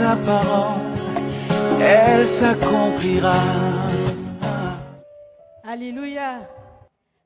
sa 0.00 0.16
parole, 0.16 0.80
elle 1.78 2.26
s'accomplira. 2.38 3.38
Alléluia. 5.62 6.48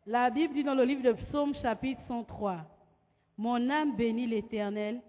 La 0.06 0.28
Bible 0.28 0.54
dit 0.54 0.64
dans 0.64 0.74
le 0.74 0.82
livre 0.82 1.02
de 1.02 1.12
Psaume 1.12 1.54
chapitre 1.54 2.00
103, 2.08 2.56
Mon 3.38 3.70
âme 3.70 3.94
bénit 3.96 4.26
l'Éternel, 4.26 5.00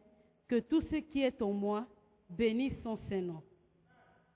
que 0.48 0.60
tout 0.60 0.82
ce 0.92 0.98
qui 0.98 1.24
est 1.24 1.42
en 1.42 1.54
moi 1.54 1.86
bénisse 2.30 2.78
son 2.84 2.98
Saint-Nom. 3.10 3.42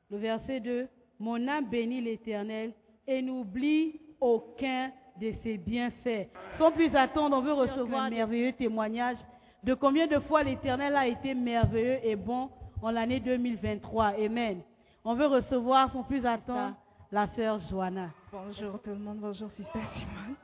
Le 0.09 0.17
verset 0.17 0.59
2, 0.59 0.87
Mon 1.19 1.47
âme 1.47 1.65
bénit 1.69 2.01
l'Éternel 2.01 2.73
et 3.07 3.21
n'oublie 3.21 4.01
aucun 4.19 4.91
de 5.21 5.31
ses 5.43 5.57
bienfaits. 5.57 6.29
Sans 6.57 6.71
plus 6.71 6.93
attendre, 6.95 7.37
on 7.37 7.41
veut 7.41 7.53
recevoir 7.53 8.05
un 8.05 8.09
merveilleux 8.09 8.53
témoignage 8.53 9.17
de 9.63 9.75
combien 9.75 10.07
de 10.07 10.17
fois 10.19 10.41
l'Éternel 10.41 10.95
a 10.95 11.07
été 11.07 11.35
merveilleux 11.35 11.99
et 12.03 12.15
bon 12.15 12.49
en 12.81 12.91
l'année 12.91 13.19
2023. 13.19 14.05
Amen. 14.25 14.61
On 15.03 15.15
veut 15.15 15.27
recevoir 15.27 15.91
sans 15.91 16.03
plus 16.03 16.25
attendre 16.25 16.75
la 17.11 17.27
sœur 17.35 17.59
Joanna. 17.69 18.11
Bonjour 18.31 18.81
tout 18.81 18.91
le 18.91 18.99
monde, 18.99 19.19
bonjour 19.19 19.49
Sister 19.51 19.79
Simone. 19.93 20.35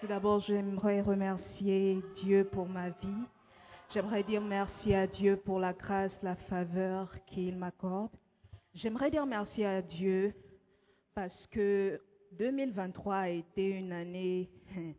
Tout 0.00 0.06
d'abord, 0.06 0.40
j'aimerais 0.40 1.00
remercier 1.00 2.00
Dieu 2.22 2.44
pour 2.52 2.68
ma 2.68 2.90
vie. 2.90 3.24
J'aimerais 3.92 4.22
dire 4.22 4.40
merci 4.40 4.94
à 4.94 5.06
Dieu 5.06 5.36
pour 5.36 5.60
la 5.60 5.72
grâce, 5.72 6.12
la 6.22 6.36
faveur 6.36 7.08
qu'il 7.26 7.56
m'accorde. 7.56 8.10
J'aimerais 8.74 9.10
dire 9.10 9.26
merci 9.26 9.64
à 9.64 9.82
Dieu 9.82 10.34
parce 11.14 11.46
que 11.50 12.00
2023 12.38 13.14
a 13.14 13.28
été 13.28 13.70
une 13.70 13.92
année 13.92 14.50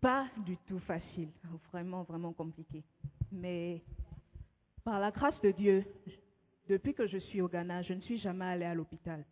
pas 0.00 0.26
du 0.44 0.56
tout 0.66 0.80
facile, 0.80 1.28
vraiment, 1.70 2.02
vraiment 2.02 2.32
compliquée. 2.32 2.82
Mais 3.30 3.82
par 4.84 5.00
la 5.00 5.10
grâce 5.10 5.40
de 5.40 5.50
Dieu, 5.50 5.84
depuis 6.68 6.94
que 6.94 7.06
je 7.06 7.18
suis 7.18 7.40
au 7.40 7.48
Ghana, 7.48 7.82
je 7.82 7.92
ne 7.94 8.00
suis 8.00 8.18
jamais 8.18 8.44
allée 8.44 8.64
à 8.64 8.74
l'hôpital. 8.74 9.24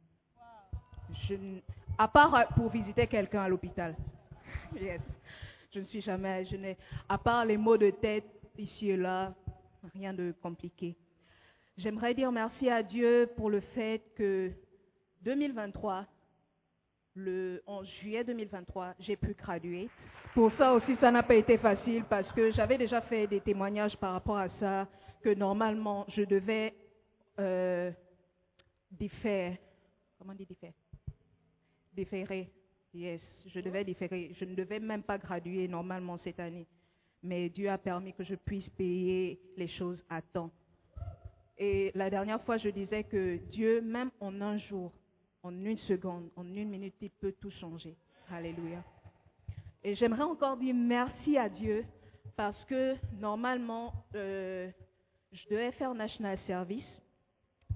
À 1.99 2.09
part 2.09 2.49
pour 2.55 2.71
visiter 2.71 3.07
quelqu'un 3.07 3.43
à 3.43 3.49
l'hôpital. 3.49 3.95
Yes. 4.81 5.01
Je 5.73 5.81
ne 5.81 5.85
suis 5.87 6.01
jamais, 6.01 6.45
je 6.45 6.57
n'ai, 6.57 6.77
à 7.09 7.19
part 7.19 7.45
les 7.45 7.57
maux 7.57 7.77
de 7.77 7.91
tête 7.91 8.25
ici 8.59 8.91
et 8.91 8.97
là, 8.97 9.33
rien 9.95 10.13
de 10.13 10.33
compliqué. 10.43 10.97
J'aimerais 11.77 12.15
dire 12.15 12.31
merci 12.31 12.69
à 12.69 12.83
Dieu 12.83 13.29
pour 13.37 13.51
le 13.51 13.61
fait 13.61 14.03
que 14.17 14.51
2023, 15.23 16.07
le, 17.15 17.63
en 17.67 17.85
juillet 17.85 18.25
2023, 18.25 18.95
j'ai 19.01 19.17
pu 19.17 19.35
graduer. 19.35 19.89
Pour 20.35 20.53
ça 20.55 20.73
aussi, 20.73 20.97
ça 21.01 21.11
n'a 21.11 21.23
pas 21.23 21.35
été 21.35 21.59
facile 21.59 22.05
parce 22.09 22.31
que 22.33 22.51
j'avais 22.53 22.79
déjà 22.79 23.01
fait 23.03 23.27
des 23.27 23.41
témoignages 23.41 23.97
par 23.97 24.13
rapport 24.13 24.39
à 24.39 24.49
ça, 24.61 24.87
que 25.21 25.35
normalement, 25.35 26.07
je 26.09 26.23
devais 26.23 26.75
euh, 27.39 27.91
défaire. 28.91 29.57
Comment 30.19 30.33
on 30.33 30.37
dit 30.37 30.47
défaire? 30.47 30.73
Déférer. 31.93 32.51
Yes, 32.93 33.21
je 33.47 33.61
devais 33.61 33.85
différer. 33.85 34.35
Je 34.39 34.45
ne 34.45 34.55
devais 34.55 34.81
même 34.81 35.03
pas 35.03 35.19
graduer 35.19 35.69
normalement 35.69 36.19
cette 36.25 36.41
année. 36.41 36.67
Mais 37.23 37.49
Dieu 37.49 37.71
a 37.71 37.79
permis 37.79 38.13
que 38.15 38.25
je 38.25 38.35
puisse 38.35 38.69
payer 38.71 39.39
les 39.57 39.69
choses 39.69 40.03
à 40.09 40.23
temps. 40.23 40.51
Et 41.59 41.93
la 41.95 42.09
dernière 42.09 42.43
fois, 42.43 42.57
je 42.57 42.71
disais 42.71 43.05
que 43.05 43.37
Dieu, 43.51 43.81
même 43.83 44.11
en 44.19 44.41
un 44.41 44.57
jour, 44.57 44.91
en 45.43 45.53
une 45.53 45.79
seconde, 45.79 46.31
en 46.37 46.45
une 46.45 46.69
minute, 46.69 46.95
il 47.01 47.11
peut 47.11 47.35
tout 47.41 47.51
changer. 47.51 47.95
Alléluia. 48.31 48.83
Et 49.85 49.95
j'aimerais 49.95 50.23
encore 50.23 50.57
dire 50.57 50.75
merci 50.75 51.37
à 51.37 51.49
Dieu 51.49 51.85
parce 52.37 52.65
que 52.65 52.97
normalement, 53.19 53.93
euh, 54.15 54.71
je 55.33 55.49
devais 55.49 55.73
faire 55.73 55.95
National 55.95 56.39
Service. 56.47 56.85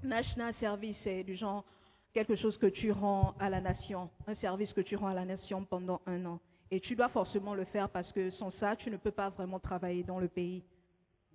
National 0.03 0.55
Service, 0.61 0.97
c'est 1.05 1.25
du 1.25 1.37
genre 1.37 1.65
quelque 2.13 2.37
chose 2.37 2.57
que 2.59 2.67
tu 2.67 2.93
rends 2.93 3.35
à 3.39 3.49
la 3.49 3.61
nation, 3.61 4.11
un 4.27 4.35
service 4.37 4.73
que 4.73 4.81
tu 4.81 4.97
rends 4.97 5.09
à 5.09 5.15
la 5.15 5.25
nation 5.25 5.65
pendant 5.65 6.01
un 6.07 6.25
an. 6.27 6.41
Et 6.71 6.81
tu 6.81 6.97
dois 6.97 7.09
forcément 7.09 7.55
le 7.55 7.65
faire 7.67 7.89
parce 7.89 8.11
que 8.13 8.31
sans 8.33 8.51
ça, 8.53 8.77
tu 8.77 8.91
ne 8.91 8.97
peux 8.97 9.11
pas 9.11 9.31
vraiment 9.31 9.61
travailler 9.61 10.03
dans 10.03 10.19
le 10.19 10.29
pays. 10.29 10.63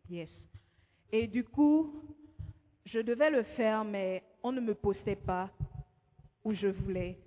Yes. 0.09 0.30
Et 1.12 1.28
du 1.28 1.44
coup, 1.44 1.94
je 2.86 3.00
devais 3.00 3.30
le 3.30 3.44
faire, 3.44 3.84
mais 3.84 4.24
on 4.44 4.51
ne 4.51 4.59
me 4.59 4.74
postait 4.74 5.16
pas 5.16 5.50
où 6.44 6.53
je 6.53 6.68
voulais. 6.68 7.18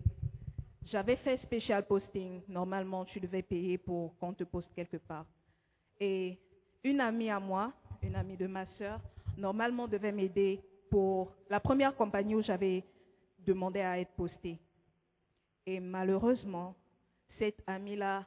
J'avais 0.87 1.17
fait 1.17 1.39
special 1.39 1.87
posting. 1.87 2.43
Normalement, 2.49 3.05
tu 3.05 3.21
devais 3.21 3.43
payer 3.43 3.79
pour 3.79 4.17
qu'on 4.19 4.33
te 4.33 4.45
poste 4.45 4.69
quelque 4.75 4.97
part. 4.97 5.27
Et 6.01 6.39
une 6.85 7.01
amie 7.01 7.31
à 7.31 7.39
moi, 7.39 7.73
une 8.03 8.17
amie 8.17 8.37
de 8.37 8.47
ma 8.47 8.67
sœur, 8.79 9.01
normalement 9.37 9.89
devait 9.89 10.13
m'aider 10.13 10.61
pour 10.91 11.33
la 11.49 11.61
première 11.61 11.95
compagnie 11.97 12.35
où 12.35 12.43
j'avais 12.43 12.85
demandé 13.39 13.81
à 13.81 13.99
être 13.99 14.13
postée. 14.13 14.59
Et 15.67 15.81
malheureusement, 15.81 16.75
cette 17.39 17.63
amie-là 17.67 18.27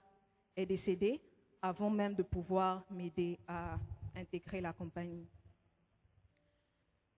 est 0.56 0.66
décédée 0.66 1.22
avant 1.62 1.90
même 1.90 2.16
de 2.16 2.24
pouvoir 2.24 2.84
m'aider 2.90 3.38
à 3.48 3.78
intégrer 4.16 4.62
la 4.62 4.74
compagnie. 4.74 5.28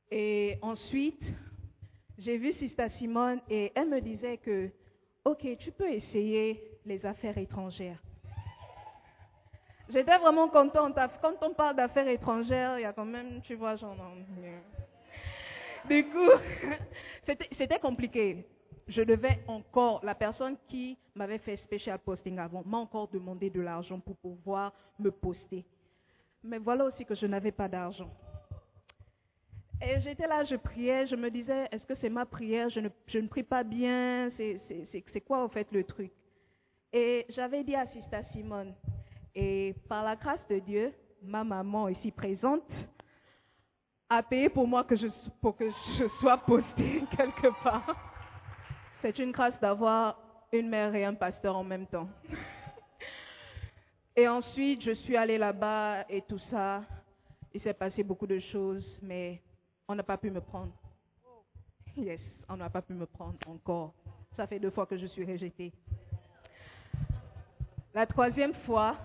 Et 0.09 0.57
ensuite, 0.61 1.21
j'ai 2.17 2.37
vu 2.37 2.53
Sista 2.53 2.89
Simone 2.91 3.41
et 3.49 3.71
elle 3.75 3.89
me 3.89 3.99
disait 4.01 4.37
que, 4.37 4.69
ok, 5.25 5.45
tu 5.59 5.71
peux 5.71 5.91
essayer 5.91 6.79
les 6.85 7.05
affaires 7.05 7.37
étrangères. 7.37 8.01
J'étais 9.89 10.17
vraiment 10.17 10.49
contente. 10.49 10.97
Quand 11.21 11.33
on 11.41 11.53
parle 11.53 11.75
d'affaires 11.75 12.07
étrangères, 12.07 12.77
il 12.77 12.81
y 12.81 12.85
a 12.85 12.93
quand 12.93 13.05
même, 13.05 13.41
tu 13.41 13.55
vois, 13.55 13.75
genre. 13.75 13.95
Du 15.87 16.03
coup, 16.05 16.29
c'était 17.57 17.79
compliqué. 17.79 18.45
Je 18.87 19.01
devais 19.01 19.39
encore, 19.47 20.03
la 20.03 20.15
personne 20.15 20.55
qui 20.67 20.97
m'avait 21.15 21.39
fait 21.39 21.57
special 21.57 21.99
posting 21.99 22.39
avant 22.39 22.63
m'a 22.65 22.77
encore 22.77 23.07
demandé 23.09 23.49
de 23.49 23.61
l'argent 23.61 23.99
pour 23.99 24.15
pouvoir 24.17 24.73
me 24.99 25.11
poster. 25.11 25.65
Mais 26.43 26.57
voilà 26.57 26.85
aussi 26.85 27.05
que 27.05 27.15
je 27.15 27.25
n'avais 27.25 27.51
pas 27.51 27.67
d'argent. 27.67 28.09
Et 29.81 29.99
j'étais 30.01 30.27
là, 30.27 30.43
je 30.43 30.55
priais, 30.55 31.05
je 31.07 31.15
me 31.15 31.29
disais, 31.29 31.67
est-ce 31.71 31.85
que 31.85 31.95
c'est 32.01 32.09
ma 32.09 32.25
prière? 32.25 32.69
Je 32.69 32.79
ne, 32.79 32.89
je 33.07 33.19
ne 33.19 33.27
prie 33.27 33.43
pas 33.43 33.63
bien 33.63 34.31
C'est 34.37 35.21
quoi 35.21 35.43
en 35.43 35.49
fait 35.49 35.67
le 35.71 35.83
truc? 35.83 36.11
Et 36.93 37.25
j'avais 37.29 37.63
dit 37.63 37.75
à 37.75 37.85
Sista 37.87 38.23
Simone, 38.31 38.73
et 39.39 39.75
par 39.87 40.03
la 40.03 40.15
grâce 40.15 40.39
de 40.49 40.57
Dieu, 40.57 40.91
ma 41.21 41.43
maman 41.43 41.89
ici 41.89 42.09
présente 42.09 42.63
a 44.09 44.23
payé 44.23 44.49
pour 44.49 44.67
moi 44.67 44.83
que 44.83 44.95
je, 44.95 45.05
pour 45.39 45.55
que 45.55 45.69
je 45.69 46.07
sois 46.19 46.39
postée 46.39 47.03
quelque 47.15 47.49
part. 47.63 47.95
C'est 48.99 49.19
une 49.19 49.31
grâce 49.31 49.53
d'avoir 49.59 50.17
une 50.51 50.67
mère 50.67 50.95
et 50.95 51.05
un 51.05 51.13
pasteur 51.13 51.55
en 51.55 51.63
même 51.63 51.85
temps. 51.85 52.09
Et 54.15 54.27
ensuite, 54.27 54.81
je 54.81 54.93
suis 54.93 55.15
allée 55.15 55.37
là-bas 55.37 56.05
et 56.09 56.23
tout 56.23 56.39
ça. 56.49 56.81
Il 57.53 57.61
s'est 57.61 57.75
passé 57.75 58.01
beaucoup 58.01 58.25
de 58.25 58.39
choses, 58.39 58.83
mais 59.03 59.39
on 59.87 59.93
n'a 59.93 60.01
pas 60.01 60.17
pu 60.17 60.31
me 60.31 60.41
prendre. 60.41 60.71
Yes, 61.95 62.19
on 62.49 62.57
n'a 62.57 62.71
pas 62.71 62.81
pu 62.81 62.93
me 62.93 63.05
prendre 63.05 63.37
encore. 63.45 63.93
Ça 64.35 64.47
fait 64.47 64.57
deux 64.57 64.71
fois 64.71 64.87
que 64.87 64.97
je 64.97 65.05
suis 65.05 65.23
rejetée. 65.23 65.71
La 67.93 68.07
troisième 68.07 68.55
fois, 68.65 68.97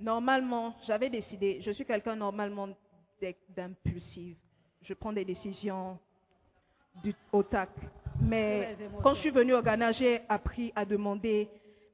normalement, 0.00 0.74
j'avais 0.86 1.10
décidé, 1.10 1.60
je 1.62 1.70
suis 1.70 1.84
quelqu'un 1.84 2.16
normalement 2.16 2.68
d'impulsive. 3.54 4.36
Je 4.82 4.94
prends 4.94 5.12
des 5.12 5.24
décisions 5.24 5.98
du, 7.02 7.14
au 7.32 7.42
tac. 7.42 7.70
Mais 8.20 8.76
quand 9.02 9.14
je 9.14 9.20
suis 9.20 9.30
venue 9.30 9.54
au 9.54 9.62
Ghana, 9.62 9.92
j'ai 9.92 10.22
appris 10.28 10.72
à 10.74 10.84
demander 10.84 11.48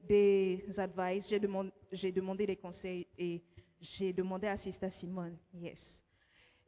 des 0.08 0.64
advice, 0.76 1.24
j'ai 1.28 1.40
demandé, 1.40 1.70
demandé 2.14 2.46
des 2.46 2.56
conseils 2.56 3.06
et 3.18 3.42
j'ai 3.80 4.12
demandé 4.12 4.46
à 4.46 4.56
Sister 4.58 4.90
Simone, 5.00 5.36
yes. 5.54 5.78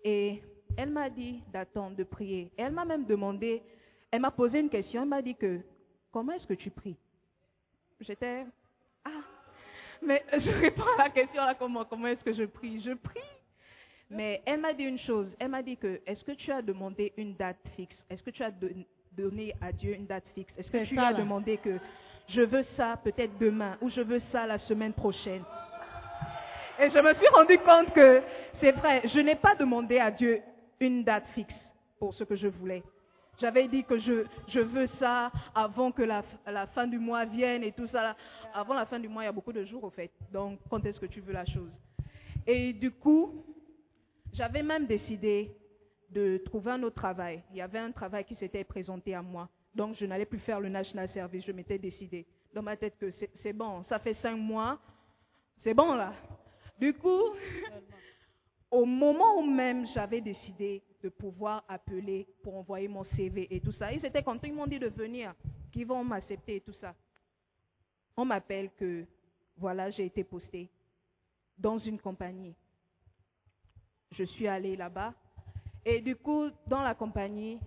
Et 0.04 0.42
elle 0.76 0.90
m'a 0.90 1.08
dit 1.10 1.42
d'attendre, 1.52 1.96
de 1.96 2.04
prier. 2.04 2.50
elle 2.56 2.72
m'a 2.72 2.84
même 2.84 3.04
demandé, 3.04 3.62
elle 4.10 4.20
m'a 4.20 4.30
posé 4.30 4.60
une 4.60 4.68
question, 4.68 5.02
elle 5.02 5.08
m'a 5.08 5.22
dit 5.22 5.34
que, 5.34 5.60
comment 6.12 6.32
est-ce 6.32 6.46
que 6.46 6.54
tu 6.54 6.70
pries? 6.70 6.96
J'étais, 8.00 8.44
mais 10.02 10.24
je 10.32 10.50
réponds 10.50 10.84
à 10.98 11.04
la 11.04 11.10
question 11.10 11.42
là, 11.44 11.54
comment, 11.54 11.84
comment 11.84 12.08
est-ce 12.08 12.24
que 12.24 12.32
je 12.32 12.44
prie? 12.44 12.80
Je 12.80 12.92
prie. 12.92 13.20
Mais 14.10 14.42
elle 14.46 14.60
m'a 14.60 14.72
dit 14.72 14.84
une 14.84 14.98
chose, 14.98 15.26
elle 15.38 15.48
m'a 15.48 15.62
dit 15.62 15.76
que, 15.76 16.00
est-ce 16.06 16.24
que 16.24 16.32
tu 16.32 16.50
as 16.50 16.62
demandé 16.62 17.12
une 17.18 17.34
date 17.34 17.58
fixe? 17.76 17.96
Est-ce 18.08 18.22
que 18.22 18.30
tu 18.30 18.42
as 18.42 18.50
donné 19.12 19.54
à 19.60 19.70
Dieu 19.70 19.94
une 19.94 20.06
date 20.06 20.24
fixe? 20.34 20.52
Est-ce 20.56 20.70
que 20.70 20.84
tu 20.84 20.98
as 20.98 21.12
demandé 21.12 21.58
que 21.58 21.78
je 22.28 22.40
veux 22.40 22.64
ça 22.76 22.98
peut-être 23.04 23.36
demain 23.38 23.76
ou 23.82 23.90
je 23.90 24.00
veux 24.00 24.22
ça 24.32 24.46
la 24.46 24.58
semaine 24.60 24.94
prochaine? 24.94 25.42
Et 26.80 26.90
je 26.90 26.98
me 26.98 27.12
suis 27.14 27.28
rendu 27.28 27.58
compte 27.58 27.92
que 27.92 28.22
c'est 28.60 28.72
vrai, 28.72 29.02
je 29.04 29.20
n'ai 29.20 29.34
pas 29.34 29.54
demandé 29.56 29.98
à 29.98 30.10
Dieu 30.10 30.40
une 30.80 31.04
date 31.04 31.26
fixe 31.34 31.54
pour 31.98 32.14
ce 32.14 32.24
que 32.24 32.36
je 32.36 32.48
voulais. 32.48 32.82
J'avais 33.40 33.68
dit 33.68 33.84
que 33.84 33.98
je, 33.98 34.60
veux 34.60 34.88
ça 34.98 35.30
avant 35.54 35.92
que 35.92 36.02
la, 36.02 36.24
la, 36.46 36.66
fin 36.68 36.86
du 36.86 36.98
mois 36.98 37.24
vienne 37.24 37.62
et 37.62 37.72
tout 37.72 37.86
ça. 37.88 38.16
Avant 38.52 38.74
la 38.74 38.84
fin 38.86 38.98
du 38.98 39.08
mois, 39.08 39.22
il 39.22 39.26
y 39.26 39.28
a 39.28 39.32
beaucoup 39.32 39.52
de 39.52 39.64
jours 39.64 39.84
au 39.84 39.90
fait. 39.90 40.10
Donc, 40.32 40.58
quand 40.68 40.84
est-ce 40.84 40.98
que 40.98 41.06
tu 41.06 41.20
veux 41.20 41.32
la 41.32 41.44
chose? 41.44 41.70
Et 42.46 42.72
du 42.72 42.90
coup, 42.90 43.44
j'avais 44.32 44.62
même 44.62 44.86
décidé 44.86 45.52
de 46.10 46.38
trouver 46.46 46.72
un 46.72 46.82
autre 46.82 46.96
travail. 46.96 47.42
Il 47.50 47.58
y 47.58 47.60
avait 47.60 47.78
un 47.78 47.92
travail 47.92 48.24
qui 48.24 48.34
s'était 48.34 48.64
présenté 48.64 49.14
à 49.14 49.22
moi. 49.22 49.48
Donc, 49.74 49.94
je 49.96 50.04
n'allais 50.04 50.26
plus 50.26 50.40
faire 50.40 50.58
le 50.58 50.68
National 50.68 51.08
Service. 51.10 51.44
Je 51.44 51.52
m'étais 51.52 51.78
décidé 51.78 52.26
dans 52.52 52.62
ma 52.62 52.76
tête 52.76 52.98
que 52.98 53.12
c'est 53.42 53.52
bon. 53.52 53.84
Ça 53.88 53.98
fait 54.00 54.14
cinq 54.14 54.36
mois. 54.36 54.80
C'est 55.62 55.74
bon 55.74 55.94
là. 55.94 56.12
Du 56.78 56.94
coup, 56.94 57.22
au 58.70 58.84
moment 58.84 59.38
où 59.38 59.46
même 59.46 59.86
j'avais 59.94 60.20
décidé 60.20 60.82
de 61.02 61.08
pouvoir 61.08 61.64
appeler 61.68 62.26
pour 62.42 62.56
envoyer 62.56 62.88
mon 62.88 63.04
CV 63.04 63.46
et 63.54 63.60
tout 63.60 63.72
ça, 63.72 63.92
ils 63.92 64.04
étaient 64.04 64.22
contents, 64.22 64.46
ils 64.46 64.54
m'ont 64.54 64.66
dit 64.66 64.78
de 64.78 64.88
venir, 64.88 65.34
qu'ils 65.72 65.86
vont 65.86 66.02
m'accepter 66.04 66.56
et 66.56 66.60
tout 66.60 66.72
ça. 66.80 66.94
On 68.16 68.24
m'appelle 68.24 68.70
que, 68.78 69.04
voilà, 69.56 69.90
j'ai 69.90 70.06
été 70.06 70.24
posté 70.24 70.68
dans 71.56 71.78
une 71.78 71.98
compagnie. 71.98 72.54
Je 74.12 74.24
suis 74.24 74.48
allée 74.48 74.76
là-bas. 74.76 75.14
Et 75.84 76.00
du 76.00 76.16
coup, 76.16 76.50
dans 76.66 76.82
la 76.82 76.94
compagnie, 76.94 77.60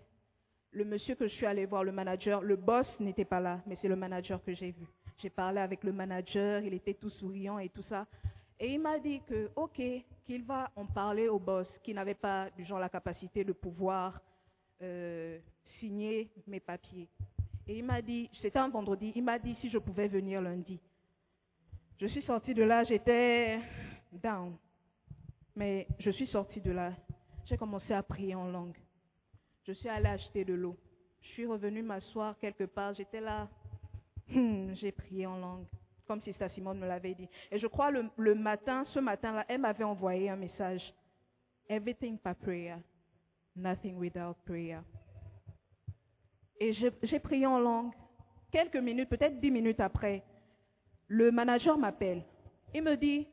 le 0.71 0.85
monsieur 0.85 1.15
que 1.15 1.27
je 1.27 1.33
suis 1.33 1.45
allée 1.45 1.65
voir, 1.65 1.83
le 1.83 1.91
manager, 1.91 2.41
le 2.41 2.55
boss 2.55 2.87
n'était 2.99 3.25
pas 3.25 3.39
là, 3.39 3.61
mais 3.65 3.77
c'est 3.81 3.87
le 3.87 3.95
manager 3.95 4.43
que 4.43 4.53
j'ai 4.53 4.71
vu. 4.71 4.85
J'ai 5.17 5.29
parlé 5.29 5.59
avec 5.59 5.83
le 5.83 5.91
manager, 5.91 6.63
il 6.63 6.73
était 6.73 6.93
tout 6.93 7.09
souriant 7.09 7.59
et 7.59 7.69
tout 7.69 7.83
ça. 7.83 8.07
Et 8.63 8.73
il 8.73 8.79
m'a 8.79 8.99
dit 8.99 9.19
que, 9.27 9.49
OK, 9.55 9.81
qu'il 10.23 10.43
va 10.43 10.69
en 10.75 10.85
parler 10.85 11.27
au 11.27 11.39
boss, 11.39 11.67
qui 11.83 11.95
n'avait 11.95 12.13
pas, 12.13 12.47
du 12.51 12.63
genre, 12.63 12.77
la 12.77 12.89
capacité 12.89 13.43
de 13.43 13.53
pouvoir 13.53 14.21
euh, 14.83 15.39
signer 15.79 16.29
mes 16.45 16.59
papiers. 16.59 17.09
Et 17.67 17.79
il 17.79 17.83
m'a 17.83 18.03
dit, 18.03 18.29
c'était 18.39 18.59
un 18.59 18.69
vendredi, 18.69 19.13
il 19.15 19.23
m'a 19.23 19.39
dit 19.39 19.55
si 19.61 19.69
je 19.71 19.79
pouvais 19.79 20.07
venir 20.07 20.43
lundi. 20.43 20.79
Je 21.99 22.05
suis 22.05 22.21
sortie 22.21 22.53
de 22.53 22.61
là, 22.61 22.83
j'étais 22.83 23.59
down. 24.11 24.55
Mais 25.55 25.87
je 25.97 26.11
suis 26.11 26.27
sortie 26.27 26.61
de 26.61 26.71
là, 26.71 26.93
j'ai 27.45 27.57
commencé 27.57 27.93
à 27.93 28.03
prier 28.03 28.35
en 28.35 28.45
langue. 28.45 28.77
Je 29.63 29.71
suis 29.71 29.89
allée 29.89 30.09
acheter 30.09 30.45
de 30.45 30.53
l'eau. 30.53 30.77
Je 31.21 31.29
suis 31.29 31.47
revenue 31.47 31.81
m'asseoir 31.81 32.37
quelque 32.37 32.65
part, 32.65 32.93
j'étais 32.93 33.21
là, 33.21 33.49
hmm, 34.29 34.73
j'ai 34.75 34.91
prié 34.91 35.25
en 35.25 35.37
langue 35.37 35.65
comme 36.11 36.21
Sister 36.23 36.49
Simone 36.49 36.77
me 36.77 36.87
l'avait 36.87 37.13
dit. 37.13 37.29
Et 37.49 37.57
je 37.57 37.67
crois 37.67 37.89
le, 37.89 38.03
le 38.17 38.35
matin, 38.35 38.83
ce 38.87 38.99
matin-là, 38.99 39.45
elle 39.47 39.61
m'avait 39.61 39.85
envoyé 39.85 40.29
un 40.29 40.35
message. 40.35 40.93
Everything 41.69 42.17
by 42.21 42.33
prayer, 42.33 42.75
nothing 43.55 43.95
without 43.95 44.35
prayer. 44.45 44.79
Et 46.59 46.73
j'ai 46.73 47.19
prié 47.19 47.45
en 47.45 47.59
langue. 47.59 47.93
Quelques 48.51 48.75
minutes, 48.75 49.07
peut-être 49.07 49.39
dix 49.39 49.51
minutes 49.51 49.79
après, 49.79 50.21
le 51.07 51.31
manager 51.31 51.77
m'appelle. 51.77 52.23
Il 52.73 52.83
me 52.83 52.97
dit, 52.97 53.25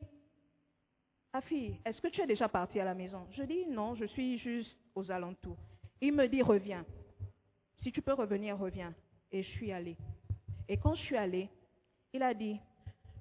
Afi, 1.33 1.75
est-ce 1.83 1.99
que 1.99 2.07
tu 2.07 2.21
es 2.21 2.27
déjà 2.27 2.47
parti 2.47 2.79
à 2.79 2.85
la 2.85 2.93
maison? 2.93 3.27
Je 3.33 3.43
dis, 3.43 3.65
non, 3.67 3.95
je 3.95 4.05
suis 4.05 4.39
juste 4.39 4.73
aux 4.95 5.11
alentours. 5.11 5.57
Il 5.99 6.13
me 6.13 6.29
dit, 6.29 6.41
reviens. 6.41 6.85
Si 7.83 7.91
tu 7.91 8.01
peux 8.01 8.13
revenir, 8.13 8.57
reviens. 8.57 8.93
Et 9.33 9.43
je 9.43 9.49
suis 9.49 9.73
allée. 9.73 9.97
Et 10.69 10.77
quand 10.77 10.95
je 10.95 11.01
suis 11.01 11.17
allée, 11.17 11.49
il 12.13 12.23
a 12.23 12.33
dit, 12.33 12.59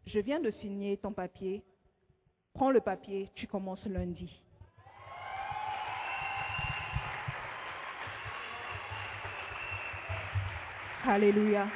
je 0.09 0.21
viens 0.21 0.41
de 0.41 0.51
signer 0.51 0.97
ton 0.97 1.13
papier, 1.13 1.63
prends 2.55 2.71
le 2.71 2.81
papier, 2.81 3.31
tu 3.35 3.47
commences 3.47 3.85
lundi. 3.85 4.43
Alléluia. 11.05 11.69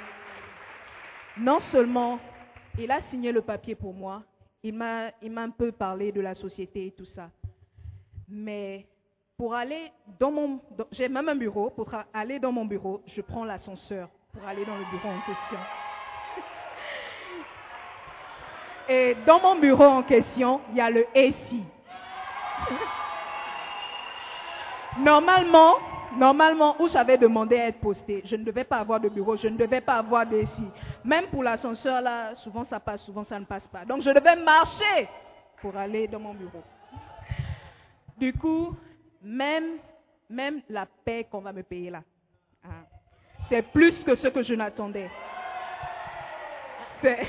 Non 1.37 1.61
seulement 1.71 2.19
il 2.79 2.91
a 2.91 3.03
signé 3.11 3.33
le 3.33 3.43
papier 3.43 3.75
pour 3.75 3.93
moi, 3.93 4.23
il 4.63 4.75
m'a, 4.75 5.11
un 5.23 5.51
peu 5.51 5.71
parlé 5.73 6.11
de 6.11 6.21
la 6.21 6.35
société 6.35 6.87
et 6.87 6.93
tout 6.93 7.07
ça. 7.15 7.31
Mais 8.29 8.87
pour 9.37 9.55
aller 9.55 9.93
dans 10.19 10.31
mon, 10.31 10.61
j'ai 10.91 11.09
même 11.09 11.29
un 11.29 11.35
bureau, 11.35 11.69
pour 11.71 11.91
aller 12.15 12.39
dans 12.39 12.53
mon 12.53 12.65
bureau, 12.65 13.03
je 13.07 13.21
prends 13.21 13.45
l'ascenseur 13.45 14.09
pour 14.33 14.47
aller 14.47 14.65
dans 14.65 14.77
le 14.77 14.85
bureau 14.85 15.11
en 15.11 15.21
question. 15.21 15.67
Et 18.89 19.17
dans 19.27 19.41
mon 19.41 19.57
bureau 19.57 19.85
en 19.85 20.03
question, 20.03 20.61
il 20.71 20.77
y 20.77 20.81
a 20.81 20.91
le 20.91 21.07
AC. 21.15 21.63
Normalement, 24.99 25.77
normalement, 26.17 26.81
où 26.81 26.89
j'avais 26.89 27.17
demandé 27.17 27.59
à 27.59 27.69
être 27.69 27.81
posté, 27.81 28.23
je 28.25 28.37
ne 28.37 28.45
devais 28.45 28.65
pas 28.65 28.79
avoir 28.79 29.01
de 29.01 29.09
bureau, 29.09 29.37
je 29.37 29.49
ne 29.49 29.57
devais 29.57 29.81
pas 29.81 29.95
avoir 29.95 30.27
d'AC. 30.27 30.49
Même 31.05 31.27
pour 31.27 31.43
l'ascenseur, 31.43 32.03
là, 32.03 32.35
souvent 32.37 32.67
ça 32.69 32.79
passe, 32.81 33.01
souvent 33.03 33.25
ça 33.29 33.39
ne 33.39 33.45
passe 33.45 33.67
pas. 33.73 33.85
Donc 33.85 34.03
je 34.03 34.11
devais 34.11 34.37
marcher 34.37 35.09
pour 35.61 35.77
aller 35.77 36.09
dans 36.09 36.21
mon 36.21 36.35
bureau. 36.35 36.63
Du 38.19 38.33
coup, 38.35 38.77
même, 39.23 39.79
même 40.29 40.61
la 40.69 40.87
paix 41.05 41.27
qu'on 41.31 41.41
va 41.41 41.53
me 41.53 41.63
payer 41.63 41.91
là, 41.91 42.03
hein, 42.65 42.85
c'est 43.49 43.63
plus 43.63 43.93
que 44.05 44.15
ce 44.17 44.29
que 44.29 44.43
je 44.43 44.55
n'attendais. 44.55 45.11
C'est. 47.01 47.27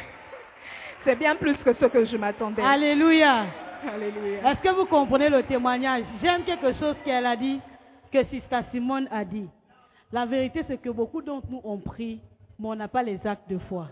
C'est 1.03 1.15
bien 1.15 1.35
plus 1.35 1.55
que 1.57 1.73
ce 1.73 1.85
que 1.85 2.05
je 2.05 2.17
m'attendais. 2.17 2.61
Alléluia. 2.61 3.45
Est-ce 4.45 4.61
que 4.61 4.73
vous 4.73 4.85
comprenez 4.85 5.29
le 5.29 5.43
témoignage? 5.43 6.03
J'aime 6.21 6.43
quelque 6.43 6.73
chose 6.73 6.95
qu'elle 7.03 7.25
a 7.25 7.35
dit, 7.35 7.59
que 8.11 8.23
Sister 8.25 8.59
Simone 8.71 9.07
a 9.11 9.25
dit. 9.25 9.47
La 10.11 10.25
vérité, 10.25 10.63
c'est 10.67 10.81
que 10.81 10.89
beaucoup 10.89 11.21
d'entre 11.21 11.47
nous 11.49 11.61
ont 11.63 11.79
pris, 11.79 12.21
mais 12.59 12.67
on 12.69 12.75
n'a 12.75 12.87
pas 12.87 13.03
les 13.03 13.19
actes 13.25 13.49
de 13.49 13.57
foi. 13.57 13.87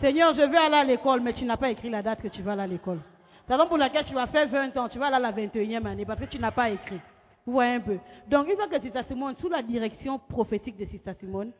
Seigneur, 0.00 0.34
je 0.34 0.42
veux 0.42 0.58
aller 0.58 0.74
à 0.74 0.84
l'école, 0.84 1.20
mais 1.20 1.32
tu 1.32 1.44
n'as 1.44 1.56
pas 1.56 1.70
écrit 1.70 1.88
la 1.88 2.02
date 2.02 2.20
que 2.20 2.28
tu 2.28 2.42
vas 2.42 2.52
aller 2.52 2.62
à 2.62 2.66
l'école. 2.66 2.98
C'est 3.46 3.52
la 3.52 3.56
raison 3.56 3.68
pour 3.68 3.78
laquelle 3.78 4.04
tu 4.04 4.12
vas 4.12 4.26
faire 4.26 4.48
20 4.48 4.76
ans, 4.76 4.88
tu 4.88 4.98
vas 4.98 5.06
aller 5.06 5.16
à 5.16 5.20
la 5.20 5.32
21e 5.32 5.86
année, 5.86 6.04
parce 6.04 6.20
que 6.20 6.26
tu 6.26 6.38
n'as 6.38 6.50
pas 6.50 6.68
écrit. 6.68 7.00
Vous 7.46 7.52
voyez 7.52 7.76
un 7.76 7.80
peu. 7.80 7.98
Donc, 8.28 8.48
une 8.48 8.56
fois 8.56 8.66
que 8.66 8.80
Sister 8.80 9.02
Simone, 9.08 9.36
sous 9.40 9.48
la 9.48 9.62
direction 9.62 10.18
prophétique 10.18 10.76
de 10.76 10.84
Sister 10.84 11.12
Simone, 11.20 11.52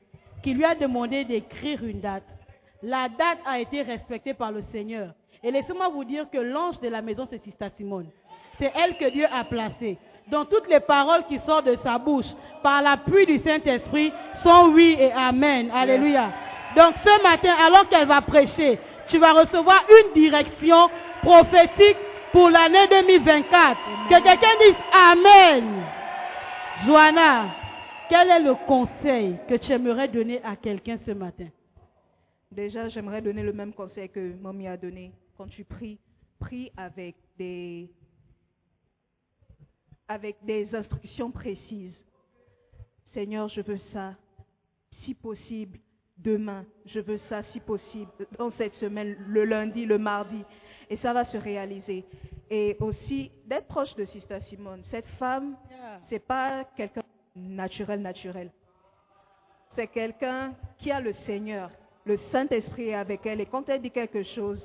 qui 0.42 0.52
lui 0.52 0.64
a 0.64 0.74
demandé 0.74 1.24
d'écrire 1.24 1.82
une 1.84 2.00
date, 2.00 2.24
la 2.82 3.08
date 3.08 3.38
a 3.46 3.58
été 3.60 3.82
respectée 3.82 4.34
par 4.34 4.52
le 4.52 4.62
Seigneur. 4.72 5.10
Et 5.42 5.50
laissez-moi 5.50 5.88
vous 5.88 6.04
dire 6.04 6.28
que 6.30 6.38
l'ange 6.38 6.80
de 6.80 6.88
la 6.88 7.02
maison, 7.02 7.26
c'est 7.30 7.42
Sister 7.42 7.68
Simone. 7.76 8.08
C'est 8.58 8.72
elle 8.74 8.96
que 8.96 9.10
Dieu 9.10 9.26
a 9.30 9.44
placée. 9.44 9.98
Donc 10.30 10.48
toutes 10.50 10.68
les 10.68 10.80
paroles 10.80 11.24
qui 11.28 11.38
sortent 11.46 11.66
de 11.66 11.78
sa 11.84 11.98
bouche 11.98 12.26
par 12.62 12.82
l'appui 12.82 13.26
du 13.26 13.38
Saint-Esprit 13.38 14.12
sont 14.42 14.70
oui 14.74 14.96
et 14.98 15.12
amen. 15.12 15.70
Alléluia. 15.72 16.30
Donc 16.74 16.94
ce 17.04 17.22
matin, 17.22 17.54
alors 17.64 17.88
qu'elle 17.88 18.08
va 18.08 18.22
prêcher, 18.22 18.78
tu 19.08 19.18
vas 19.18 19.32
recevoir 19.32 19.84
une 19.88 20.20
direction 20.20 20.88
prophétique 21.22 21.96
pour 22.32 22.50
l'année 22.50 22.86
2024. 22.90 23.78
Que 24.08 24.22
quelqu'un 24.22 24.56
dise 24.60 24.76
Amen. 24.92 25.64
Joanna, 26.86 27.46
quel 28.08 28.30
est 28.30 28.40
le 28.40 28.54
conseil 28.66 29.36
que 29.48 29.54
tu 29.54 29.72
aimerais 29.72 30.08
donner 30.08 30.40
à 30.44 30.56
quelqu'un 30.56 30.98
ce 31.06 31.12
matin? 31.12 31.46
Déjà, 32.50 32.88
j'aimerais 32.88 33.22
donner 33.22 33.42
le 33.42 33.52
même 33.52 33.72
conseil 33.72 34.08
que 34.08 34.34
Mamie 34.34 34.68
a 34.68 34.76
donné. 34.76 35.12
Quand 35.36 35.48
tu 35.48 35.64
pries, 35.64 35.98
prie 36.38 36.70
avec 36.76 37.16
des, 37.38 37.90
avec 40.08 40.36
des 40.44 40.74
instructions 40.74 41.30
précises. 41.30 41.94
Seigneur, 43.12 43.48
je 43.48 43.60
veux 43.60 43.80
ça. 43.92 44.14
Si 45.02 45.14
possible, 45.14 45.78
demain. 46.18 46.64
Je 46.86 47.00
veux 47.00 47.18
ça 47.28 47.42
si 47.52 47.60
possible 47.60 48.10
dans 48.38 48.50
cette 48.52 48.74
semaine, 48.74 49.16
le 49.26 49.44
lundi, 49.44 49.84
le 49.84 49.98
mardi. 49.98 50.44
Et 50.88 50.96
ça 50.98 51.12
va 51.12 51.24
se 51.26 51.36
réaliser. 51.36 52.04
Et 52.50 52.76
aussi 52.80 53.30
d'être 53.44 53.66
proche 53.66 53.94
de 53.96 54.04
Sister 54.06 54.38
Simone. 54.48 54.82
Cette 54.90 55.08
femme, 55.18 55.56
c'est 56.08 56.24
pas 56.24 56.64
quelqu'un 56.76 57.02
naturel, 57.34 58.00
naturel. 58.00 58.50
C'est 59.74 59.88
quelqu'un 59.88 60.54
qui 60.78 60.90
a 60.90 61.00
le 61.00 61.12
Seigneur. 61.26 61.70
Le 62.06 62.18
Saint-Esprit 62.30 62.90
est 62.90 62.94
avec 62.94 63.26
elle. 63.26 63.40
Et 63.40 63.46
quand 63.46 63.68
elle 63.68 63.82
dit 63.82 63.90
quelque 63.90 64.22
chose, 64.22 64.58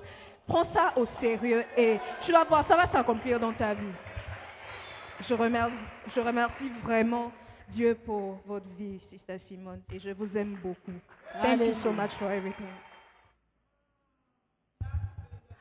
prends 0.48 0.72
ça 0.74 0.94
au 0.96 1.06
sérieux 1.20 1.64
et 1.76 1.98
tu 2.26 2.32
vas 2.32 2.44
voir, 2.44 2.68
ça 2.68 2.76
va 2.76 2.88
s'accomplir 2.90 3.40
dans 3.40 3.54
ta 3.54 3.74
vie. 3.74 3.94
Je 5.28 5.34
remercie, 5.34 5.76
je 6.16 6.20
remercie 6.20 6.70
vraiment 6.84 7.32
Dieu 7.70 7.98
pour 8.06 8.40
votre 8.46 8.68
vie, 8.78 9.00
Sister 9.10 9.40
Simone. 9.48 9.82
Et 9.92 10.00
je 10.00 10.12
vous 10.12 10.30
aime 10.38 10.58
beaucoup. 10.64 11.00
Thank 11.42 11.62
you 11.62 11.76
so 11.84 11.92
much 11.92 12.12
for 12.20 12.30
everything. 12.32 12.68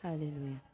Alléluia. 0.02 0.69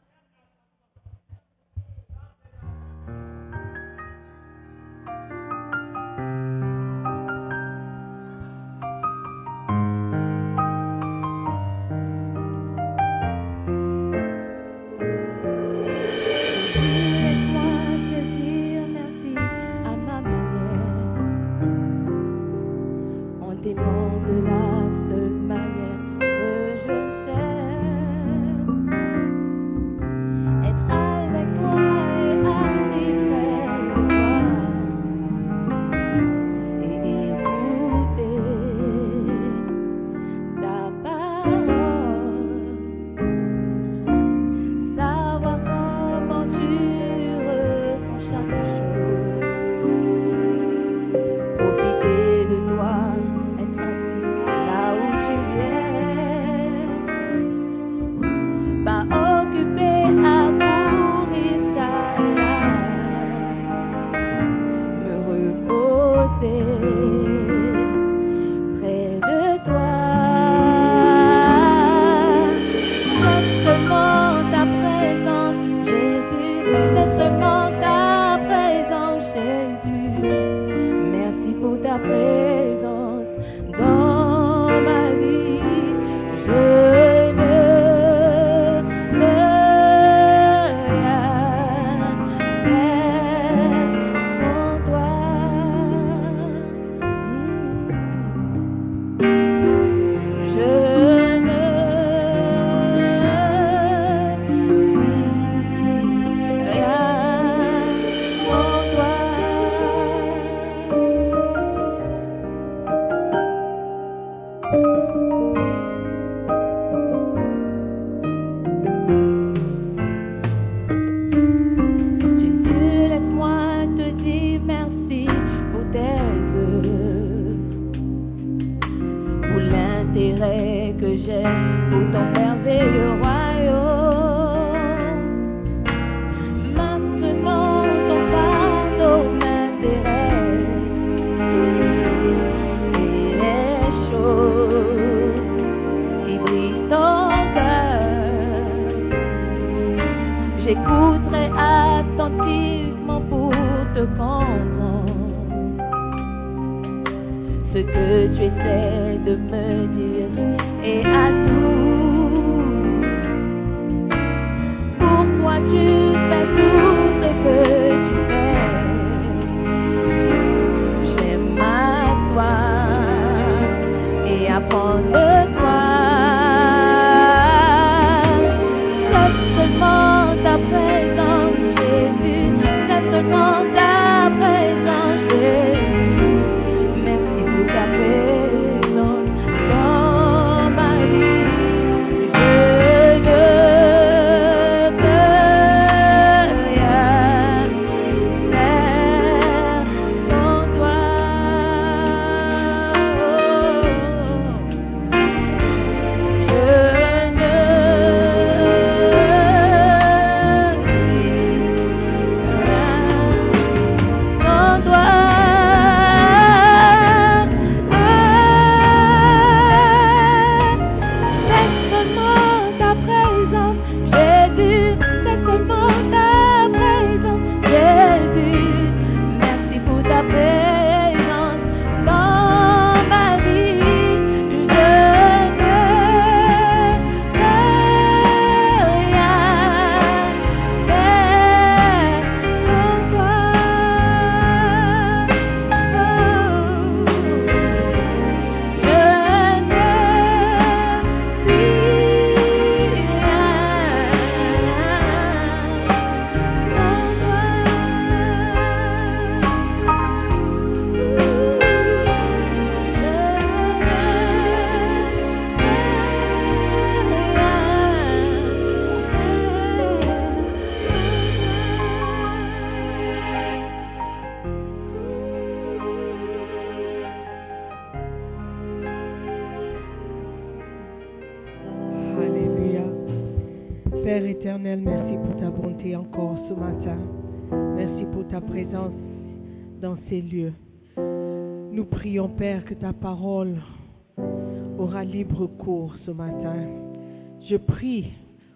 Prie 297.77 298.07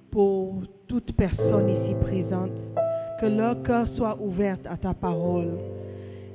pour 0.09 0.63
toute 0.87 1.13
personne 1.13 1.69
ici 1.69 1.93
présente, 2.01 2.49
que 3.19 3.27
leur 3.27 3.61
cœur 3.61 3.87
soit 3.95 4.19
ouvert 4.19 4.57
à 4.65 4.77
ta 4.77 4.95
parole 4.95 5.51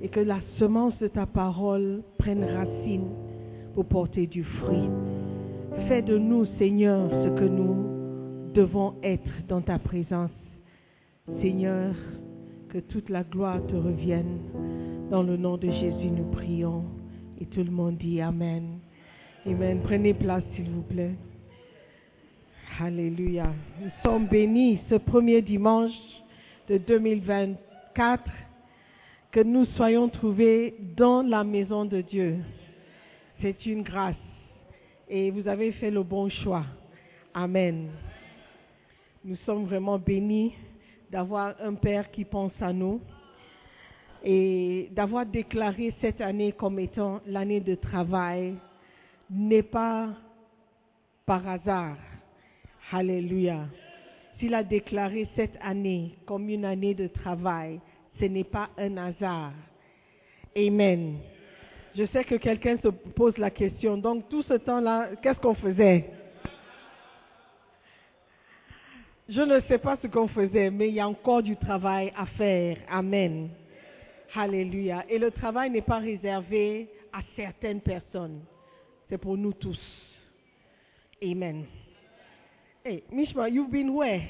et 0.01 0.09
que 0.09 0.21
la 0.21 0.39
semence 0.59 0.97
de 0.99 1.09
ta 1.09 1.27
parole 1.27 2.03
prenne 2.17 2.45
racine 2.45 3.09
pour 3.75 3.87
porter 3.87 4.29
du 4.29 4.45
fruit. 4.45 4.89
Fais 5.89 6.01
de 6.01 6.17
nous, 6.17 6.47
Seigneur, 6.59 7.11
ce 7.11 7.29
que 7.31 7.45
nous 7.45 8.53
devons 8.55 8.95
être 9.03 9.33
dans 9.49 9.63
ta 9.63 9.81
présence. 9.81 10.31
Seigneur, 11.41 11.93
que 12.69 12.79
toute 12.79 13.11
la 13.11 13.25
gloire 13.25 13.67
te 13.67 13.75
revienne. 13.75 14.39
Dans 15.11 15.25
le 15.25 15.37
nom 15.37 15.57
de 15.57 15.69
Jésus, 15.71 16.11
nous 16.17 16.31
prions. 16.31 16.85
Et 17.41 17.47
tout 17.47 17.65
le 17.65 17.73
monde 17.73 17.97
dit 17.99 18.21
Amen. 18.21 18.79
Amen. 19.45 19.81
Prenez 19.83 20.15
place, 20.15 20.45
s'il 20.55 20.71
vous 20.71 20.83
plaît. 20.83 21.17
Alléluia. 22.79 23.55
Nous 23.81 23.91
sommes 24.03 24.27
bénis 24.27 24.81
ce 24.91 24.97
premier 24.97 25.41
dimanche 25.41 25.95
de 26.69 26.77
2024 26.77 28.23
que 29.33 29.41
nous 29.41 29.65
soyons 29.77 30.11
trouvés 30.11 30.75
dans 30.95 31.23
la 31.23 31.43
maison 31.43 31.87
de 31.87 32.03
Dieu. 32.03 32.37
C'est 33.41 33.65
une 33.65 33.83
grâce. 33.83 34.15
Et 35.09 35.31
vous 35.31 35.49
avez 35.49 35.73
fait 35.73 35.91
le 35.91 36.03
bon 36.03 36.29
choix. 36.29 36.65
Amen. 37.33 37.89
Nous 39.25 39.37
sommes 39.47 39.65
vraiment 39.65 39.99
bénis 39.99 40.53
d'avoir 41.11 41.55
un 41.63 41.75
Père 41.75 42.11
qui 42.11 42.27
pense 42.27 42.53
à 42.61 42.75
nous 42.75 43.01
et 44.23 44.91
d'avoir 44.93 45.25
déclaré 45.25 45.95
cette 46.03 46.21
année 46.21 46.53
comme 46.53 46.79
étant 46.79 47.23
l'année 47.27 47.61
de 47.61 47.75
travail 47.75 48.55
n'est 49.31 49.63
pas 49.63 50.11
par 51.25 51.49
hasard. 51.49 51.97
Alléluia. 52.93 53.67
S'il 54.39 54.55
a 54.55 54.63
déclaré 54.63 55.29
cette 55.35 55.57
année 55.63 56.15
comme 56.27 56.49
une 56.49 56.65
année 56.65 56.95
de 56.95 57.09
travail, 57.09 57.81
ce 58.21 58.27
n'est 58.27 58.45
pas 58.45 58.69
un 58.77 58.97
hasard. 58.97 59.53
Amen. 60.57 61.19
Je 61.97 62.05
sais 62.07 62.25
que 62.25 62.35
quelqu'un 62.37 62.77
se 62.79 62.89
pose 62.89 63.37
la 63.39 63.51
question. 63.51 63.97
Donc 63.97 64.29
tout 64.29 64.43
ce 64.43 64.55
temps-là, 64.55 65.11
qu'est-ce 65.23 65.39
qu'on 65.41 65.55
faisait? 65.55 66.05
Je 69.29 69.41
ne 69.41 69.61
sais 69.63 69.79
pas 69.79 69.97
ce 70.01 70.07
qu'on 70.07 70.29
faisait, 70.29 70.71
mais 70.71 70.89
il 70.89 70.95
y 70.95 71.01
a 71.01 71.09
encore 71.09 71.43
du 71.43 71.57
travail 71.57 72.13
à 72.17 72.27
faire. 72.27 72.77
Amen. 72.89 73.49
Alléluia. 74.35 75.05
Et 75.09 75.19
le 75.19 75.31
travail 75.31 75.71
n'est 75.71 75.83
pas 75.83 75.99
réservé 75.99 76.89
à 77.13 77.21
certaines 77.35 77.81
personnes. 77.81 78.43
C'est 79.09 79.19
pour 79.19 79.37
nous 79.37 79.53
tous. 79.53 79.81
Amen. 81.23 81.65
Hey, 82.89 83.03
Mishma, 83.13 83.53
you've 83.53 83.73
been 83.73 83.93
where? 83.93 84.23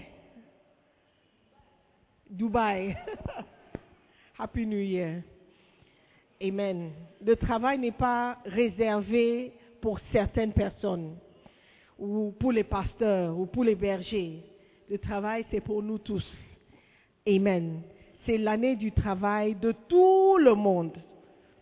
Dubai. 2.35 2.97
Happy 4.33 4.65
New 4.65 4.79
Year. 4.79 5.23
Amen. 6.43 6.91
Le 7.23 7.37
travail 7.37 7.79
n'est 7.79 7.93
pas 7.93 8.39
réservé 8.47 9.53
pour 9.83 10.01
certaines 10.11 10.55
personnes, 10.55 11.19
ou 11.99 12.33
pour 12.41 12.51
les 12.51 12.65
pasteurs, 12.65 13.39
ou 13.39 13.45
pour 13.45 13.63
les 13.63 13.75
bergers. 13.75 14.43
Le 14.89 14.97
travail, 14.97 15.45
c'est 15.51 15.61
pour 15.61 15.83
nous 15.83 15.99
tous. 15.99 16.25
Amen. 17.29 17.83
C'est 18.25 18.39
l'année 18.39 18.77
du 18.77 18.91
travail 18.91 19.55
de 19.57 19.73
tout 19.87 20.39
le 20.39 20.55
monde. 20.55 20.97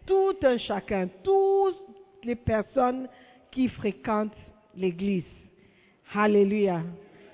Tout 0.06 0.36
un 0.44 0.58
chacun, 0.58 1.08
toutes 1.24 1.82
les 2.22 2.36
personnes 2.36 3.08
qui 3.50 3.66
fréquentent 3.66 4.38
l'Église. 4.76 5.24
Alléluia. 6.16 6.82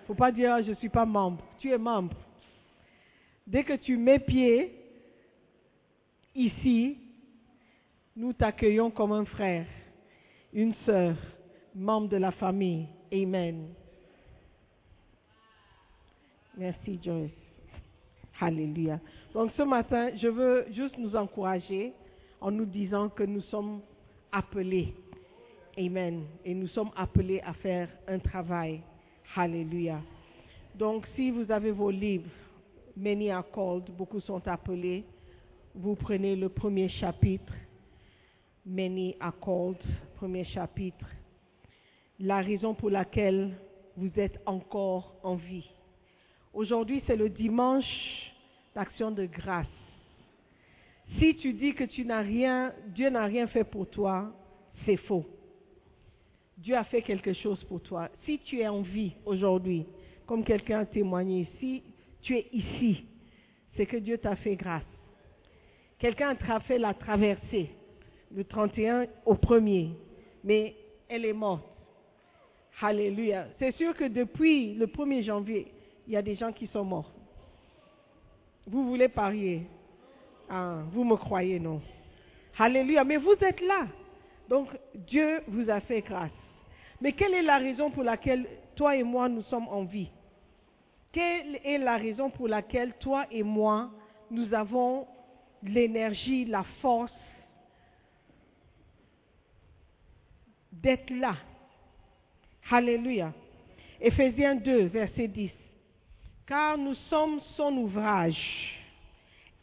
Faut 0.06 0.14
pas 0.14 0.32
dire, 0.32 0.62
je 0.62 0.70
ne 0.70 0.74
suis 0.76 0.88
pas 0.88 1.04
membre. 1.04 1.44
Tu 1.58 1.70
es 1.70 1.78
membre. 1.78 2.16
Dès 3.46 3.62
que 3.62 3.74
tu 3.74 3.96
mets 3.96 4.18
pied 4.18 4.74
ici, 6.34 6.96
nous 8.16 8.32
t'accueillons 8.32 8.90
comme 8.90 9.12
un 9.12 9.24
frère, 9.24 9.66
une 10.52 10.74
sœur, 10.86 11.16
membre 11.74 12.08
de 12.08 12.16
la 12.16 12.32
famille. 12.32 12.86
Amen. 13.12 13.68
Merci 16.56 16.98
Joyce. 17.02 17.30
Alléluia. 18.40 18.98
Donc 19.34 19.50
ce 19.56 19.62
matin, 19.62 20.10
je 20.16 20.28
veux 20.28 20.66
juste 20.72 20.96
nous 20.96 21.14
encourager 21.14 21.92
en 22.40 22.50
nous 22.50 22.64
disant 22.64 23.08
que 23.08 23.22
nous 23.22 23.42
sommes 23.42 23.80
appelés. 24.32 24.94
Amen. 25.80 26.26
Et 26.44 26.52
nous 26.52 26.66
sommes 26.68 26.90
appelés 26.94 27.40
à 27.40 27.54
faire 27.54 27.88
un 28.06 28.18
travail. 28.18 28.82
Alléluia. 29.34 30.02
Donc 30.74 31.06
si 31.16 31.30
vous 31.30 31.50
avez 31.50 31.70
vos 31.70 31.90
livres, 31.90 32.28
many 32.94 33.30
are 33.30 33.50
called, 33.50 33.84
beaucoup 33.96 34.20
sont 34.20 34.46
appelés. 34.46 35.06
Vous 35.74 35.94
prenez 35.94 36.36
le 36.36 36.50
premier 36.50 36.90
chapitre. 36.90 37.54
Many 38.66 39.16
are 39.20 39.32
called, 39.40 39.78
premier 40.16 40.44
chapitre. 40.44 41.06
La 42.18 42.42
raison 42.42 42.74
pour 42.74 42.90
laquelle 42.90 43.56
vous 43.96 44.10
êtes 44.16 44.38
encore 44.44 45.14
en 45.22 45.36
vie. 45.36 45.70
Aujourd'hui, 46.52 47.02
c'est 47.06 47.16
le 47.16 47.30
dimanche 47.30 48.30
d'action 48.74 49.12
de 49.12 49.24
grâce. 49.24 49.66
Si 51.18 51.36
tu 51.36 51.54
dis 51.54 51.72
que 51.72 51.84
tu 51.84 52.04
n'as 52.04 52.20
rien, 52.20 52.74
Dieu 52.88 53.08
n'a 53.08 53.24
rien 53.24 53.46
fait 53.46 53.64
pour 53.64 53.88
toi, 53.88 54.30
c'est 54.84 54.98
faux. 54.98 55.24
Dieu 56.60 56.76
a 56.76 56.84
fait 56.84 57.00
quelque 57.00 57.32
chose 57.32 57.62
pour 57.64 57.80
toi. 57.80 58.08
Si 58.24 58.38
tu 58.38 58.60
es 58.60 58.68
en 58.68 58.82
vie 58.82 59.12
aujourd'hui, 59.24 59.86
comme 60.26 60.44
quelqu'un 60.44 60.80
a 60.80 60.84
témoigné, 60.84 61.48
si 61.58 61.82
tu 62.20 62.36
es 62.36 62.46
ici, 62.52 63.04
c'est 63.76 63.86
que 63.86 63.96
Dieu 63.96 64.18
t'a 64.18 64.36
fait 64.36 64.56
grâce. 64.56 64.84
Quelqu'un 65.98 66.36
a 66.48 66.60
fait 66.60 66.78
la 66.78 66.92
traversée, 66.92 67.70
le 68.34 68.44
31 68.44 69.06
au 69.24 69.34
premier, 69.36 69.90
mais 70.44 70.74
elle 71.08 71.24
est 71.24 71.32
morte. 71.32 71.64
Alléluia. 72.82 73.46
C'est 73.58 73.74
sûr 73.76 73.94
que 73.96 74.04
depuis 74.04 74.74
le 74.74 74.86
1er 74.86 75.22
janvier, 75.22 75.66
il 76.06 76.12
y 76.12 76.16
a 76.16 76.22
des 76.22 76.34
gens 76.36 76.52
qui 76.52 76.66
sont 76.68 76.84
morts. 76.84 77.10
Vous 78.66 78.86
voulez 78.86 79.08
parier? 79.08 79.62
Ah, 80.48 80.82
Vous 80.92 81.04
me 81.04 81.16
croyez, 81.16 81.58
non? 81.58 81.80
Alléluia. 82.58 83.02
Mais 83.04 83.16
vous 83.16 83.34
êtes 83.40 83.60
là. 83.62 83.86
Donc 84.48 84.68
Dieu 84.94 85.40
vous 85.48 85.70
a 85.70 85.80
fait 85.80 86.02
grâce. 86.02 86.30
Mais 87.00 87.12
quelle 87.12 87.34
est 87.34 87.42
la 87.42 87.58
raison 87.58 87.90
pour 87.90 88.02
laquelle 88.02 88.46
toi 88.76 88.96
et 88.96 89.02
moi 89.02 89.28
nous 89.28 89.42
sommes 89.42 89.68
en 89.68 89.84
vie? 89.84 90.10
Quelle 91.12 91.58
est 91.64 91.78
la 91.78 91.96
raison 91.96 92.30
pour 92.30 92.46
laquelle 92.46 92.92
toi 93.00 93.26
et 93.30 93.42
moi 93.42 93.90
nous 94.30 94.52
avons 94.54 95.06
l'énergie, 95.62 96.44
la 96.44 96.62
force 96.80 97.12
d'être 100.70 101.10
là? 101.10 101.36
Alléluia. 102.70 103.32
Éphésiens 104.00 104.54
2, 104.54 104.84
verset 104.84 105.28
10. 105.28 105.50
Car 106.46 106.78
nous 106.78 106.94
sommes 106.94 107.40
son 107.56 107.76
ouvrage, 107.76 108.78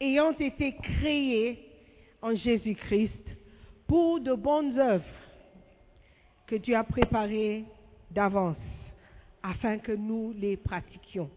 ayant 0.00 0.32
été 0.32 0.74
créés 0.76 1.64
en 2.20 2.34
Jésus-Christ 2.34 3.12
pour 3.86 4.20
de 4.20 4.34
bonnes 4.34 4.78
œuvres 4.78 5.04
que 6.48 6.56
Dieu 6.56 6.74
a 6.74 6.82
préparées 6.82 7.64
d'avance 8.10 8.56
afin 9.42 9.78
que 9.78 9.92
nous 9.92 10.32
les 10.36 10.56
pratiquions. 10.56 11.30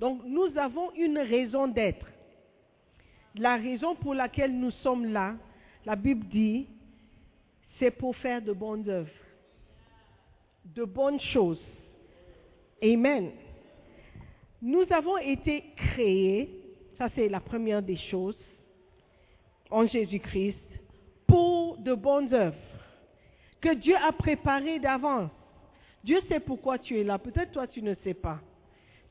Donc 0.00 0.22
nous 0.24 0.56
avons 0.56 0.90
une 0.94 1.18
raison 1.18 1.68
d'être. 1.68 2.06
La 3.34 3.56
raison 3.56 3.94
pour 3.94 4.14
laquelle 4.14 4.58
nous 4.58 4.70
sommes 4.70 5.12
là, 5.12 5.34
la 5.84 5.94
Bible 5.94 6.26
dit, 6.28 6.66
c'est 7.78 7.90
pour 7.90 8.16
faire 8.16 8.42
de 8.42 8.52
bonnes 8.52 8.88
œuvres, 8.88 9.10
de 10.64 10.84
bonnes 10.84 11.20
choses. 11.20 11.62
Amen. 12.82 13.30
Nous 14.62 14.84
avons 14.90 15.18
été 15.18 15.62
créés, 15.76 16.48
ça 16.96 17.08
c'est 17.14 17.28
la 17.28 17.40
première 17.40 17.82
des 17.82 17.96
choses, 17.96 18.38
en 19.70 19.86
Jésus-Christ, 19.86 20.56
pour 21.26 21.76
de 21.76 21.94
bonnes 21.94 22.32
œuvres 22.32 22.67
que 23.60 23.74
Dieu 23.74 23.96
a 23.96 24.12
préparées 24.12 24.78
d'avance. 24.78 25.30
Dieu 26.04 26.20
sait 26.28 26.40
pourquoi 26.40 26.78
tu 26.78 26.98
es 26.98 27.04
là. 27.04 27.18
Peut-être 27.18 27.52
toi 27.52 27.66
tu 27.66 27.82
ne 27.82 27.94
sais 28.04 28.14
pas. 28.14 28.40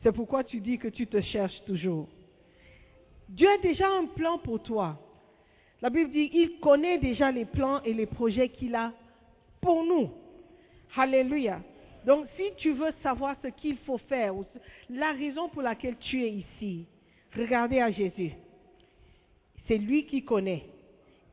C'est 0.01 0.11
pourquoi 0.11 0.43
tu 0.43 0.59
dis 0.59 0.77
que 0.77 0.87
tu 0.87 1.07
te 1.07 1.21
cherches 1.21 1.63
toujours. 1.65 2.07
Dieu 3.29 3.49
a 3.49 3.57
déjà 3.57 3.89
un 3.89 4.05
plan 4.05 4.37
pour 4.37 4.61
toi. 4.61 4.97
La 5.81 5.89
Bible 5.89 6.11
dit, 6.11 6.29
il 6.33 6.59
connaît 6.59 6.97
déjà 6.97 7.31
les 7.31 7.45
plans 7.45 7.81
et 7.83 7.93
les 7.93 8.05
projets 8.05 8.49
qu'il 8.49 8.73
a 8.75 8.93
pour 9.61 9.83
nous. 9.83 10.09
Alléluia. 10.95 11.61
Donc, 12.05 12.27
si 12.37 12.51
tu 12.57 12.71
veux 12.71 12.91
savoir 13.03 13.35
ce 13.43 13.49
qu'il 13.49 13.77
faut 13.79 13.97
faire, 13.97 14.33
la 14.89 15.11
raison 15.11 15.49
pour 15.49 15.61
laquelle 15.61 15.97
tu 15.97 16.23
es 16.23 16.29
ici, 16.31 16.85
regardez 17.35 17.79
à 17.79 17.91
Jésus. 17.91 18.31
C'est 19.67 19.77
lui 19.77 20.05
qui 20.05 20.23
connaît. 20.23 20.63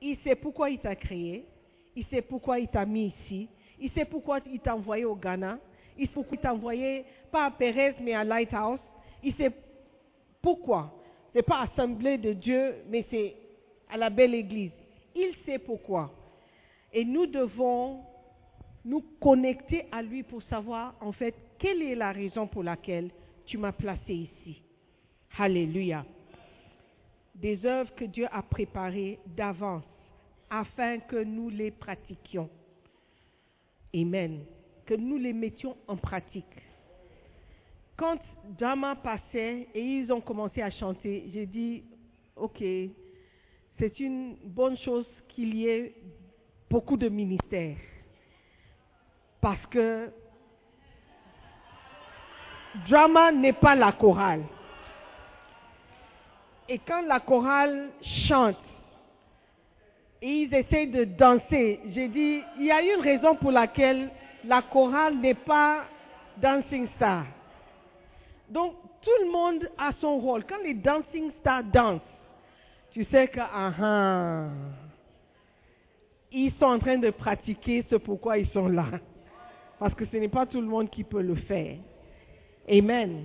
Il 0.03 0.19
sait 0.19 0.35
pourquoi 0.35 0.71
il 0.71 0.79
t'a 0.81 0.97
créé. 0.97 1.45
Il 1.97 2.05
sait 2.07 2.23
pourquoi 2.23 2.59
il 2.59 2.69
t'a 2.69 2.85
mis 2.85 3.15
ici. 3.23 3.49
Il 3.81 3.91
sait 3.93 4.05
pourquoi 4.05 4.41
il 4.47 4.61
t'a 4.61 4.75
envoyé 4.75 5.05
au 5.05 5.15
Ghana. 5.15 5.59
Il 5.97 6.07
sait 6.07 6.13
pourquoi 6.13 6.37
il 6.37 6.41
t'a 6.41 6.53
envoyé, 6.53 7.05
pas 7.31 7.47
à 7.47 7.51
Pérez, 7.51 7.95
mais 8.01 8.15
à 8.15 8.25
Lighthouse. 8.25 8.81
Il 9.23 9.35
sait 9.35 9.53
pourquoi. 10.43 10.93
Ce 11.33 11.39
n'est 11.39 11.43
pas 11.43 11.63
Assemblée 11.63 12.19
de 12.19 12.33
Dieu, 12.33 12.75
mais 12.89 13.05
c'est 13.11 13.35
à 13.91 13.97
la 13.97 14.11
belle 14.11 14.35
Église. 14.35 14.73
Il 15.15 15.35
sait 15.45 15.59
pourquoi. 15.59 16.13
Et 16.93 17.05
nous 17.05 17.27
devons 17.27 18.01
nous 18.85 19.03
connecter 19.21 19.87
à 19.91 20.03
lui 20.03 20.23
pour 20.23 20.43
savoir, 20.45 20.95
en 21.01 21.13
fait, 21.13 21.35
quelle 21.59 21.83
est 21.83 21.95
la 21.95 22.13
raison 22.13 22.47
pour 22.47 22.63
laquelle 22.63 23.11
tu 23.47 23.57
m'as 23.59 23.73
placé 23.73 24.13
ici. 24.13 24.63
Alléluia. 25.39 26.05
Des 27.35 27.65
œuvres 27.65 27.95
que 27.95 28.05
Dieu 28.05 28.27
a 28.31 28.43
préparées 28.43 29.19
d'avance 29.27 29.85
afin 30.61 30.99
que 31.01 31.17
nous 31.17 31.51
les 31.51 31.71
pratiquions. 31.71 32.49
Amen. 33.95 34.45
Que 34.87 34.95
nous 34.95 35.17
les 35.17 35.33
mettions 35.33 35.77
en 35.89 35.97
pratique. 35.97 36.63
Quand 37.97 38.19
Dama 38.59 38.97
passait 38.97 39.69
et 39.75 39.81
ils 39.81 40.13
ont 40.13 40.21
commencé 40.21 40.63
à 40.63 40.71
chanter, 40.71 41.31
j'ai 41.33 41.47
dit, 41.47 41.85
OK, 42.37 42.63
c'est 43.79 44.01
une 44.01 44.37
bonne 44.45 44.77
chose 44.79 45.07
qu'il 45.29 45.55
y 45.57 45.69
ait 45.69 45.95
beaucoup 46.71 46.97
de 46.97 47.09
ministères. 47.09 47.77
Parce 49.41 49.65
que 49.67 50.11
drama 52.89 53.33
n'est 53.33 53.53
pas 53.53 53.75
la 53.75 53.93
chorale. 53.93 54.45
Et 56.69 56.79
quand 56.79 57.03
la 57.03 57.21
chorale 57.21 57.91
chante 58.27 58.57
et 60.25 60.45
ils 60.45 60.55
essayent 60.55 60.89
de 60.89 61.05
danser, 61.05 61.81
j'ai 61.91 62.09
dit, 62.09 62.41
il 62.59 62.65
y 62.65 62.71
a 62.71 62.81
une 62.81 63.03
raison 63.03 63.37
pour 63.37 63.51
laquelle 63.51 64.09
la 64.47 64.63
chorale 64.63 65.19
n'est 65.19 65.35
pas 65.35 65.85
dancing 66.39 66.89
star. 66.97 67.27
Donc, 68.49 68.73
tout 69.03 69.23
le 69.23 69.31
monde 69.31 69.69
a 69.77 69.93
son 70.01 70.17
rôle. 70.17 70.45
Quand 70.49 70.63
les 70.65 70.73
dancing 70.73 71.31
stars 71.41 71.65
dansent, 71.65 72.01
tu 72.93 73.05
sais 73.05 73.29
que, 73.29 73.39
ah, 73.39 73.73
ah, 73.79 74.47
ils 76.33 76.53
sont 76.53 76.65
en 76.65 76.79
train 76.79 76.97
de 76.97 77.11
pratiquer 77.11 77.85
ce 77.91 77.97
pourquoi 77.97 78.39
ils 78.39 78.49
sont 78.49 78.69
là. 78.69 78.87
Parce 79.79 79.93
que 79.93 80.07
ce 80.07 80.17
n'est 80.17 80.29
pas 80.29 80.47
tout 80.47 80.63
le 80.63 80.67
monde 80.67 80.89
qui 80.89 81.05
peut 81.05 81.21
le 81.21 81.35
faire. 81.35 81.77
Amen. 82.67 83.25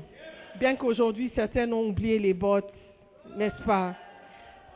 Bien 0.59 0.75
qu'aujourd'hui, 0.75 1.31
certains 1.33 1.71
ont 1.71 1.88
oublié 1.88 2.19
les 2.19 2.33
bottes, 2.33 2.73
n'est-ce 3.38 3.63
pas? 3.63 3.95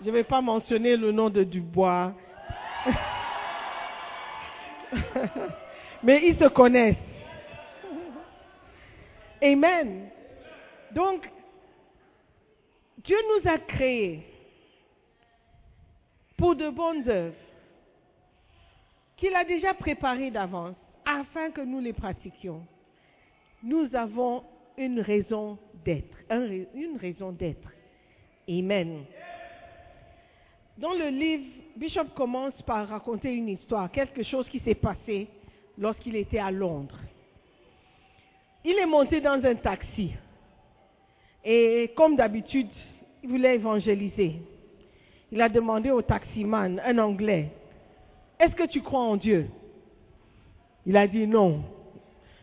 Je 0.04 0.10
ne 0.10 0.14
vais 0.14 0.26
pas 0.26 0.42
mentionner 0.42 0.98
le 0.98 1.14
nom 1.14 1.30
de 1.30 1.44
Dubois. 1.46 2.12
Mais 6.04 6.28
ils 6.28 6.38
se 6.38 6.50
connaissent. 6.50 6.98
Amen. 9.42 10.10
Donc, 10.92 11.30
Dieu 12.98 13.16
nous 13.30 13.50
a 13.50 13.58
créés 13.60 14.26
pour 16.38 16.58
de 16.58 16.70
bonnes 16.70 17.08
œuvres 17.08 17.36
qu'il 19.16 19.34
a 19.36 19.46
déjà 19.46 19.74
préparées 19.74 20.32
d'avance 20.32 20.76
afin 21.06 21.50
que 21.52 21.62
nous 21.62 21.80
les 21.80 21.94
pratiquions. 21.94 22.66
Nous 23.64 23.96
avons 23.96 24.44
une 24.78 25.00
raison 25.00 25.58
d'être, 25.86 26.18
une 26.30 26.98
raison 26.98 27.32
d'être. 27.32 27.70
Amen. 28.50 29.06
Dans 30.78 30.94
le 30.94 31.10
livre, 31.10 31.46
Bishop 31.76 32.06
commence 32.16 32.60
par 32.64 32.88
raconter 32.88 33.34
une 33.34 33.50
histoire, 33.50 33.92
quelque 33.92 34.24
chose 34.24 34.48
qui 34.50 34.60
s'est 34.60 34.76
passé 34.76 35.28
lorsqu'il 35.78 36.16
était 36.16 36.40
à 36.40 36.50
Londres. 36.50 37.00
Il 38.66 38.78
est 38.78 38.86
monté 38.86 39.22
dans 39.22 39.44
un 39.44 39.56
taxi 39.56 40.12
et 41.44 41.92
comme 41.96 42.16
d'habitude, 42.16 42.70
il 43.22 43.30
voulait 43.30 43.56
évangéliser. 43.56 44.36
Il 45.32 45.42
a 45.42 45.50
demandé 45.50 45.92
au 45.92 46.02
taximan, 46.02 46.82
un 46.84 46.98
Anglais, 46.98 47.52
est-ce 48.40 48.56
que 48.56 48.68
tu 48.68 48.82
crois 48.82 49.02
en 49.02 49.16
Dieu? 49.16 49.48
Il 50.86 50.98
a 50.98 51.08
dit 51.08 51.28
non, 51.28 51.64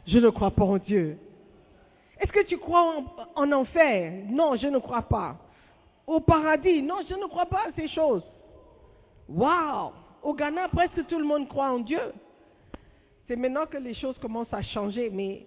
je 0.06 0.18
ne 0.18 0.30
crois 0.30 0.50
pas 0.50 0.64
en 0.64 0.78
Dieu. 0.78 1.18
Est-ce 2.18 2.32
que 2.32 2.44
tu 2.44 2.58
crois 2.58 2.96
en, 3.36 3.42
en 3.42 3.52
enfer 3.52 4.12
Non, 4.28 4.56
je 4.56 4.68
ne 4.68 4.78
crois 4.78 5.02
pas. 5.02 5.36
Au 6.10 6.18
paradis 6.18 6.82
Non, 6.82 6.96
je 7.08 7.14
ne 7.14 7.26
crois 7.26 7.46
pas 7.46 7.68
à 7.68 7.72
ces 7.76 7.86
choses. 7.86 8.24
Waouh 9.28 9.92
Au 10.24 10.34
Ghana, 10.34 10.66
presque 10.68 11.06
tout 11.06 11.20
le 11.20 11.24
monde 11.24 11.48
croit 11.48 11.70
en 11.70 11.78
Dieu. 11.78 12.12
C'est 13.28 13.36
maintenant 13.36 13.64
que 13.66 13.76
les 13.76 13.94
choses 13.94 14.18
commencent 14.18 14.52
à 14.52 14.60
changer, 14.60 15.08
mais 15.08 15.46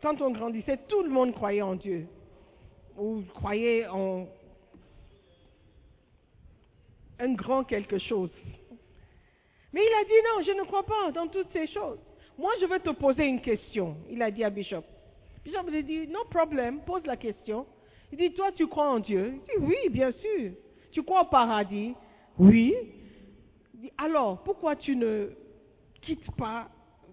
quand 0.00 0.22
on 0.22 0.30
grandissait, 0.30 0.78
tout 0.88 1.02
le 1.02 1.08
monde 1.08 1.34
croyait 1.34 1.62
en 1.62 1.74
Dieu. 1.74 2.06
Ou 2.96 3.22
croyait 3.34 3.88
en 3.88 4.28
un 7.18 7.32
grand 7.32 7.64
quelque 7.64 7.98
chose. 7.98 8.30
Mais 9.72 9.80
il 9.84 9.92
a 9.92 10.04
dit 10.04 10.22
non, 10.28 10.44
je 10.44 10.52
ne 10.52 10.66
crois 10.66 10.84
pas 10.84 11.10
dans 11.10 11.26
toutes 11.26 11.50
ces 11.52 11.66
choses. 11.66 11.98
Moi, 12.38 12.52
je 12.60 12.66
veux 12.66 12.78
te 12.78 12.90
poser 12.90 13.24
une 13.24 13.40
question. 13.40 13.96
Il 14.08 14.22
a 14.22 14.30
dit 14.30 14.44
à 14.44 14.50
Bishop. 14.50 14.84
Bishop 15.44 15.64
lui 15.68 15.78
a 15.78 15.82
dit, 15.82 16.06
non 16.06 16.26
problème, 16.30 16.78
pose 16.82 17.04
la 17.06 17.16
question. 17.16 17.66
Il 18.18 18.30
dit, 18.30 18.34
toi, 18.34 18.50
tu 18.50 18.66
crois 18.66 18.88
en 18.88 18.98
Dieu? 18.98 19.34
Il 19.34 19.60
dit, 19.60 19.66
oui, 19.66 19.90
bien 19.90 20.10
sûr. 20.10 20.52
Tu 20.90 21.02
crois 21.02 21.22
au 21.22 21.26
paradis? 21.26 21.94
Oui. 22.38 22.74
Il 23.82 23.90
alors, 23.98 24.42
pourquoi 24.42 24.74
tu 24.74 24.96
ne 24.96 25.28
quittes 26.00 26.30
pas, 26.32 26.68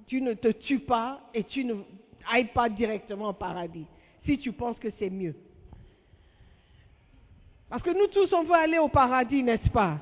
tu 0.08 0.22
ne 0.22 0.34
te 0.34 0.48
tues 0.48 0.80
pas 0.80 1.20
et 1.34 1.44
tu 1.44 1.66
ne 1.66 1.76
ailles 2.32 2.54
pas 2.54 2.70
directement 2.70 3.30
au 3.30 3.34
paradis 3.34 3.86
si 4.26 4.38
tu 4.38 4.54
penses 4.54 4.80
que 4.80 4.88
c'est 4.98 5.10
mieux? 5.10 5.36
Parce 7.70 7.84
que 7.84 7.90
nous 7.90 8.08
tous, 8.08 8.32
on 8.34 8.44
veut 8.44 8.54
aller 8.54 8.78
au 8.78 8.88
paradis, 8.88 9.44
n'est-ce 9.44 9.70
pas? 9.72 9.98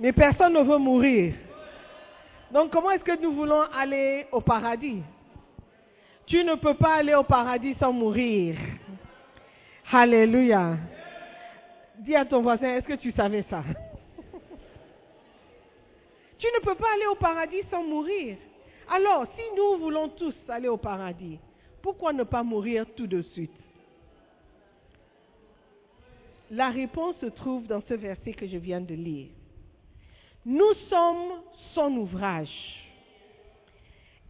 Mais 0.00 0.12
personne 0.12 0.54
ne 0.54 0.62
veut 0.62 0.78
mourir. 0.78 1.34
Donc 2.52 2.70
comment 2.70 2.90
est-ce 2.90 3.04
que 3.04 3.20
nous 3.20 3.32
voulons 3.32 3.62
aller 3.62 4.26
au 4.32 4.40
paradis? 4.40 5.02
Tu 6.24 6.42
ne 6.42 6.54
peux 6.54 6.74
pas 6.74 6.94
aller 6.94 7.14
au 7.14 7.24
paradis 7.24 7.74
sans 7.78 7.92
mourir. 7.92 8.56
Alléluia. 9.90 10.76
Dis 11.98 12.16
à 12.16 12.24
ton 12.24 12.42
voisin, 12.42 12.76
est-ce 12.76 12.86
que 12.86 12.94
tu 12.94 13.12
savais 13.12 13.44
ça? 13.48 13.62
Tu 16.38 16.46
ne 16.46 16.60
peux 16.62 16.74
pas 16.74 16.92
aller 16.94 17.06
au 17.06 17.14
paradis 17.14 17.62
sans 17.70 17.82
mourir. 17.84 18.36
Alors, 18.90 19.24
si 19.34 19.42
nous 19.56 19.78
voulons 19.78 20.08
tous 20.10 20.34
aller 20.48 20.68
au 20.68 20.76
paradis, 20.76 21.38
pourquoi 21.80 22.12
ne 22.12 22.24
pas 22.24 22.42
mourir 22.42 22.84
tout 22.94 23.06
de 23.06 23.22
suite? 23.22 23.54
La 26.50 26.70
réponse 26.70 27.16
se 27.20 27.26
trouve 27.26 27.66
dans 27.66 27.80
ce 27.88 27.94
verset 27.94 28.32
que 28.32 28.46
je 28.46 28.58
viens 28.58 28.80
de 28.80 28.94
lire. 28.94 29.28
Nous 30.44 30.74
sommes 30.90 31.40
son 31.72 31.96
ouvrage, 31.96 32.50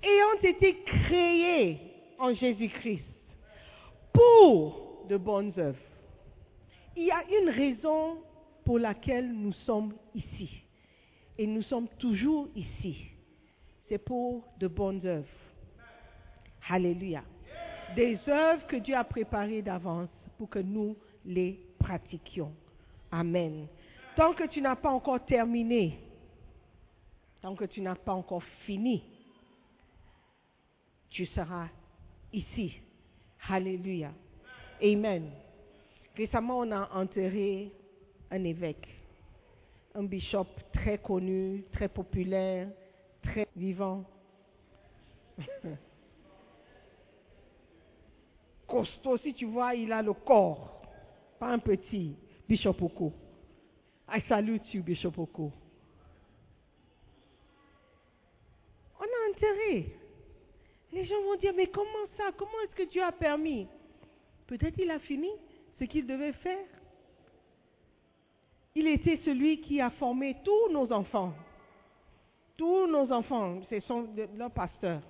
ayant 0.02 0.40
été 0.42 0.76
créés 0.84 1.78
en 2.18 2.32
Jésus-Christ 2.32 3.02
pour 4.12 4.83
de 5.08 5.16
bonnes 5.16 5.52
œuvres. 5.58 5.78
Il 6.96 7.04
y 7.04 7.10
a 7.10 7.22
une 7.40 7.50
raison 7.50 8.18
pour 8.64 8.78
laquelle 8.78 9.30
nous 9.32 9.52
sommes 9.52 9.94
ici. 10.14 10.50
Et 11.36 11.46
nous 11.46 11.62
sommes 11.62 11.88
toujours 11.98 12.48
ici. 12.54 12.96
C'est 13.88 13.98
pour 13.98 14.44
de 14.58 14.68
bonnes 14.68 15.04
œuvres. 15.04 15.28
Alléluia. 16.68 17.22
Des 17.94 18.18
œuvres 18.28 18.66
que 18.66 18.76
Dieu 18.76 18.96
a 18.96 19.04
préparées 19.04 19.62
d'avance 19.62 20.08
pour 20.38 20.48
que 20.48 20.60
nous 20.60 20.96
les 21.24 21.60
pratiquions. 21.78 22.52
Amen. 23.10 23.66
Tant 24.16 24.32
que 24.32 24.44
tu 24.44 24.60
n'as 24.60 24.76
pas 24.76 24.90
encore 24.90 25.24
terminé, 25.24 25.98
tant 27.42 27.54
que 27.54 27.64
tu 27.64 27.80
n'as 27.80 27.94
pas 27.94 28.12
encore 28.12 28.44
fini, 28.64 29.02
tu 31.10 31.26
seras 31.26 31.68
ici. 32.32 32.74
Alléluia. 33.48 34.12
Amen. 34.82 35.30
Récemment, 36.16 36.60
on 36.60 36.70
a 36.70 36.90
enterré 36.94 37.72
un 38.30 38.44
évêque, 38.44 38.88
un 39.94 40.04
bishop 40.04 40.46
très 40.72 40.98
connu, 40.98 41.64
très 41.72 41.88
populaire, 41.88 42.68
très 43.22 43.48
vivant. 43.56 44.04
Costaud, 48.66 49.18
si 49.18 49.34
tu 49.34 49.46
vois, 49.46 49.74
il 49.74 49.92
a 49.92 50.02
le 50.02 50.12
corps, 50.12 50.82
pas 51.38 51.48
un 51.48 51.58
petit, 51.58 52.16
Bishop 52.48 52.76
Oko. 52.80 53.12
I 54.08 54.20
salute 54.28 54.72
you, 54.74 54.82
Bishop 54.82 55.18
Oko. 55.18 55.52
On 58.98 59.04
a 59.04 59.30
enterré. 59.30 59.96
Les 60.92 61.04
gens 61.04 61.20
vont 61.22 61.36
dire, 61.36 61.52
mais 61.54 61.66
comment 61.66 62.06
ça? 62.16 62.30
Comment 62.36 62.60
est-ce 62.64 62.76
que 62.76 62.90
Dieu 62.90 63.02
a 63.02 63.12
permis? 63.12 63.66
Peut-être 64.46 64.78
il 64.78 64.90
a 64.90 64.98
fini 64.98 65.30
ce 65.78 65.84
qu'il 65.84 66.06
devait 66.06 66.32
faire. 66.32 66.66
Il 68.74 68.88
était 68.88 69.20
celui 69.24 69.60
qui 69.60 69.80
a 69.80 69.90
formé 69.90 70.36
tous 70.44 70.70
nos 70.70 70.90
enfants. 70.92 71.32
Tous 72.56 72.86
nos 72.86 73.10
enfants, 73.12 73.60
ce 73.68 73.80
sont 73.80 74.08
leurs 74.36 74.50
pasteurs. 74.50 75.02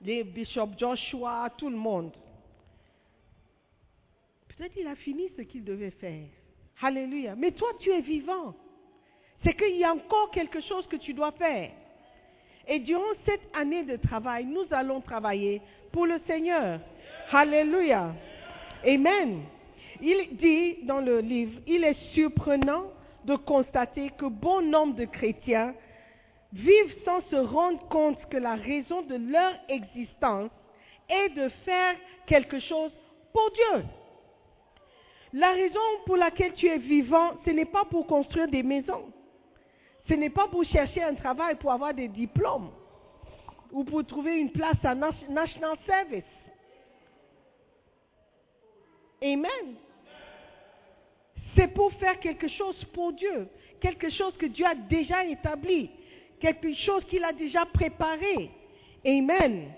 Les 0.00 0.24
bishops 0.24 0.78
Joshua, 0.78 1.50
tout 1.56 1.70
le 1.70 1.76
monde. 1.76 2.12
Peut-être 4.48 4.76
il 4.76 4.86
a 4.86 4.96
fini 4.96 5.28
ce 5.36 5.42
qu'il 5.42 5.64
devait 5.64 5.90
faire. 5.90 6.26
Alléluia. 6.80 7.34
Mais 7.34 7.52
toi, 7.52 7.68
tu 7.78 7.90
es 7.90 8.00
vivant. 8.00 8.54
C'est 9.42 9.54
qu'il 9.54 9.76
y 9.76 9.84
a 9.84 9.92
encore 9.92 10.30
quelque 10.30 10.60
chose 10.60 10.86
que 10.86 10.96
tu 10.96 11.12
dois 11.12 11.32
faire. 11.32 11.72
Et 12.66 12.80
durant 12.80 13.02
cette 13.24 13.48
année 13.54 13.84
de 13.84 13.96
travail, 13.96 14.44
nous 14.44 14.66
allons 14.70 15.00
travailler 15.00 15.60
pour 15.92 16.06
le 16.06 16.20
Seigneur. 16.26 16.80
Alléluia. 17.30 18.12
Amen. 18.84 19.42
Il 20.00 20.36
dit 20.36 20.84
dans 20.84 21.00
le 21.00 21.20
livre, 21.20 21.60
il 21.66 21.84
est 21.84 21.96
surprenant 22.14 22.84
de 23.24 23.36
constater 23.36 24.10
que 24.18 24.26
bon 24.26 24.62
nombre 24.62 24.94
de 24.94 25.04
chrétiens 25.04 25.74
vivent 26.52 26.96
sans 27.04 27.20
se 27.30 27.36
rendre 27.36 27.80
compte 27.88 28.18
que 28.30 28.36
la 28.36 28.54
raison 28.54 29.02
de 29.02 29.16
leur 29.16 29.52
existence 29.68 30.50
est 31.08 31.28
de 31.30 31.48
faire 31.64 31.94
quelque 32.26 32.58
chose 32.60 32.92
pour 33.32 33.50
Dieu. 33.52 33.84
La 35.32 35.50
raison 35.52 35.80
pour 36.04 36.16
laquelle 36.16 36.54
tu 36.54 36.66
es 36.66 36.78
vivant, 36.78 37.32
ce 37.44 37.50
n'est 37.50 37.64
pas 37.64 37.84
pour 37.84 38.06
construire 38.06 38.48
des 38.48 38.62
maisons. 38.62 39.04
Ce 40.08 40.14
n'est 40.14 40.30
pas 40.30 40.46
pour 40.48 40.64
chercher 40.64 41.02
un 41.02 41.14
travail, 41.14 41.56
pour 41.56 41.72
avoir 41.72 41.92
des 41.92 42.08
diplômes 42.08 42.70
ou 43.72 43.84
pour 43.84 44.04
trouver 44.06 44.38
une 44.38 44.50
place 44.50 44.82
à 44.84 44.94
National 44.94 45.76
Service. 45.86 46.24
Amen. 49.22 49.74
C'est 51.56 51.68
pour 51.68 51.92
faire 51.94 52.20
quelque 52.20 52.48
chose 52.48 52.84
pour 52.92 53.12
Dieu, 53.14 53.48
quelque 53.80 54.10
chose 54.10 54.36
que 54.36 54.46
Dieu 54.46 54.66
a 54.66 54.74
déjà 54.74 55.24
établi, 55.24 55.90
quelque 56.38 56.72
chose 56.74 57.04
qu'il 57.06 57.24
a 57.24 57.32
déjà 57.32 57.64
préparé. 57.66 58.50
Amen. 59.04 59.72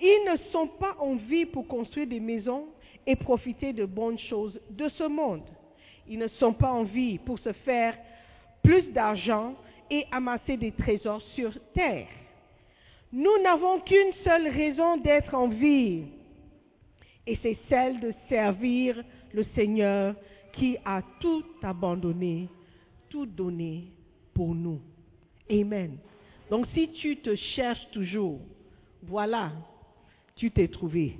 Ils 0.00 0.24
ne 0.32 0.36
sont 0.50 0.66
pas 0.66 0.96
en 0.98 1.14
vie 1.14 1.46
pour 1.46 1.68
construire 1.68 2.06
des 2.06 2.20
maisons 2.20 2.68
et 3.06 3.14
profiter 3.16 3.72
de 3.72 3.84
bonnes 3.84 4.18
choses 4.18 4.58
de 4.70 4.88
ce 4.88 5.04
monde. 5.04 5.44
Ils 6.08 6.18
ne 6.18 6.28
sont 6.28 6.52
pas 6.52 6.72
en 6.72 6.82
vie 6.82 7.18
pour 7.18 7.38
se 7.38 7.52
faire 7.52 7.96
plus 8.62 8.92
d'argent 8.92 9.54
et 9.90 10.06
amasser 10.10 10.56
des 10.56 10.72
trésors 10.72 11.22
sur 11.34 11.52
terre. 11.74 12.08
Nous 13.12 13.42
n'avons 13.42 13.80
qu'une 13.80 14.12
seule 14.24 14.48
raison 14.48 14.96
d'être 14.96 15.34
en 15.34 15.48
vie, 15.48 16.04
et 17.26 17.36
c'est 17.42 17.58
celle 17.68 18.00
de 18.00 18.12
servir 18.28 19.02
le 19.32 19.44
Seigneur 19.54 20.14
qui 20.52 20.76
a 20.84 21.02
tout 21.20 21.44
abandonné, 21.62 22.48
tout 23.08 23.26
donné 23.26 23.84
pour 24.34 24.54
nous. 24.54 24.80
Amen. 25.50 25.98
Donc 26.50 26.66
si 26.74 26.90
tu 26.92 27.16
te 27.18 27.34
cherches 27.34 27.86
toujours, 27.92 28.40
voilà, 29.02 29.52
tu 30.36 30.50
t'es 30.50 30.68
trouvé. 30.68 31.18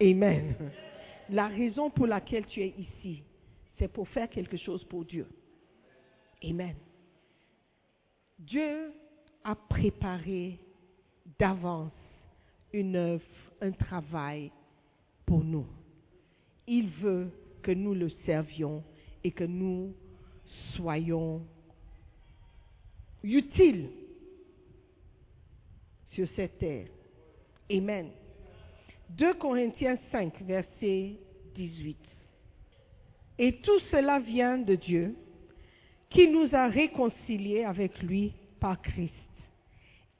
Amen. 0.00 0.54
La 1.28 1.48
raison 1.48 1.90
pour 1.90 2.06
laquelle 2.06 2.46
tu 2.46 2.62
es 2.62 2.74
ici, 2.78 3.22
c'est 3.78 3.88
pour 3.92 4.08
faire 4.08 4.28
quelque 4.28 4.56
chose 4.56 4.82
pour 4.84 5.04
Dieu. 5.04 5.26
Amen. 6.44 6.74
Dieu 8.38 8.92
a 9.44 9.54
préparé 9.54 10.58
d'avance 11.38 11.92
une 12.72 12.96
œuvre, 12.96 13.24
un 13.60 13.72
travail 13.72 14.50
pour 15.26 15.44
nous. 15.44 15.66
Il 16.66 16.88
veut 16.88 17.30
que 17.62 17.72
nous 17.72 17.94
le 17.94 18.08
servions 18.24 18.82
et 19.22 19.30
que 19.30 19.44
nous 19.44 19.94
soyons 20.74 21.42
utiles 23.22 23.90
sur 26.12 26.26
cette 26.36 26.58
terre. 26.58 26.88
Amen. 27.70 28.10
2 29.10 29.34
Corinthiens 29.34 29.98
5, 30.10 30.42
verset 30.42 31.16
18. 31.54 31.96
Et 33.38 33.56
tout 33.56 33.78
cela 33.90 34.18
vient 34.20 34.58
de 34.58 34.74
Dieu 34.74 35.14
qui 36.10 36.28
nous 36.28 36.54
a 36.54 36.66
réconciliés 36.66 37.64
avec 37.64 38.02
lui 38.02 38.32
par 38.58 38.82
Christ 38.82 39.14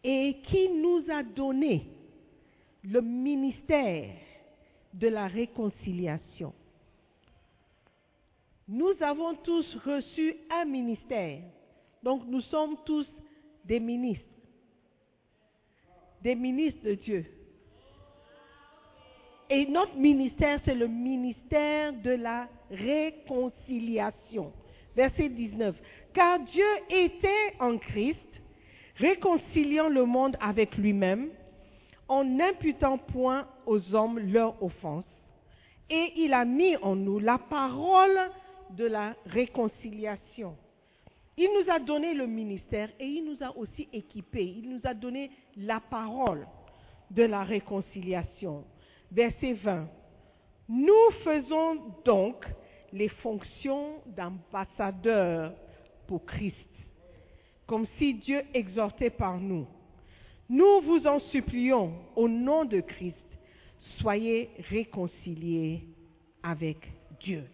et 0.03 0.37
qui 0.47 0.69
nous 0.71 1.05
a 1.11 1.23
donné 1.23 1.87
le 2.85 3.03
ministère 3.03 4.15
de 4.95 5.09
la 5.09 5.27
réconciliation. 5.27 6.55
Nous 8.67 8.95
avons 9.01 9.35
tous 9.35 9.77
reçu 9.85 10.37
un 10.51 10.65
ministère. 10.65 11.43
Donc 12.03 12.23
nous 12.27 12.41
sommes 12.43 12.77
tous 12.87 13.07
des 13.65 13.81
ministres. 13.81 14.25
Des 16.23 16.35
ministres 16.35 16.85
de 16.85 16.95
Dieu. 16.95 17.27
Et 19.51 19.67
notre 19.67 19.97
ministère, 19.97 20.61
c'est 20.65 20.75
le 20.77 20.87
ministère 20.87 21.93
de 21.93 22.11
la 22.11 22.49
réconciliation 22.71 24.53
verset 24.97 25.29
19. 25.29 25.75
Car 26.15 26.41
Dieu 26.41 26.67
était 26.91 27.55
en 27.59 27.79
Christ, 27.79 28.19
réconciliant 28.97 29.89
le 29.89 30.05
monde 30.05 30.37
avec 30.41 30.77
lui-même, 30.77 31.29
en 32.09 32.25
n'imputant 32.25 32.99
point 32.99 33.47
aux 33.67 33.95
hommes 33.95 34.19
leur 34.19 34.61
offense. 34.63 35.05
Et 35.89 36.13
il 36.17 36.33
a 36.33 36.45
mis 36.45 36.77
en 36.77 36.97
nous 36.97 37.19
la 37.19 37.39
parole 37.39 38.19
de 38.71 38.87
la 38.87 39.15
réconciliation. 39.27 40.57
Il 41.37 41.49
nous 41.55 41.73
a 41.73 41.79
donné 41.79 42.15
le 42.15 42.27
ministère 42.27 42.91
et 42.99 43.07
il 43.07 43.25
nous 43.25 43.43
a 43.43 43.57
aussi 43.57 43.89
équipés. 43.93 44.55
Il 44.59 44.69
nous 44.69 44.81
a 44.85 44.95
donné 44.95 45.31
la 45.57 45.81
parole 45.81 46.47
de 47.11 47.23
la 47.23 47.45
réconciliation. 47.45 48.65
Verset 49.11 49.55
20. 49.55 49.89
Nous 50.69 51.11
faisons 51.25 51.79
donc 52.05 52.45
les 52.93 53.09
fonctions 53.09 54.03
d'ambassadeur 54.17 55.53
pour 56.07 56.25
Christ, 56.25 56.57
comme 57.67 57.87
si 57.99 58.15
Dieu 58.15 58.43
exhortait 58.53 59.11
par 59.11 59.39
nous. 59.39 59.67
Nous 60.49 60.81
vous 60.81 61.07
en 61.07 61.21
supplions, 61.21 61.95
au 62.17 62.29
nom 62.29 62.65
de 62.65 62.81
Christ, 62.81 63.17
soyez 64.01 64.51
réconciliés 64.69 65.85
avec 66.43 66.79
Dieu. 67.21 67.45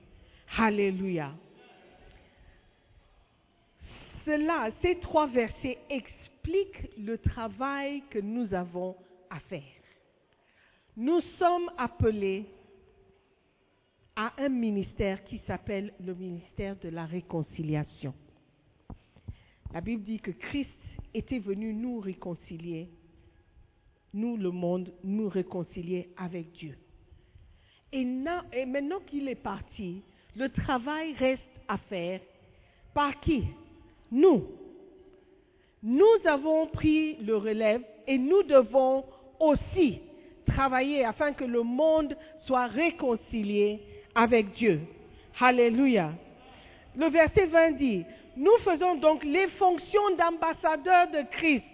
Alléluia. 0.56 1.32
Cela, 4.24 4.70
ces 4.82 4.98
trois 5.00 5.26
versets 5.26 5.78
expliquent 5.90 6.90
le 6.98 7.18
travail 7.18 8.02
que 8.10 8.18
nous 8.18 8.52
avons 8.54 8.96
à 9.30 9.38
faire. 9.40 9.62
Nous 10.96 11.20
sommes 11.38 11.70
appelés 11.76 12.46
à 14.16 14.32
un 14.38 14.48
ministère 14.48 15.22
qui 15.24 15.40
s'appelle 15.46 15.92
le 16.04 16.14
ministère 16.14 16.74
de 16.76 16.88
la 16.88 17.04
réconciliation. 17.04 18.14
La 19.74 19.82
Bible 19.82 20.04
dit 20.04 20.20
que 20.20 20.30
Christ 20.30 20.70
était 21.12 21.38
venu 21.38 21.74
nous 21.74 22.00
réconcilier, 22.00 22.88
nous 24.14 24.38
le 24.38 24.50
monde, 24.50 24.90
nous 25.04 25.28
réconcilier 25.28 26.08
avec 26.16 26.50
Dieu. 26.52 26.76
Et, 27.92 28.04
maintenant 28.04 29.00
qu'il 29.06 29.28
est 29.28 29.34
parti, 29.34 30.02
le 30.34 30.48
travail 30.48 31.14
reste 31.14 31.42
à 31.68 31.76
faire 31.76 32.20
par 32.94 33.20
qui? 33.20 33.44
Nous. 34.10 34.46
Nous 35.82 36.26
avons 36.26 36.66
pris 36.68 37.16
le 37.16 37.36
relève 37.36 37.82
et 38.06 38.16
nous 38.16 38.42
devons 38.44 39.04
aussi 39.38 40.00
travailler 40.46 41.04
afin 41.04 41.32
que 41.32 41.44
le 41.44 41.62
monde 41.62 42.16
soit 42.46 42.66
réconcilié 42.66 43.82
avec 44.16 44.52
Dieu. 44.54 44.80
Alléluia. 45.38 46.12
Le 46.96 47.06
verset 47.10 47.46
20 47.46 47.72
dit, 47.72 48.04
nous 48.36 48.56
faisons 48.64 48.96
donc 48.96 49.22
les 49.22 49.48
fonctions 49.50 50.16
d'ambassadeurs 50.16 51.10
de 51.10 51.22
Christ. 51.30 51.64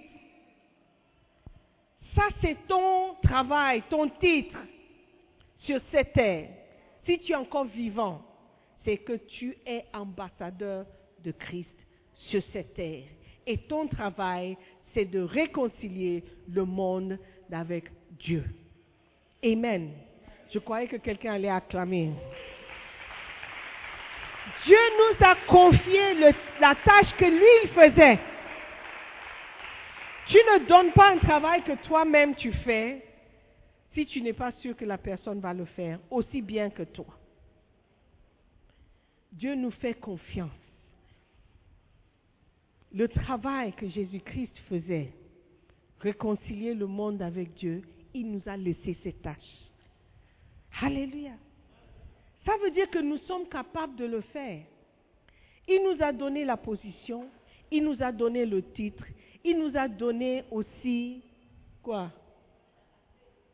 Ça, 2.14 2.24
c'est 2.42 2.56
ton 2.66 3.14
travail, 3.22 3.82
ton 3.88 4.08
titre 4.08 4.58
sur 5.60 5.80
cette 5.90 6.12
terre. 6.12 6.48
Si 7.06 7.18
tu 7.20 7.32
es 7.32 7.36
encore 7.36 7.64
vivant, 7.64 8.22
c'est 8.84 8.98
que 8.98 9.14
tu 9.14 9.56
es 9.64 9.84
ambassadeur 9.94 10.84
de 11.24 11.30
Christ 11.30 11.70
sur 12.28 12.42
cette 12.52 12.74
terre. 12.74 13.04
Et 13.46 13.58
ton 13.58 13.86
travail, 13.86 14.56
c'est 14.92 15.04
de 15.04 15.20
réconcilier 15.20 16.22
le 16.52 16.64
monde 16.64 17.18
avec 17.50 17.84
Dieu. 18.18 18.44
Amen. 19.44 19.92
Je 20.52 20.58
croyais 20.58 20.86
que 20.86 20.96
quelqu'un 20.96 21.32
allait 21.32 21.48
acclamer. 21.48 22.10
Dieu 24.66 24.76
nous 24.98 25.26
a 25.26 25.34
confié 25.46 26.14
la 26.60 26.74
tâche 26.74 27.14
que 27.16 27.24
lui 27.24 27.46
il 27.64 27.68
faisait. 27.70 28.18
Tu 30.26 30.36
ne 30.36 30.66
donnes 30.66 30.92
pas 30.92 31.12
un 31.12 31.18
travail 31.18 31.62
que 31.62 31.72
toi-même 31.86 32.34
tu 32.34 32.52
fais 32.52 33.02
si 33.94 34.06
tu 34.06 34.20
n'es 34.20 34.32
pas 34.32 34.52
sûr 34.60 34.76
que 34.76 34.84
la 34.84 34.98
personne 34.98 35.40
va 35.40 35.54
le 35.54 35.64
faire 35.64 35.98
aussi 36.10 36.42
bien 36.42 36.70
que 36.70 36.82
toi. 36.82 37.06
Dieu 39.32 39.54
nous 39.54 39.70
fait 39.70 39.94
confiance. 39.94 40.50
Le 42.94 43.08
travail 43.08 43.72
que 43.72 43.88
Jésus-Christ 43.88 44.52
faisait, 44.68 45.12
réconcilier 46.00 46.74
le 46.74 46.86
monde 46.86 47.22
avec 47.22 47.54
Dieu, 47.54 47.82
il 48.12 48.30
nous 48.30 48.42
a 48.44 48.56
laissé 48.56 48.98
cette 49.02 49.22
tâche. 49.22 49.71
Alléluia. 50.80 51.32
Ça 52.44 52.52
veut 52.62 52.70
dire 52.70 52.90
que 52.90 52.98
nous 52.98 53.18
sommes 53.18 53.46
capables 53.48 53.96
de 53.96 54.04
le 54.04 54.20
faire. 54.20 54.62
Il 55.68 55.82
nous 55.84 56.02
a 56.02 56.12
donné 56.12 56.44
la 56.44 56.56
position, 56.56 57.26
il 57.70 57.84
nous 57.84 58.02
a 58.02 58.10
donné 58.10 58.44
le 58.44 58.62
titre, 58.62 59.04
il 59.44 59.58
nous 59.58 59.76
a 59.76 59.86
donné 59.86 60.44
aussi 60.50 61.22
quoi? 61.82 62.10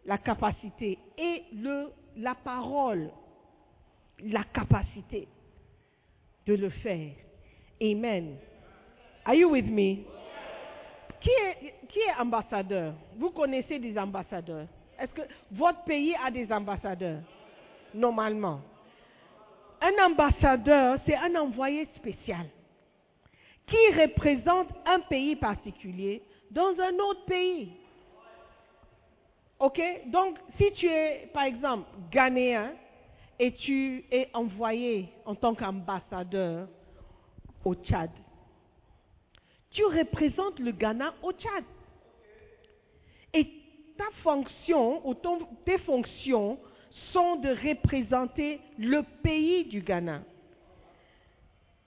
La 0.06 0.16
capacité 0.16 0.98
et 1.18 1.42
le, 1.52 1.90
la 2.16 2.34
parole, 2.34 3.10
la 4.20 4.44
capacité 4.44 5.28
de 6.46 6.54
le 6.54 6.70
faire. 6.70 7.12
Amen. 7.82 8.36
Are 9.24 9.34
you 9.34 9.50
with 9.50 9.66
me? 9.66 10.04
Qui 11.20 11.30
qui 11.88 11.98
est 11.98 12.14
ambassadeur? 12.18 12.94
Vous 13.16 13.30
connaissez 13.30 13.78
des 13.78 13.98
ambassadeurs? 13.98 14.66
Est-ce 14.98 15.12
que 15.12 15.22
votre 15.52 15.84
pays 15.84 16.14
a 16.24 16.30
des 16.30 16.52
ambassadeurs? 16.52 17.20
Normalement. 17.94 18.60
Un 19.80 20.04
ambassadeur, 20.04 20.98
c'est 21.06 21.16
un 21.16 21.34
envoyé 21.36 21.88
spécial 21.96 22.46
qui 23.66 24.00
représente 24.00 24.68
un 24.86 25.00
pays 25.00 25.36
particulier 25.36 26.22
dans 26.50 26.74
un 26.80 26.94
autre 26.98 27.24
pays. 27.26 27.70
OK? 29.58 29.80
Donc, 30.06 30.38
si 30.56 30.72
tu 30.72 30.86
es, 30.86 31.30
par 31.32 31.44
exemple, 31.44 31.86
ghanéen 32.10 32.72
et 33.38 33.52
tu 33.52 34.04
es 34.10 34.28
envoyé 34.32 35.08
en 35.24 35.34
tant 35.34 35.54
qu'ambassadeur 35.54 36.68
au 37.64 37.74
Tchad, 37.74 38.10
tu 39.70 39.84
représentes 39.84 40.58
le 40.58 40.72
Ghana 40.72 41.14
au 41.22 41.32
Tchad. 41.32 41.64
Ta 43.98 44.04
fonction, 44.22 45.06
ou 45.06 45.14
tes 45.64 45.78
fonctions, 45.78 46.58
sont 47.12 47.36
de 47.36 47.50
représenter 47.50 48.60
le 48.78 49.02
pays 49.22 49.64
du 49.64 49.82
Ghana. 49.82 50.22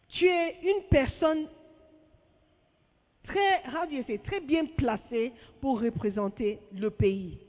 Tu 0.10 0.28
es 0.28 0.58
une 0.62 0.84
personne 0.89 1.47
très, 3.24 3.63
say, 4.06 4.17
très 4.19 4.41
bien 4.41 4.65
placée 4.65 5.32
pour 5.62 5.82
représenter 5.82 6.60
le 6.74 6.89
pays. 6.89 7.39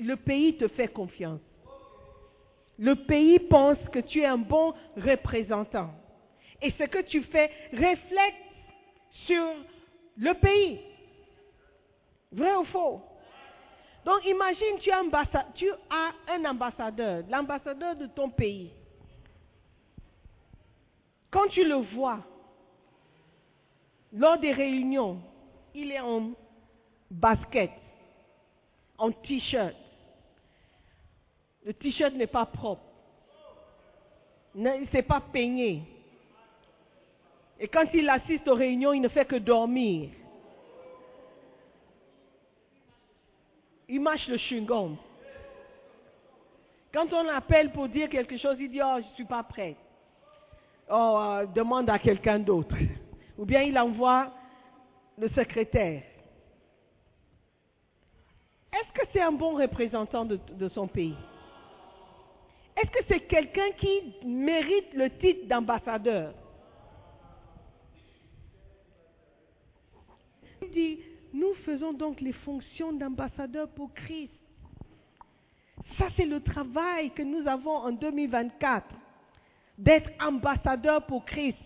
Le 0.00 0.16
pays 0.16 0.56
te 0.56 0.68
fait 0.68 0.88
confiance. 0.88 1.40
Le 2.78 2.94
pays 2.94 3.38
pense 3.38 3.78
que 3.92 4.00
tu 4.00 4.20
es 4.20 4.26
un 4.26 4.38
bon 4.38 4.74
représentant. 4.96 5.90
Et 6.60 6.72
ce 6.72 6.84
que 6.84 7.02
tu 7.02 7.22
fais 7.22 7.50
reflète 7.72 8.34
sur 9.26 9.46
le 10.16 10.34
pays. 10.34 10.80
Vrai 12.32 12.54
ou 12.56 12.64
faux? 12.64 13.07
Donc 14.08 14.24
imagine, 14.24 14.78
tu 14.78 14.90
as, 14.90 16.12
un 16.34 16.44
ambassadeur, 16.46 17.24
l'ambassadeur 17.28 17.94
de 17.94 18.06
ton 18.06 18.30
pays. 18.30 18.70
Quand 21.30 21.46
tu 21.48 21.62
le 21.62 21.74
vois, 21.94 22.20
lors 24.14 24.38
des 24.38 24.52
réunions, 24.52 25.20
il 25.74 25.92
est 25.92 26.00
en 26.00 26.30
basket, 27.10 27.70
en 28.96 29.12
t-shirt. 29.12 29.76
Le 31.66 31.74
t-shirt 31.74 32.14
n'est 32.14 32.26
pas 32.26 32.46
propre. 32.46 32.84
Il 34.54 34.62
ne 34.62 34.86
s'est 34.86 35.02
pas 35.02 35.20
peigné. 35.20 35.82
Et 37.60 37.68
quand 37.68 37.84
il 37.92 38.08
assiste 38.08 38.48
aux 38.48 38.54
réunions, 38.54 38.94
il 38.94 39.02
ne 39.02 39.08
fait 39.08 39.26
que 39.26 39.36
dormir. 39.36 40.08
Il 43.88 44.00
mâche 44.00 44.28
le 44.28 44.36
chewing-gum. 44.36 44.96
Quand 46.92 47.12
on 47.12 47.22
l'appelle 47.22 47.72
pour 47.72 47.88
dire 47.88 48.08
quelque 48.08 48.36
chose, 48.36 48.56
il 48.58 48.70
dit 48.70 48.80
Oh, 48.82 48.96
je 49.00 49.08
ne 49.08 49.14
suis 49.14 49.24
pas 49.24 49.42
prêt. 49.42 49.76
Oh, 50.90 51.18
euh, 51.20 51.46
demande 51.46 51.88
à 51.90 51.98
quelqu'un 51.98 52.38
d'autre. 52.38 52.76
Ou 53.36 53.44
bien 53.44 53.62
il 53.62 53.78
envoie 53.78 54.32
le 55.16 55.28
secrétaire. 55.30 56.02
Est-ce 58.72 58.92
que 58.92 59.08
c'est 59.12 59.22
un 59.22 59.32
bon 59.32 59.56
représentant 59.56 60.24
de, 60.24 60.36
de 60.36 60.68
son 60.68 60.86
pays? 60.86 61.16
Est-ce 62.76 62.90
que 62.90 63.04
c'est 63.08 63.20
quelqu'un 63.20 63.70
qui 63.78 64.14
mérite 64.24 64.92
le 64.94 65.10
titre 65.18 65.46
d'ambassadeur? 65.48 66.32
Il 70.62 70.70
dit, 70.70 71.00
nous 71.32 71.54
faisons 71.64 71.92
donc 71.92 72.20
les 72.20 72.32
fonctions 72.32 72.92
d'ambassadeur 72.92 73.68
pour 73.68 73.92
Christ. 73.94 74.32
Ça, 75.98 76.08
c'est 76.16 76.24
le 76.24 76.40
travail 76.40 77.10
que 77.10 77.22
nous 77.22 77.46
avons 77.46 77.76
en 77.76 77.92
2024, 77.92 78.84
d'être 79.78 80.10
ambassadeur 80.20 81.06
pour 81.06 81.24
Christ, 81.24 81.58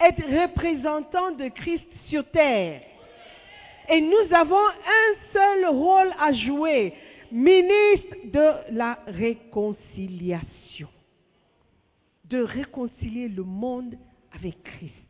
être 0.00 0.22
représentant 0.22 1.32
de 1.32 1.48
Christ 1.48 1.86
sur 2.08 2.28
terre. 2.30 2.82
Et 3.88 4.00
nous 4.00 4.34
avons 4.34 4.56
un 4.56 5.32
seul 5.32 5.66
rôle 5.66 6.12
à 6.18 6.32
jouer, 6.32 6.94
ministre 7.30 8.16
de 8.24 8.74
la 8.74 8.98
réconciliation, 9.06 10.88
de 12.24 12.38
réconcilier 12.38 13.28
le 13.28 13.42
monde 13.42 13.94
avec 14.32 14.62
Christ 14.62 15.04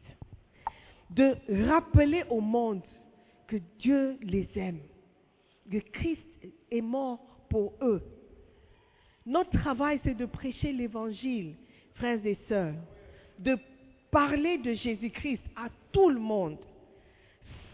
de 1.14 1.36
rappeler 1.68 2.24
au 2.30 2.40
monde 2.40 2.82
que 3.46 3.56
Dieu 3.78 4.16
les 4.22 4.48
aime, 4.56 4.80
que 5.70 5.78
Christ 5.78 6.26
est 6.70 6.80
mort 6.80 7.20
pour 7.48 7.74
eux. 7.82 8.02
Notre 9.26 9.50
travail, 9.58 10.00
c'est 10.04 10.16
de 10.16 10.26
prêcher 10.26 10.72
l'évangile, 10.72 11.54
frères 11.94 12.24
et 12.24 12.38
sœurs, 12.48 12.74
de 13.38 13.56
parler 14.10 14.58
de 14.58 14.74
Jésus-Christ 14.74 15.42
à 15.56 15.68
tout 15.92 16.10
le 16.10 16.20
monde. 16.20 16.58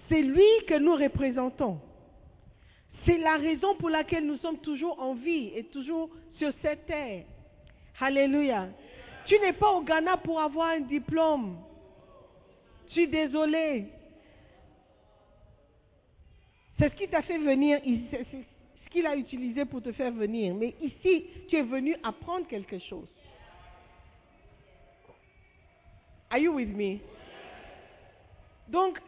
C'est 0.09 0.23
lui 0.23 0.47
que 0.67 0.79
nous 0.79 0.95
représentons. 0.95 1.81
C'est 3.05 3.19
la 3.19 3.37
raison 3.37 3.75
pour 3.77 3.91
laquelle 3.91 4.27
nous 4.27 4.37
sommes 4.39 4.59
toujours 4.59 5.01
en 5.01 5.15
vie 5.15 5.53
et 5.55 5.65
toujours 5.65 6.11
sur 6.37 6.53
cette 6.63 6.87
terre. 6.87 7.25
Alléluia. 7.99 8.69
Tu 9.27 9.39
n'es 9.39 9.53
pas 9.53 9.73
au 9.73 9.83
Ghana 9.83 10.17
pour 10.19 10.41
avoir 10.41 10.69
un 10.71 10.81
diplôme. 10.81 11.59
Je 12.89 12.93
suis 12.95 13.09
désolé. 13.09 13.87
C'est 16.81 16.89
ce 16.89 16.95
qui 16.95 17.09
t'a 17.09 17.21
fait 17.21 17.37
venir, 17.37 17.79
c'est 18.11 18.25
ce 18.25 18.91
qu'il 18.91 19.07
a 19.07 19.15
utilisé 19.15 19.67
pour 19.67 19.83
te 19.83 19.93
faire 19.93 20.13
venir. 20.13 20.55
Mais 20.55 20.75
ici, 20.81 21.27
tu 21.47 21.57
es 21.57 21.63
venu 21.63 21.95
apprendre 22.03 22.47
quelque 22.47 22.79
chose. 22.79 23.07
Are 26.31 26.39
you 26.39 26.55
with 26.55 26.75
me? 26.75 27.01
Donc, 28.69 28.99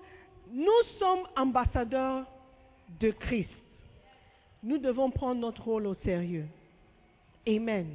nous 0.52 0.82
sommes 0.98 1.26
ambassadeurs 1.34 2.26
de 3.00 3.10
Christ. 3.10 3.48
Nous 4.62 4.76
devons 4.76 5.10
prendre 5.10 5.40
notre 5.40 5.64
rôle 5.64 5.86
au 5.86 5.94
sérieux. 5.94 6.46
Amen. 7.48 7.86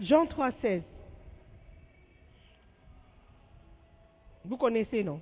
Jean 0.00 0.26
3, 0.26 0.50
16. 0.60 0.82
Vous 4.44 4.56
connaissez, 4.56 5.04
non? 5.04 5.20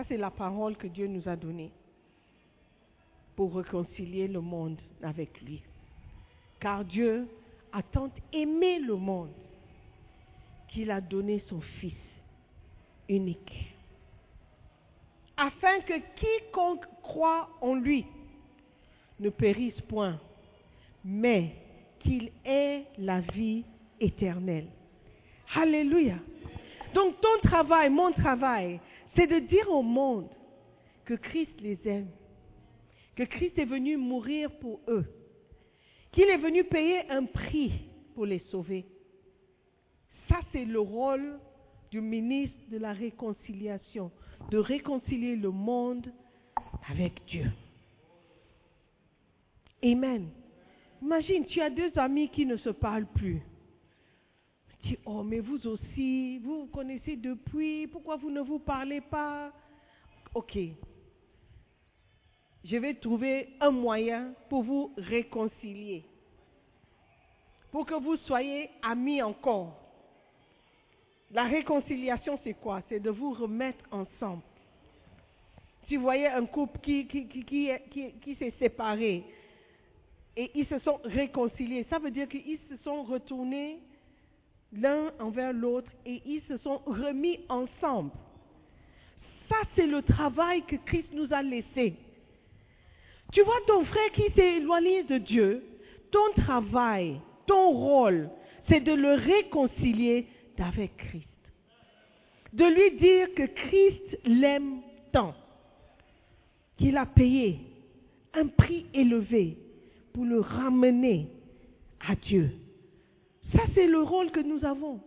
Ça, 0.00 0.06
c'est 0.08 0.16
la 0.16 0.30
parole 0.30 0.78
que 0.78 0.86
Dieu 0.86 1.06
nous 1.06 1.28
a 1.28 1.36
donnée 1.36 1.70
pour 3.36 3.54
réconcilier 3.54 4.28
le 4.28 4.40
monde 4.40 4.80
avec 5.02 5.42
lui. 5.42 5.62
Car 6.58 6.86
Dieu 6.86 7.28
a 7.70 7.82
tant 7.82 8.08
aimé 8.32 8.78
le 8.78 8.96
monde 8.96 9.34
qu'il 10.68 10.90
a 10.90 11.02
donné 11.02 11.44
son 11.48 11.60
Fils 11.60 11.92
unique, 13.10 13.74
afin 15.36 15.80
que 15.80 15.92
quiconque 16.16 16.86
croit 17.02 17.50
en 17.60 17.74
lui 17.74 18.06
ne 19.18 19.28
périsse 19.28 19.82
point, 19.82 20.18
mais 21.04 21.56
qu'il 21.98 22.32
ait 22.46 22.86
la 22.96 23.20
vie 23.20 23.66
éternelle. 24.00 24.68
Alléluia. 25.54 26.16
Donc 26.94 27.20
ton 27.20 27.46
travail, 27.46 27.90
mon 27.90 28.12
travail, 28.12 28.80
c'est 29.16 29.26
de 29.26 29.38
dire 29.38 29.70
au 29.70 29.82
monde 29.82 30.28
que 31.04 31.14
Christ 31.14 31.60
les 31.60 31.78
aime, 31.86 32.10
que 33.16 33.24
Christ 33.24 33.58
est 33.58 33.64
venu 33.64 33.96
mourir 33.96 34.50
pour 34.58 34.80
eux, 34.88 35.04
qu'il 36.12 36.28
est 36.28 36.36
venu 36.36 36.64
payer 36.64 37.08
un 37.10 37.24
prix 37.24 37.72
pour 38.14 38.26
les 38.26 38.40
sauver. 38.50 38.86
Ça, 40.28 40.40
c'est 40.52 40.64
le 40.64 40.80
rôle 40.80 41.38
du 41.90 42.00
ministre 42.00 42.58
de 42.70 42.78
la 42.78 42.92
réconciliation, 42.92 44.12
de 44.50 44.58
réconcilier 44.58 45.36
le 45.36 45.50
monde 45.50 46.12
avec 46.88 47.24
Dieu. 47.26 47.50
Amen. 49.82 50.28
Imagine, 51.02 51.46
tu 51.46 51.60
as 51.60 51.70
deux 51.70 51.90
amis 51.96 52.28
qui 52.28 52.46
ne 52.46 52.56
se 52.56 52.70
parlent 52.70 53.06
plus. 53.06 53.42
Dis, 54.82 54.98
oh, 55.04 55.22
mais 55.22 55.40
vous 55.40 55.66
aussi, 55.66 56.38
vous 56.38 56.62
vous 56.62 56.66
connaissez 56.68 57.16
depuis, 57.16 57.86
pourquoi 57.88 58.16
vous 58.16 58.30
ne 58.30 58.40
vous 58.40 58.58
parlez 58.58 59.00
pas? 59.00 59.52
Ok. 60.34 60.58
Je 62.64 62.76
vais 62.76 62.94
trouver 62.94 63.50
un 63.60 63.70
moyen 63.70 64.34
pour 64.48 64.62
vous 64.62 64.92
réconcilier. 64.96 66.04
Pour 67.72 67.86
que 67.86 67.94
vous 67.94 68.16
soyez 68.18 68.70
amis 68.82 69.22
encore. 69.22 69.76
La 71.30 71.44
réconciliation, 71.44 72.38
c'est 72.42 72.54
quoi? 72.54 72.82
C'est 72.88 73.00
de 73.00 73.10
vous 73.10 73.32
remettre 73.32 73.84
ensemble. 73.92 74.42
Si 75.86 75.96
vous 75.96 76.02
voyez 76.02 76.26
un 76.26 76.46
couple 76.46 76.78
qui, 76.80 77.06
qui, 77.06 77.26
qui- 77.26 78.12
qui 78.22 78.34
s'est 78.36 78.54
séparé 78.58 79.24
et 80.36 80.50
ils 80.54 80.66
se 80.66 80.78
sont 80.80 81.00
réconciliés, 81.04 81.84
ça 81.90 81.98
veut 81.98 82.10
dire 82.10 82.28
qu'ils 82.28 82.58
se 82.68 82.76
sont 82.84 83.02
retournés 83.04 83.78
l'un 84.72 85.12
envers 85.18 85.52
l'autre 85.52 85.90
et 86.06 86.22
ils 86.24 86.42
se 86.48 86.56
sont 86.58 86.80
remis 86.86 87.40
ensemble. 87.48 88.10
Ça, 89.48 89.56
c'est 89.74 89.86
le 89.86 90.02
travail 90.02 90.62
que 90.62 90.76
Christ 90.76 91.08
nous 91.12 91.32
a 91.32 91.42
laissé. 91.42 91.94
Tu 93.32 93.42
vois 93.42 93.60
ton 93.66 93.84
frère 93.84 94.12
qui 94.12 94.30
s'est 94.34 94.56
éloigné 94.56 95.02
de 95.04 95.18
Dieu, 95.18 95.64
ton 96.10 96.42
travail, 96.42 97.20
ton 97.46 97.70
rôle, 97.70 98.30
c'est 98.68 98.80
de 98.80 98.92
le 98.92 99.14
réconcilier 99.14 100.26
avec 100.58 100.96
Christ. 100.96 101.26
De 102.52 102.64
lui 102.64 102.98
dire 102.98 103.32
que 103.34 103.46
Christ 103.46 104.18
l'aime 104.24 104.80
tant, 105.12 105.34
qu'il 106.76 106.96
a 106.96 107.06
payé 107.06 107.58
un 108.34 108.46
prix 108.46 108.86
élevé 108.92 109.56
pour 110.12 110.24
le 110.24 110.40
ramener 110.40 111.28
à 112.06 112.14
Dieu. 112.14 112.50
Ça, 113.52 113.62
c'est 113.74 113.86
le 113.86 114.02
rôle 114.02 114.30
que 114.30 114.40
nous 114.40 114.64
avons. 114.64 115.00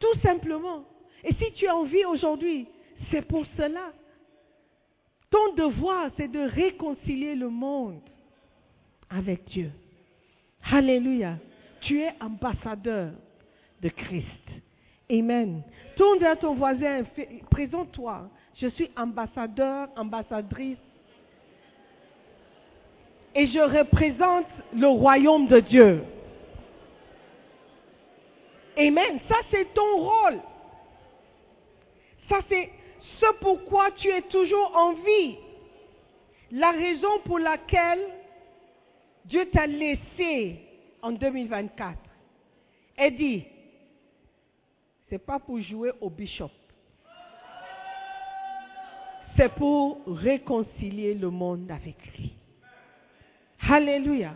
Tout 0.00 0.18
simplement. 0.22 0.84
Et 1.24 1.34
si 1.34 1.52
tu 1.52 1.66
as 1.66 1.76
envie 1.76 2.04
aujourd'hui, 2.04 2.66
c'est 3.10 3.22
pour 3.22 3.44
cela. 3.56 3.92
Ton 5.30 5.54
devoir, 5.54 6.10
c'est 6.16 6.28
de 6.28 6.40
réconcilier 6.40 7.34
le 7.34 7.48
monde 7.48 8.00
avec 9.10 9.44
Dieu. 9.46 9.70
Alléluia. 10.70 11.36
Tu 11.80 12.00
es 12.00 12.12
ambassadeur 12.20 13.12
de 13.82 13.88
Christ. 13.88 14.26
Amen. 15.10 15.62
Tourne 15.96 16.18
vers 16.18 16.38
ton 16.38 16.54
voisin, 16.54 17.02
présente-toi. 17.50 18.28
Je 18.56 18.68
suis 18.68 18.90
ambassadeur, 18.96 19.88
ambassadrice. 19.96 20.78
Et 23.34 23.46
je 23.46 23.60
représente 23.60 24.46
le 24.74 24.88
royaume 24.88 25.46
de 25.46 25.60
Dieu. 25.60 26.02
Amen. 28.78 29.18
Ça, 29.28 29.36
c'est 29.50 29.74
ton 29.74 29.96
rôle. 29.96 30.40
Ça, 32.28 32.40
c'est 32.48 32.70
ce 33.20 33.26
pourquoi 33.40 33.90
tu 33.92 34.08
es 34.08 34.22
toujours 34.22 34.76
en 34.76 34.92
vie. 34.92 35.36
La 36.52 36.70
raison 36.70 37.20
pour 37.24 37.38
laquelle 37.38 38.00
Dieu 39.24 39.48
t'a 39.50 39.66
laissé 39.66 40.60
en 41.02 41.12
2024. 41.12 41.98
Et 42.98 43.10
dit, 43.10 43.44
c'est 45.08 45.18
pas 45.18 45.38
pour 45.38 45.60
jouer 45.60 45.92
au 46.00 46.10
bishop. 46.10 46.50
C'est 49.36 49.52
pour 49.54 50.00
réconcilier 50.06 51.14
le 51.14 51.30
monde 51.30 51.70
avec 51.70 51.96
lui. 52.16 52.32
Alléluia. 53.70 54.34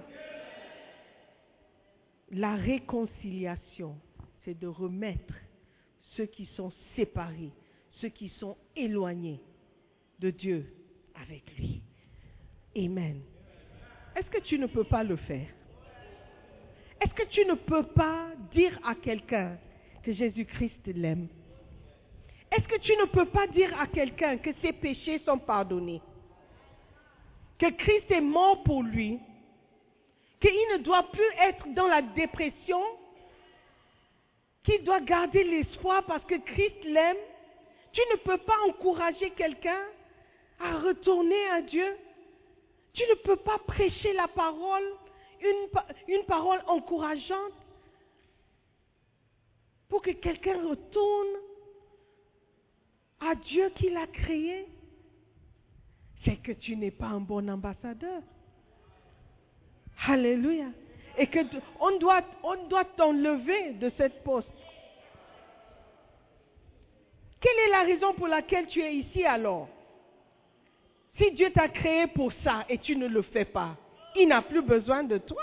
La 2.30 2.54
réconciliation, 2.54 3.96
c'est 4.44 4.58
de 4.58 4.66
remettre 4.66 5.34
ceux 6.16 6.26
qui 6.26 6.46
sont 6.56 6.72
séparés, 6.96 7.52
ceux 8.00 8.08
qui 8.08 8.28
sont 8.40 8.56
éloignés 8.76 9.40
de 10.18 10.30
Dieu 10.30 10.66
avec 11.14 11.42
lui. 11.56 11.82
Amen. 12.76 13.20
Est-ce 14.16 14.28
que 14.30 14.40
tu 14.42 14.58
ne 14.58 14.66
peux 14.66 14.84
pas 14.84 15.04
le 15.04 15.16
faire? 15.16 15.48
Est-ce 17.00 17.14
que 17.14 17.28
tu 17.28 17.44
ne 17.46 17.54
peux 17.54 17.82
pas 17.82 18.30
dire 18.52 18.78
à 18.84 18.94
quelqu'un 18.94 19.58
que 20.02 20.12
Jésus-Christ 20.12 20.86
l'aime? 20.94 21.28
Est-ce 22.50 22.68
que 22.68 22.78
tu 22.80 22.92
ne 22.92 23.06
peux 23.06 23.26
pas 23.26 23.46
dire 23.48 23.78
à 23.80 23.86
quelqu'un 23.86 24.36
que 24.36 24.50
ses 24.60 24.72
péchés 24.72 25.20
sont 25.24 25.38
pardonnés? 25.38 26.02
Que 27.58 27.70
Christ 27.70 28.10
est 28.10 28.20
mort 28.20 28.62
pour 28.62 28.82
lui? 28.82 29.18
Qu'il 30.40 30.50
ne 30.72 30.82
doit 30.82 31.10
plus 31.10 31.32
être 31.48 31.72
dans 31.74 31.86
la 31.86 32.02
dépression? 32.02 32.82
Qu'il 34.64 34.84
doit 34.84 35.00
garder 35.00 35.42
l'espoir 35.44 36.04
parce 36.06 36.24
que 36.24 36.36
Christ 36.36 36.84
l'aime 36.84 37.16
Tu 37.92 38.00
ne 38.12 38.16
peux 38.18 38.38
pas 38.38 38.56
encourager 38.68 39.30
quelqu'un 39.30 39.82
à 40.60 40.78
retourner 40.78 41.46
à 41.48 41.62
Dieu 41.62 41.96
tu 42.94 43.02
ne 43.08 43.14
peux 43.24 43.36
pas 43.36 43.56
prêcher 43.56 44.12
la 44.12 44.28
parole, 44.28 44.82
une, 45.40 45.70
pa- 45.70 45.86
une 46.08 46.24
parole 46.26 46.60
encourageante, 46.66 47.54
pour 49.88 50.02
que 50.02 50.10
quelqu'un 50.10 50.62
retourne 50.68 51.28
à 53.20 53.34
Dieu 53.34 53.70
qui 53.76 53.88
l'a 53.88 54.06
créé. 54.08 54.66
C'est 56.22 56.36
que 56.36 56.52
tu 56.52 56.76
n'es 56.76 56.90
pas 56.90 57.06
un 57.06 57.20
bon 57.20 57.48
ambassadeur. 57.48 58.20
Alléluia. 60.06 60.66
Et 61.18 61.26
que 61.26 61.40
on 61.80 61.98
doit, 61.98 62.22
on 62.42 62.56
doit 62.68 62.84
t'enlever 62.84 63.72
de 63.72 63.90
cette 63.96 64.22
poste. 64.24 64.48
Quelle 67.40 67.58
est 67.66 67.70
la 67.70 67.82
raison 67.82 68.14
pour 68.14 68.28
laquelle 68.28 68.66
tu 68.66 68.80
es 68.80 68.94
ici 68.94 69.24
alors? 69.24 69.68
Si 71.18 71.30
Dieu 71.32 71.50
t'a 71.52 71.68
créé 71.68 72.06
pour 72.06 72.32
ça 72.44 72.64
et 72.68 72.78
tu 72.78 72.96
ne 72.96 73.06
le 73.06 73.22
fais 73.22 73.44
pas, 73.44 73.76
il 74.16 74.28
n'a 74.28 74.42
plus 74.42 74.62
besoin 74.62 75.02
de 75.02 75.18
toi. 75.18 75.42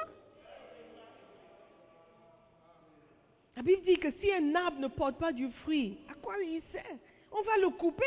La 3.55 3.61
Bible 3.61 3.83
dit 3.85 3.97
que 3.97 4.11
si 4.21 4.31
un 4.31 4.55
arbre 4.55 4.79
ne 4.79 4.87
porte 4.87 5.17
pas 5.17 5.33
du 5.33 5.51
fruit, 5.63 5.97
à 6.09 6.13
quoi 6.13 6.35
il 6.41 6.61
sert? 6.71 6.95
On 7.31 7.41
va 7.41 7.57
le 7.57 7.69
couper. 7.71 8.05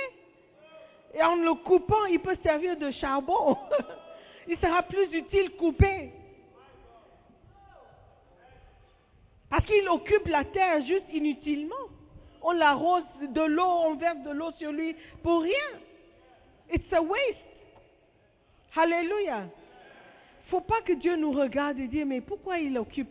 Et 1.14 1.22
en 1.22 1.36
le 1.36 1.54
coupant, 1.54 2.06
il 2.06 2.20
peut 2.20 2.38
servir 2.42 2.76
de 2.78 2.90
charbon. 2.92 3.58
il 4.48 4.56
sera 4.58 4.82
plus 4.82 5.12
utile 5.12 5.50
coupé. 5.56 6.10
Parce 9.52 9.66
qu'il 9.66 9.86
occupe 9.90 10.28
la 10.28 10.46
terre 10.46 10.80
juste 10.80 11.04
inutilement. 11.12 11.74
On 12.40 12.52
l'arrose 12.52 13.04
de 13.20 13.42
l'eau, 13.42 13.68
on 13.84 13.96
verse 13.96 14.22
de 14.24 14.30
l'eau 14.30 14.50
sur 14.52 14.72
lui 14.72 14.96
pour 15.22 15.42
rien. 15.42 15.78
It's 16.72 16.90
a 16.90 17.02
waste. 17.02 17.36
Alléluia. 18.74 19.50
faut 20.46 20.62
pas 20.62 20.80
que 20.80 20.94
Dieu 20.94 21.16
nous 21.16 21.32
regarde 21.32 21.78
et 21.78 21.86
dise, 21.86 22.06
mais 22.06 22.22
pourquoi 22.22 22.60
il 22.60 22.78
occupe 22.78 23.10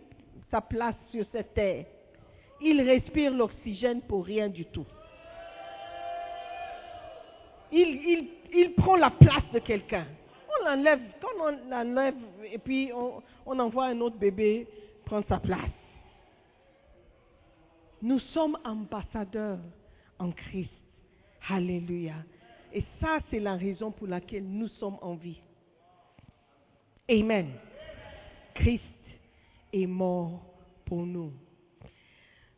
sa 0.49 0.61
place 0.61 0.95
sur 1.11 1.23
cette 1.31 1.53
terre? 1.53 1.85
Il 2.59 2.81
respire 2.81 3.31
l'oxygène 3.31 4.01
pour 4.01 4.25
rien 4.25 4.49
du 4.49 4.65
tout. 4.65 4.87
Il, 7.71 8.73
prend 8.75 8.95
la 8.95 9.11
place 9.11 9.45
de 9.53 9.59
quelqu'un. 9.59 10.07
On 10.49 10.65
l'enlève, 10.65 11.01
quand 11.21 11.27
on 11.39 11.69
l'enlève, 11.69 12.15
et 12.51 12.57
puis 12.57 12.91
on, 12.95 13.21
on 13.45 13.59
envoie 13.59 13.85
un 13.85 14.01
autre 14.01 14.17
bébé 14.17 14.67
prendre 15.05 15.27
sa 15.27 15.37
place. 15.37 15.80
Nous 18.01 18.19
sommes 18.19 18.57
ambassadeurs 18.65 19.59
en 20.17 20.31
Christ. 20.31 20.71
Alléluia. 21.49 22.15
Et 22.73 22.83
ça, 22.99 23.19
c'est 23.29 23.39
la 23.39 23.55
raison 23.55 23.91
pour 23.91 24.07
laquelle 24.07 24.47
nous 24.47 24.67
sommes 24.69 24.97
en 25.01 25.15
vie. 25.15 25.39
Amen. 27.09 27.51
Christ 28.55 28.83
est 29.73 29.85
mort 29.85 30.43
pour 30.85 31.05
nous. 31.05 31.33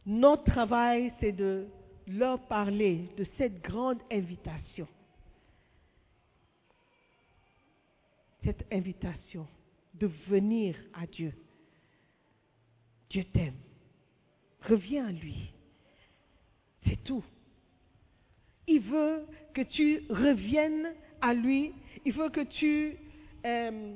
Notre 0.05 0.43
travail, 0.43 1.13
c'est 1.19 1.31
de 1.31 1.67
leur 2.07 2.39
parler 2.47 3.09
de 3.17 3.25
cette 3.37 3.61
grande 3.61 3.99
invitation. 4.11 4.87
Cette 8.43 8.65
invitation 8.71 9.47
de 9.93 10.07
venir 10.27 10.75
à 10.93 11.07
Dieu. 11.07 11.33
Dieu 13.09 13.23
t'aime. 13.25 13.55
Reviens 14.67 15.07
à 15.07 15.11
lui. 15.11 15.51
C'est 16.85 17.03
tout. 17.03 17.23
Il 18.67 18.81
veut 18.81 19.25
que 19.53 19.61
tu 19.61 20.03
reviennes 20.09 20.93
à 21.21 21.33
lui. 21.33 21.73
Il 22.05 22.13
veut 22.13 22.29
que 22.29 22.41
tu 22.41 22.97
euh, 23.45 23.95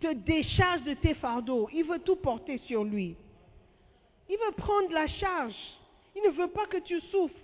te 0.00 0.12
décharges 0.12 0.82
de 0.82 0.94
tes 0.94 1.14
fardeaux. 1.14 1.68
Il 1.72 1.84
veut 1.84 2.00
tout 2.00 2.16
porter 2.16 2.58
sur 2.66 2.84
lui. 2.84 3.16
Il 4.28 4.36
veut 4.36 4.54
prendre 4.56 4.90
la 4.92 5.06
charge. 5.06 5.56
Il 6.16 6.22
ne 6.22 6.30
veut 6.30 6.50
pas 6.50 6.66
que 6.66 6.78
tu 6.78 7.00
souffres. 7.00 7.34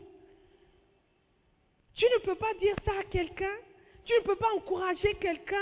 Tu 1.94 2.04
ne 2.04 2.24
peux 2.24 2.36
pas 2.36 2.54
dire 2.61 2.74
ça 2.84 2.92
à 3.00 3.04
quelqu'un. 3.04 3.56
Tu 4.04 4.12
ne 4.14 4.20
peux 4.24 4.36
pas 4.36 4.52
encourager 4.56 5.14
quelqu'un, 5.20 5.56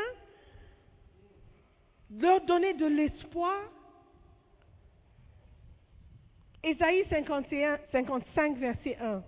leur 2.10 2.40
donner 2.42 2.74
de 2.74 2.86
l'espoir. 2.86 3.60
Ésaïe 6.62 7.04
51, 7.08 7.78
55, 7.92 8.58
verset 8.58 8.96
1. 9.00 9.22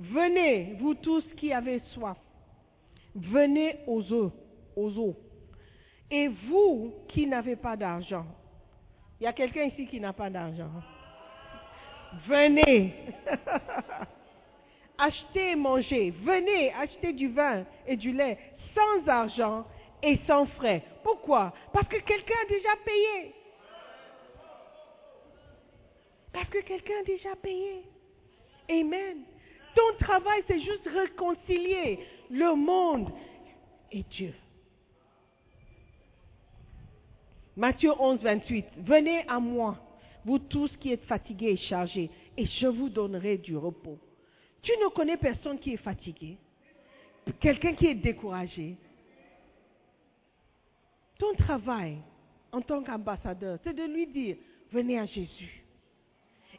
Venez, 0.00 0.76
vous 0.80 0.94
tous 0.94 1.24
qui 1.36 1.52
avez 1.52 1.80
soif. 1.92 2.16
Venez 3.14 3.78
aux 3.86 4.12
eaux, 4.12 4.32
aux 4.76 4.98
eaux. 4.98 5.16
Et 6.10 6.28
vous 6.28 6.94
qui 7.08 7.26
n'avez 7.26 7.56
pas 7.56 7.76
d'argent. 7.76 8.26
Il 9.20 9.24
y 9.24 9.26
a 9.26 9.32
quelqu'un 9.32 9.64
ici 9.64 9.86
qui 9.86 10.00
n'a 10.00 10.12
pas 10.12 10.30
d'argent. 10.30 10.70
Venez. 12.26 12.94
achetez 14.98 15.52
et 15.52 15.56
mangez. 15.56 16.10
Venez 16.10 16.72
acheter 16.74 17.12
du 17.12 17.28
vin 17.28 17.64
et 17.86 17.96
du 17.96 18.12
lait 18.12 18.38
sans 18.74 19.08
argent 19.08 19.64
et 20.02 20.18
sans 20.26 20.46
frais. 20.46 20.82
Pourquoi? 21.02 21.52
Parce 21.72 21.88
que 21.88 21.98
quelqu'un 22.00 22.34
a 22.42 22.48
déjà 22.48 22.70
payé. 22.84 23.34
Parce 26.32 26.48
que 26.48 26.58
quelqu'un 26.62 27.00
a 27.00 27.04
déjà 27.04 27.34
payé. 27.36 27.82
Amen. 28.68 29.18
Ton 29.74 30.04
travail, 30.04 30.42
c'est 30.46 30.60
juste 30.60 30.88
réconcilier 30.88 32.00
le 32.30 32.54
monde 32.54 33.12
et 33.90 34.02
Dieu. 34.02 34.34
Matthieu 37.56 37.92
11, 37.98 38.20
28. 38.20 38.66
Venez 38.78 39.24
à 39.28 39.38
moi, 39.38 39.76
vous 40.24 40.38
tous 40.38 40.74
qui 40.78 40.92
êtes 40.92 41.04
fatigués 41.04 41.52
et 41.52 41.56
chargés, 41.56 42.10
et 42.36 42.46
je 42.46 42.66
vous 42.66 42.88
donnerai 42.88 43.38
du 43.38 43.56
repos. 43.56 43.98
Tu 44.62 44.72
ne 44.72 44.88
connais 44.88 45.16
personne 45.16 45.58
qui 45.58 45.74
est 45.74 45.78
fatigué, 45.78 46.36
quelqu'un 47.40 47.74
qui 47.74 47.86
est 47.86 47.94
découragé? 47.94 48.76
Ton 51.18 51.34
travail 51.34 51.98
en 52.52 52.62
tant 52.62 52.82
qu'ambassadeur, 52.82 53.58
c'est 53.62 53.74
de 53.74 53.84
lui 53.84 54.06
dire, 54.06 54.36
venez 54.72 54.98
à 54.98 55.06
Jésus. 55.06 55.59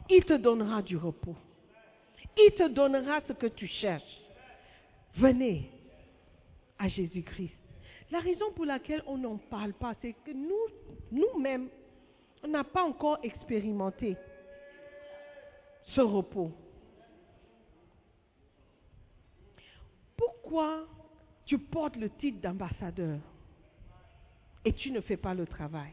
Il 0.08 0.24
te 0.24 0.34
donnera 0.34 0.82
du 0.82 0.96
repos. 0.96 1.36
Il 2.36 2.52
te 2.52 2.68
donnera 2.68 3.20
ce 3.22 3.32
que 3.32 3.46
tu 3.46 3.66
cherches. 3.66 4.20
Venez 5.16 5.70
à 6.78 6.88
Jésus-Christ. 6.88 7.54
La 8.10 8.18
raison 8.18 8.52
pour 8.52 8.64
laquelle 8.64 9.02
on 9.06 9.16
n'en 9.16 9.38
parle 9.38 9.72
pas, 9.72 9.94
c'est 10.02 10.14
que 10.24 10.32
nous, 10.32 10.66
nous-mêmes, 11.10 11.68
on 12.42 12.48
n'a 12.48 12.64
pas 12.64 12.82
encore 12.82 13.18
expérimenté 13.22 14.16
ce 15.88 16.00
repos. 16.00 16.52
Pourquoi 20.16 20.86
tu 21.46 21.58
portes 21.58 21.96
le 21.96 22.10
titre 22.10 22.40
d'ambassadeur 22.40 23.18
et 24.64 24.72
tu 24.72 24.90
ne 24.90 25.00
fais 25.00 25.16
pas 25.16 25.34
le 25.34 25.46
travail, 25.46 25.92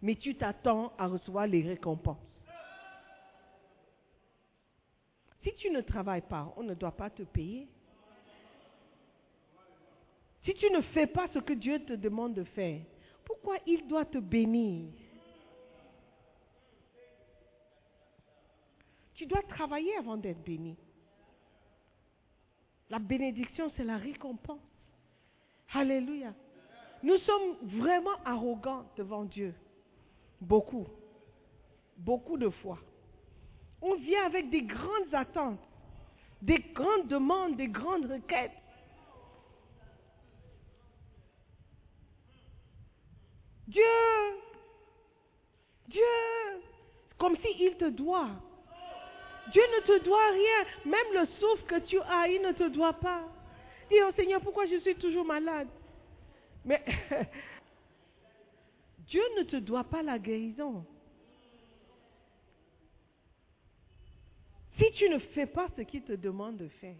mais 0.00 0.14
tu 0.14 0.34
t'attends 0.34 0.92
à 0.98 1.06
recevoir 1.06 1.46
les 1.46 1.62
récompenses? 1.62 2.31
Si 5.42 5.54
tu 5.56 5.70
ne 5.70 5.80
travailles 5.80 6.22
pas, 6.22 6.52
on 6.56 6.62
ne 6.62 6.74
doit 6.74 6.92
pas 6.92 7.10
te 7.10 7.22
payer. 7.22 7.68
Si 10.44 10.54
tu 10.54 10.70
ne 10.70 10.80
fais 10.80 11.06
pas 11.06 11.28
ce 11.28 11.38
que 11.38 11.52
Dieu 11.52 11.84
te 11.84 11.92
demande 11.92 12.34
de 12.34 12.44
faire, 12.44 12.80
pourquoi 13.24 13.56
il 13.66 13.86
doit 13.86 14.04
te 14.04 14.18
bénir? 14.18 14.92
Tu 19.14 19.26
dois 19.26 19.42
travailler 19.42 19.96
avant 19.96 20.16
d'être 20.16 20.42
béni. 20.42 20.76
La 22.90 22.98
bénédiction, 22.98 23.70
c'est 23.76 23.84
la 23.84 23.96
récompense. 23.96 24.60
Alléluia. 25.72 26.34
Nous 27.02 27.16
sommes 27.18 27.56
vraiment 27.62 28.16
arrogants 28.24 28.84
devant 28.96 29.24
Dieu. 29.24 29.54
Beaucoup. 30.40 30.86
Beaucoup 31.96 32.36
de 32.36 32.48
fois. 32.48 32.78
On 33.82 33.96
vient 33.96 34.24
avec 34.24 34.48
des 34.48 34.62
grandes 34.62 35.12
attentes, 35.12 35.60
des 36.40 36.60
grandes 36.72 37.08
demandes, 37.08 37.56
des 37.56 37.66
grandes 37.66 38.06
requêtes. 38.06 38.52
Dieu, 43.66 43.82
Dieu, 45.88 46.02
comme 47.18 47.36
s'il 47.38 47.76
te 47.76 47.90
doit. 47.90 48.30
Dieu 49.50 49.62
ne 49.76 49.86
te 49.86 50.04
doit 50.04 50.30
rien. 50.30 50.64
Même 50.84 51.14
le 51.14 51.26
souffle 51.40 51.64
que 51.66 51.80
tu 51.80 51.98
as, 52.00 52.28
il 52.28 52.40
ne 52.42 52.52
te 52.52 52.68
doit 52.68 52.92
pas. 52.92 53.22
Dis 53.90 54.00
au 54.02 54.12
Seigneur, 54.12 54.40
pourquoi 54.40 54.66
je 54.66 54.78
suis 54.80 54.94
toujours 54.94 55.24
malade? 55.24 55.68
Mais 56.64 56.84
Dieu 59.08 59.22
ne 59.38 59.42
te 59.42 59.56
doit 59.56 59.84
pas 59.84 60.02
la 60.02 60.18
guérison. 60.18 60.86
Si 64.82 64.90
tu 64.92 65.08
ne 65.08 65.18
fais 65.18 65.46
pas 65.46 65.68
ce 65.76 65.82
qu'il 65.82 66.02
te 66.02 66.12
demande 66.12 66.56
de 66.56 66.66
faire, 66.66 66.96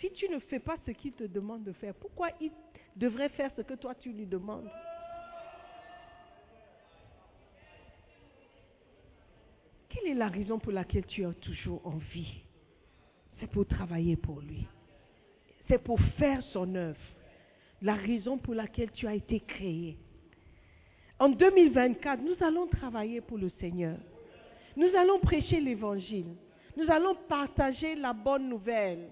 si 0.00 0.10
tu 0.12 0.28
ne 0.28 0.40
fais 0.40 0.58
pas 0.58 0.76
ce 0.84 0.90
qu'il 0.90 1.12
te 1.12 1.22
demande 1.22 1.62
de 1.62 1.72
faire, 1.72 1.94
pourquoi 1.94 2.30
il 2.40 2.50
devrait 2.96 3.28
faire 3.28 3.52
ce 3.56 3.62
que 3.62 3.74
toi 3.74 3.94
tu 3.94 4.10
lui 4.12 4.26
demandes? 4.26 4.68
Quelle 9.88 10.08
est 10.08 10.14
la 10.14 10.28
raison 10.28 10.58
pour 10.58 10.72
laquelle 10.72 11.06
tu 11.06 11.22
es 11.22 11.32
toujours 11.34 11.86
en 11.86 11.98
vie 11.98 12.42
C'est 13.38 13.50
pour 13.50 13.66
travailler 13.66 14.16
pour 14.16 14.40
lui. 14.40 14.66
C'est 15.68 15.82
pour 15.82 16.00
faire 16.18 16.42
son 16.42 16.74
œuvre. 16.74 16.98
La 17.82 17.94
raison 17.94 18.36
pour 18.36 18.54
laquelle 18.54 18.90
tu 18.90 19.06
as 19.06 19.14
été 19.14 19.38
créé. 19.38 19.96
En 21.20 21.28
2024, 21.28 22.20
nous 22.20 22.36
allons 22.44 22.66
travailler 22.66 23.20
pour 23.20 23.38
le 23.38 23.50
Seigneur. 23.60 23.96
Nous 24.78 24.94
allons 24.94 25.18
prêcher 25.18 25.60
l'évangile. 25.60 26.36
Nous 26.76 26.88
allons 26.88 27.16
partager 27.28 27.96
la 27.96 28.12
bonne 28.12 28.48
nouvelle. 28.48 29.10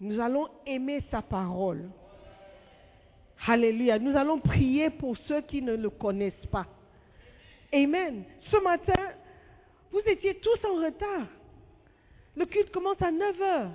Nous 0.00 0.18
allons 0.18 0.48
aimer 0.64 1.02
sa 1.10 1.20
parole. 1.20 1.90
Alléluia. 3.46 3.98
Nous 3.98 4.16
allons 4.16 4.40
prier 4.40 4.88
pour 4.88 5.14
ceux 5.28 5.42
qui 5.42 5.60
ne 5.60 5.76
le 5.76 5.90
connaissent 5.90 6.46
pas. 6.50 6.66
Amen. 7.70 8.24
Ce 8.50 8.56
matin, 8.62 9.10
vous 9.92 10.00
étiez 10.06 10.36
tous 10.36 10.66
en 10.66 10.76
retard. 10.76 11.26
Le 12.34 12.46
culte 12.46 12.72
commence 12.72 13.02
à 13.02 13.10
9 13.10 13.42
heures. 13.42 13.70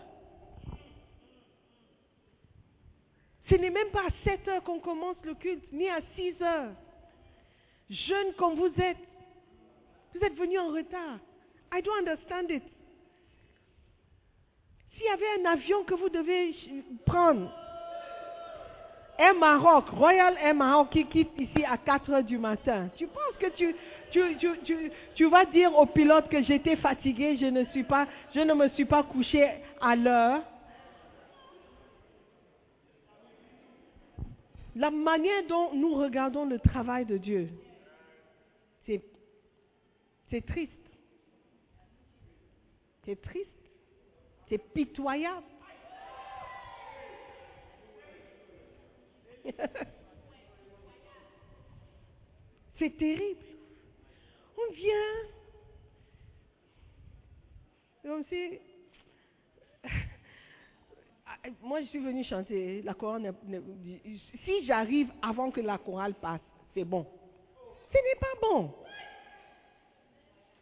Ce 3.51 3.53
n'est 3.53 3.69
même 3.69 3.89
pas 3.89 4.07
à 4.07 4.23
7 4.23 4.47
heures 4.47 4.63
qu'on 4.63 4.79
commence 4.79 5.17
le 5.23 5.35
culte, 5.35 5.71
ni 5.71 5.87
à 5.87 5.99
6 6.15 6.41
heures. 6.41 6.71
Jeunes 7.91 8.33
comme 8.37 8.55
vous 8.55 8.73
êtes, 8.81 8.97
vous 10.13 10.25
êtes 10.25 10.35
venus 10.35 10.59
en 10.59 10.69
retard. 10.69 11.19
I 11.73 11.81
don't 11.81 11.99
understand 11.99 12.49
it. 12.49 12.63
S'il 14.93 15.05
y 15.05 15.09
avait 15.09 15.41
un 15.41 15.53
avion 15.53 15.83
que 15.83 15.95
vous 15.95 16.09
devez 16.09 16.53
prendre, 17.05 17.49
Air 19.17 19.35
Maroc, 19.35 19.89
Royal 19.89 20.35
Air 20.41 20.55
Maroc 20.55 20.89
qui 20.91 21.05
quitte 21.05 21.31
ici 21.37 21.63
à 21.63 21.77
4 21.77 22.11
heures 22.11 22.23
du 22.23 22.37
matin, 22.37 22.89
tu 22.97 23.07
penses 23.07 23.37
que 23.39 23.49
tu, 23.55 23.75
tu, 24.11 24.37
tu, 24.37 24.91
tu, 25.15 25.25
vas 25.25 25.45
dire 25.45 25.77
au 25.77 25.85
pilote 25.85 26.27
que 26.27 26.41
j'étais 26.43 26.75
fatigué, 26.75 27.37
je 27.37 27.45
ne, 27.45 27.63
suis 27.65 27.83
pas, 27.83 28.07
je 28.33 28.39
ne 28.39 28.53
me 28.53 28.67
suis 28.69 28.85
pas 28.85 29.03
couché 29.03 29.47
à 29.79 29.95
l'heure? 29.95 30.41
La 34.75 34.89
manière 34.89 35.43
dont 35.47 35.73
nous 35.73 35.93
regardons 35.95 36.45
le 36.45 36.59
travail 36.59 37.05
de 37.05 37.17
Dieu, 37.17 37.49
c'est 40.31 40.45
triste. 40.45 40.71
C'est 43.03 43.21
triste. 43.21 43.51
C'est 44.47 44.57
pitoyable. 44.57 45.45
c'est 52.79 52.97
terrible. 52.97 53.45
On 54.57 54.71
vient. 54.73 55.27
Comme 58.03 58.23
si 58.29 58.59
moi, 61.61 61.81
je 61.81 61.87
suis 61.87 61.99
venu 61.99 62.23
chanter 62.23 62.81
la 62.83 62.93
chorale. 62.93 63.33
Si 64.45 64.65
j'arrive 64.65 65.11
avant 65.21 65.51
que 65.51 65.59
la 65.59 65.77
chorale 65.77 66.13
passe, 66.13 66.39
c'est 66.73 66.85
bon. 66.85 67.05
Ce 67.91 67.97
n'est 67.97 68.19
pas 68.19 68.33
bon. 68.41 68.73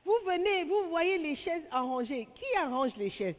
Vous 0.10 0.26
venez, 0.26 0.64
vous 0.64 0.90
voyez 0.90 1.20
les 1.20 1.36
chaises 1.36 1.68
arrangées. 1.70 2.28
Qui 2.34 2.58
arrange 2.58 2.96
les 2.98 3.12
chaises? 3.12 3.36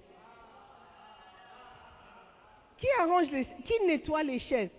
Qui 2.79 2.87
arrange 3.01 3.29
les 3.33 3.45
Qui 3.67 3.81
nettoie 3.87 4.23
les 4.23 4.39
chaises? 4.39 4.71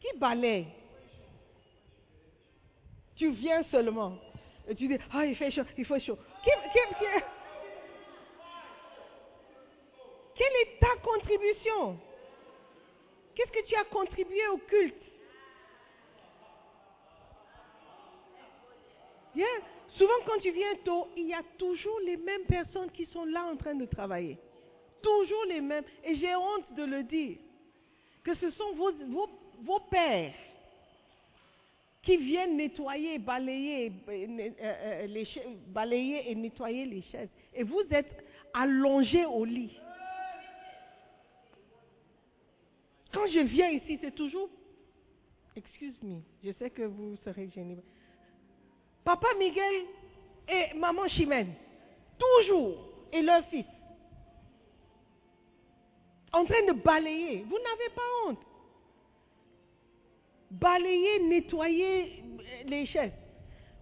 Qui 0.00 0.08
balaye? 0.18 0.66
Tu 3.14 3.30
viens 3.30 3.62
seulement. 3.70 4.18
Et 4.66 4.74
tu 4.74 4.88
dis, 4.88 4.98
ah, 5.12 5.24
il 5.24 5.36
fait 5.36 5.52
chaud, 5.52 5.62
il 5.78 5.84
fait 5.84 6.00
chaud. 6.00 6.18
Quelle 10.34 10.56
est 10.62 10.80
ta 10.80 10.96
contribution? 10.96 11.96
Qu'est-ce 13.36 13.52
que 13.52 13.64
tu 13.68 13.76
as 13.76 13.84
contribué 13.84 14.48
au 14.48 14.58
culte? 14.58 14.96
Souvent, 19.96 20.12
quand 20.26 20.40
tu 20.40 20.50
viens 20.52 20.74
tôt, 20.84 21.08
il 21.16 21.26
y 21.26 21.34
a 21.34 21.42
toujours 21.58 22.00
les 22.06 22.16
mêmes 22.16 22.44
personnes 22.48 22.90
qui 22.90 23.06
sont 23.06 23.24
là 23.24 23.44
en 23.44 23.56
train 23.56 23.74
de 23.74 23.84
travailler. 23.84 24.38
Toujours 25.02 25.44
les 25.48 25.60
mêmes. 25.60 25.84
Et 26.04 26.14
j'ai 26.14 26.34
honte 26.34 26.74
de 26.76 26.84
le 26.84 27.02
dire. 27.02 27.36
Que 28.22 28.34
ce 28.36 28.50
sont 28.52 28.72
vos, 28.74 29.80
pères 29.90 30.34
qui 32.02 32.16
viennent 32.16 32.56
nettoyer, 32.56 33.18
balayer, 33.18 33.92
euh, 34.08 34.12
euh, 34.12 34.50
euh, 34.60 35.06
les 35.06 35.26
balayer 35.68 36.30
et 36.30 36.34
nettoyer 36.34 36.84
les 36.84 37.02
chaises. 37.02 37.28
Et 37.52 37.64
vous 37.64 37.82
êtes 37.90 38.24
allongés 38.54 39.26
au 39.26 39.44
lit. 39.44 39.76
Quand 43.12 43.26
je 43.26 43.40
viens 43.40 43.70
ici, 43.70 43.98
c'est 44.00 44.14
toujours. 44.14 44.48
Excuse-moi, 45.54 46.20
je 46.42 46.52
sais 46.52 46.70
que 46.70 46.82
vous 46.82 47.16
serez 47.24 47.48
gênés. 47.50 47.76
Papa 49.04 49.28
Miguel 49.38 49.84
et 50.48 50.74
maman 50.74 51.08
Chimène, 51.08 51.54
toujours, 52.18 52.76
et 53.12 53.22
leur 53.22 53.44
fils, 53.46 53.66
en 56.32 56.44
train 56.44 56.64
de 56.66 56.72
balayer. 56.72 57.44
Vous 57.48 57.58
n'avez 57.58 57.90
pas 57.94 58.02
honte. 58.26 58.38
Balayer, 60.50 61.20
nettoyer 61.20 62.24
les 62.66 62.86
chaises. 62.86 63.12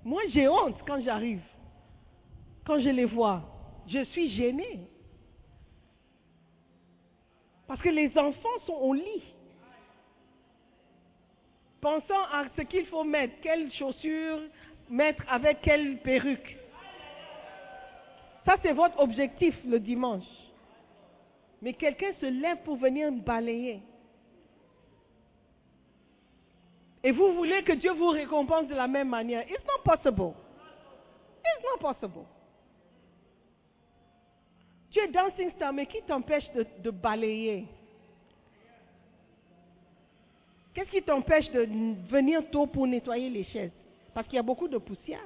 Moi, 0.04 0.22
j'ai 0.28 0.48
honte 0.48 0.76
quand 0.86 1.00
j'arrive. 1.00 1.42
Quand 2.64 2.78
je 2.78 2.90
les 2.90 3.04
vois, 3.04 3.42
je 3.86 4.04
suis 4.04 4.30
gênée. 4.30 4.80
Parce 7.66 7.80
que 7.80 7.88
les 7.88 8.16
enfants 8.18 8.58
sont 8.66 8.74
au 8.74 8.94
lit. 8.94 9.22
Pensant 11.80 12.22
à 12.32 12.44
ce 12.56 12.62
qu'il 12.62 12.86
faut 12.86 13.04
mettre, 13.04 13.40
quelles 13.42 13.72
chaussures 13.72 14.40
mettre 14.90 15.22
avec 15.28 15.62
quelle 15.62 15.98
perruque. 15.98 16.56
Ça, 18.44 18.56
c'est 18.62 18.72
votre 18.72 18.98
objectif 18.98 19.54
le 19.64 19.78
dimanche. 19.78 20.24
Mais 21.62 21.72
quelqu'un 21.74 22.12
se 22.20 22.26
lève 22.26 22.58
pour 22.64 22.76
venir 22.76 23.12
balayer. 23.12 23.80
Et 27.02 27.12
vous 27.12 27.32
voulez 27.34 27.62
que 27.62 27.72
Dieu 27.72 27.92
vous 27.92 28.08
récompense 28.08 28.66
de 28.66 28.74
la 28.74 28.86
même 28.86 29.08
manière. 29.08 29.42
It's 29.48 29.64
not 29.64 29.82
possible. 29.84 30.34
It's 31.38 31.64
not 31.64 31.78
possible. 31.80 32.26
Tu 34.90 34.98
es 34.98 35.08
dancing 35.08 35.50
star, 35.52 35.72
mais 35.72 35.86
qui 35.86 36.02
t'empêche 36.02 36.50
de, 36.52 36.66
de 36.78 36.90
balayer? 36.90 37.66
Qu'est-ce 40.74 40.90
qui 40.90 41.02
t'empêche 41.02 41.50
de 41.52 41.66
venir 42.08 42.42
tôt 42.50 42.66
pour 42.66 42.86
nettoyer 42.86 43.30
les 43.30 43.44
chaises? 43.44 43.79
Parce 44.14 44.26
qu'il 44.26 44.36
y 44.36 44.38
a 44.38 44.42
beaucoup 44.42 44.68
de 44.68 44.78
poussière. 44.78 45.20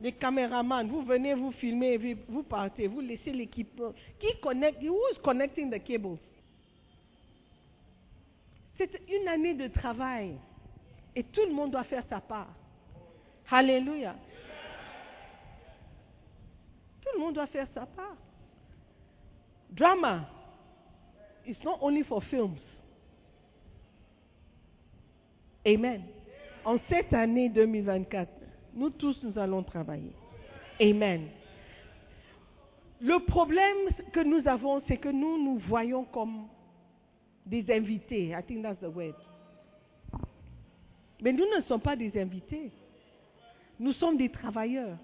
Les 0.00 0.12
caméramans, 0.12 0.86
vous 0.86 1.02
venez, 1.02 1.34
vous 1.34 1.52
filmez, 1.52 2.16
vous- 2.28 2.42
partez, 2.42 2.88
vous 2.88 3.00
laissez 3.00 3.32
l'équipe. 3.32 3.80
Qui 4.18 4.38
connecte 4.40 4.82
Who 4.82 4.98
is 5.12 5.18
connecting 5.22 5.70
the 5.70 5.82
cables? 5.82 6.18
C'est 8.76 8.90
une 9.08 9.28
année 9.28 9.54
de 9.54 9.68
travail. 9.68 10.36
Et 11.14 11.22
tout 11.22 11.42
le 11.46 11.52
monde 11.54 11.70
doit 11.70 11.84
faire 11.84 12.04
sa 12.10 12.20
part. 12.20 12.48
Alléluia. 13.50 14.16
Tout 17.00 17.08
le 17.14 17.20
monde 17.20 17.34
doit 17.34 17.46
faire 17.46 17.68
sa 17.72 17.86
part. 17.86 18.16
Drama, 19.70 20.28
it's 21.46 21.62
not 21.64 21.78
only 21.80 22.02
for 22.02 22.20
films. 22.24 22.56
Amen. 25.66 26.02
En 26.64 26.78
cette 26.88 27.12
année 27.12 27.48
2024, 27.48 28.28
nous 28.74 28.90
tous, 28.90 29.22
nous 29.22 29.38
allons 29.38 29.62
travailler. 29.62 30.12
Amen. 30.80 31.28
Le 33.00 33.18
problème 33.26 33.88
que 34.12 34.20
nous 34.20 34.46
avons, 34.48 34.82
c'est 34.88 34.96
que 34.96 35.08
nous 35.08 35.42
nous 35.42 35.58
voyons 35.58 36.04
comme 36.04 36.46
des 37.44 37.64
invités. 37.70 38.28
I 38.30 38.42
think 38.46 38.62
that's 38.62 38.80
the 38.80 38.94
word. 38.94 39.14
Mais 41.20 41.32
nous 41.32 41.46
ne 41.56 41.62
sommes 41.62 41.80
pas 41.80 41.96
des 41.96 42.18
invités. 42.20 42.70
Nous 43.78 43.92
sommes 43.92 44.16
des 44.16 44.28
travailleurs. 44.28 44.96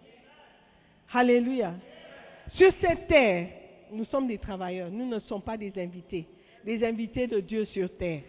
Alléluia. 1.12 1.74
Sur 2.54 2.72
cette 2.80 3.08
terre, 3.08 3.48
nous 3.92 4.04
sommes 4.06 4.26
des 4.26 4.38
travailleurs. 4.38 4.90
Nous 4.90 5.06
ne 5.06 5.18
sommes 5.20 5.42
pas 5.42 5.56
des 5.56 5.72
invités. 5.76 6.26
Des 6.64 6.84
invités 6.84 7.26
de 7.26 7.40
Dieu 7.40 7.64
sur 7.66 7.94
terre. 7.96 8.22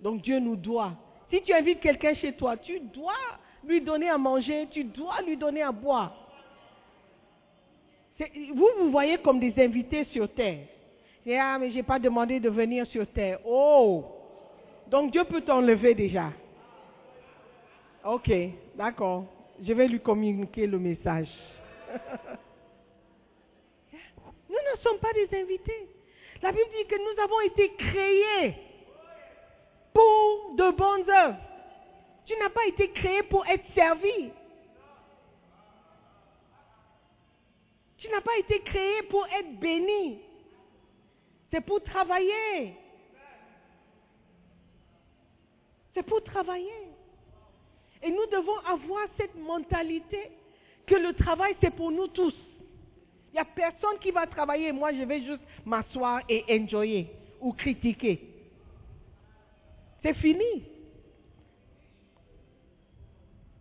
Donc 0.00 0.22
Dieu 0.22 0.38
nous 0.38 0.56
doit. 0.56 0.92
Si 1.30 1.42
tu 1.42 1.52
invites 1.52 1.80
quelqu'un 1.80 2.14
chez 2.14 2.32
toi, 2.32 2.56
tu 2.56 2.80
dois 2.80 3.12
lui 3.64 3.80
donner 3.80 4.08
à 4.08 4.18
manger, 4.18 4.68
tu 4.70 4.84
dois 4.84 5.20
lui 5.22 5.36
donner 5.36 5.62
à 5.62 5.72
boire. 5.72 6.14
Vous 8.54 8.68
vous 8.78 8.90
voyez 8.90 9.18
comme 9.18 9.38
des 9.38 9.54
invités 9.62 10.04
sur 10.06 10.32
terre. 10.32 10.66
Ah, 11.30 11.58
mais 11.58 11.70
je 11.70 11.76
n'ai 11.76 11.82
pas 11.82 11.98
demandé 11.98 12.40
de 12.40 12.48
venir 12.48 12.86
sur 12.86 13.06
terre. 13.06 13.38
Oh! 13.44 14.06
Donc 14.88 15.12
Dieu 15.12 15.24
peut 15.24 15.42
t'enlever 15.42 15.94
déjà. 15.94 16.32
Ok, 18.04 18.30
d'accord. 18.74 19.26
Je 19.62 19.72
vais 19.72 19.88
lui 19.88 20.00
communiquer 20.00 20.66
le 20.66 20.78
message. 20.78 21.28
nous 24.48 24.56
ne 24.56 24.80
sommes 24.82 24.98
pas 24.98 25.12
des 25.12 25.28
invités. 25.38 25.88
La 26.40 26.50
Bible 26.52 26.70
dit 26.78 26.86
que 26.86 26.96
nous 26.96 27.22
avons 27.22 27.40
été 27.40 27.70
créés 27.76 28.54
pour 29.92 30.54
de 30.56 30.70
bonnes 30.76 31.10
œuvres. 31.10 31.38
Tu 32.26 32.34
n'as 32.38 32.50
pas 32.50 32.66
été 32.66 32.90
créé 32.90 33.22
pour 33.22 33.46
être 33.46 33.64
servi. 33.74 34.30
Tu 37.96 38.08
n'as 38.10 38.20
pas 38.20 38.36
été 38.38 38.60
créé 38.60 39.02
pour 39.10 39.26
être 39.26 39.58
béni. 39.58 40.20
C'est 41.50 41.60
pour 41.62 41.82
travailler. 41.82 42.74
C'est 45.94 46.02
pour 46.02 46.22
travailler. 46.22 46.88
Et 48.02 48.10
nous 48.10 48.26
devons 48.26 48.58
avoir 48.58 49.06
cette 49.16 49.34
mentalité 49.34 50.30
que 50.86 50.94
le 50.94 51.12
travail, 51.14 51.56
c'est 51.60 51.74
pour 51.74 51.90
nous 51.90 52.06
tous. 52.08 52.34
Il 53.30 53.34
n'y 53.34 53.40
a 53.40 53.44
personne 53.44 53.98
qui 54.00 54.10
va 54.10 54.26
travailler. 54.26 54.70
Moi, 54.72 54.92
je 54.92 55.02
vais 55.02 55.22
juste 55.22 55.42
m'asseoir 55.64 56.20
et 56.28 56.44
enjoyer 56.50 57.10
ou 57.40 57.52
critiquer. 57.52 58.37
C'est 60.02 60.14
fini. 60.14 60.64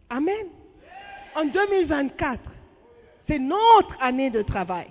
Amen. 0.10 0.48
En 1.36 1.46
2024, 1.46 2.40
c'est 3.28 3.40
notre 3.40 3.96
année 4.02 4.30
de 4.30 4.42
travail. 4.42 4.88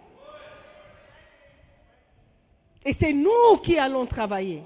Et 2.85 2.95
c'est 3.01 3.13
nous 3.13 3.57
qui 3.65 3.79
allons 3.79 4.07
travailler. 4.07 4.63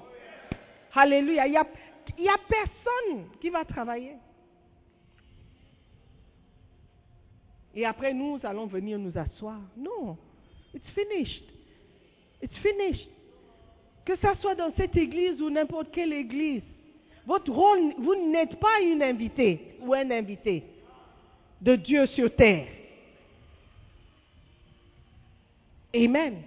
Alléluia. 0.93 1.47
Il 1.47 1.51
n'y 1.51 2.29
a, 2.29 2.37
personne 2.47 3.27
qui 3.39 3.49
va 3.49 3.65
travailler. 3.65 4.15
Et 7.73 7.85
après, 7.85 8.13
nous 8.13 8.39
allons 8.43 8.67
venir 8.67 8.99
nous 8.99 9.17
asseoir. 9.17 9.59
Non. 9.75 10.17
It's 10.73 10.87
finished. 10.89 11.45
It's 12.41 12.57
finished. 12.57 13.09
Que 14.05 14.15
ça 14.17 14.35
soit 14.35 14.55
dans 14.55 14.73
cette 14.75 14.95
église 14.97 15.41
ou 15.41 15.49
n'importe 15.49 15.91
quelle 15.91 16.13
église. 16.13 16.63
Votre 17.25 17.51
rôle, 17.51 17.93
vous 17.99 18.15
n'êtes 18.31 18.59
pas 18.59 18.81
une 18.81 19.03
invitée 19.03 19.75
ou 19.81 19.93
un 19.93 20.09
invité 20.09 20.63
de 21.61 21.75
Dieu 21.75 22.05
sur 22.07 22.35
terre. 22.35 22.67
Amen. 25.93 26.41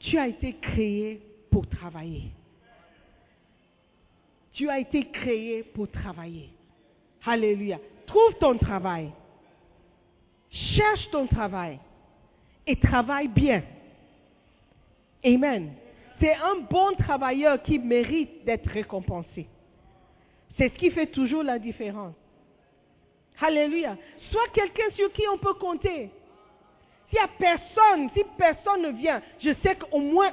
Tu 0.00 0.18
as 0.18 0.28
été 0.28 0.54
créé 0.54 1.20
pour 1.50 1.68
travailler. 1.68 2.30
Tu 4.52 4.68
as 4.68 4.80
été 4.80 5.04
créé 5.10 5.62
pour 5.62 5.90
travailler. 5.90 6.50
Alléluia. 7.24 7.78
Trouve 8.06 8.34
ton 8.38 8.58
travail. 8.58 9.10
Cherche 10.50 11.10
ton 11.10 11.26
travail. 11.26 11.78
Et 12.66 12.76
travaille 12.76 13.28
bien. 13.28 13.62
Amen. 15.24 15.72
C'est 16.22 16.36
un 16.36 16.60
bon 16.70 16.94
travailleur 16.94 17.60
qui 17.64 17.80
mérite 17.80 18.44
d'être 18.44 18.70
récompensé. 18.70 19.48
C'est 20.56 20.68
ce 20.68 20.74
qui 20.74 20.92
fait 20.92 21.08
toujours 21.08 21.42
la 21.42 21.58
différence. 21.58 22.14
Alléluia. 23.40 23.96
Sois 24.30 24.46
quelqu'un 24.54 24.88
sur 24.94 25.12
qui 25.12 25.24
on 25.26 25.38
peut 25.38 25.54
compter. 25.54 26.10
S'il 27.08 27.18
n'y 27.18 27.24
a 27.24 27.28
personne, 27.36 28.08
si 28.14 28.22
personne 28.38 28.82
ne 28.82 28.90
vient, 28.90 29.20
je 29.40 29.50
sais 29.64 29.74
qu'au 29.74 29.98
moins 29.98 30.30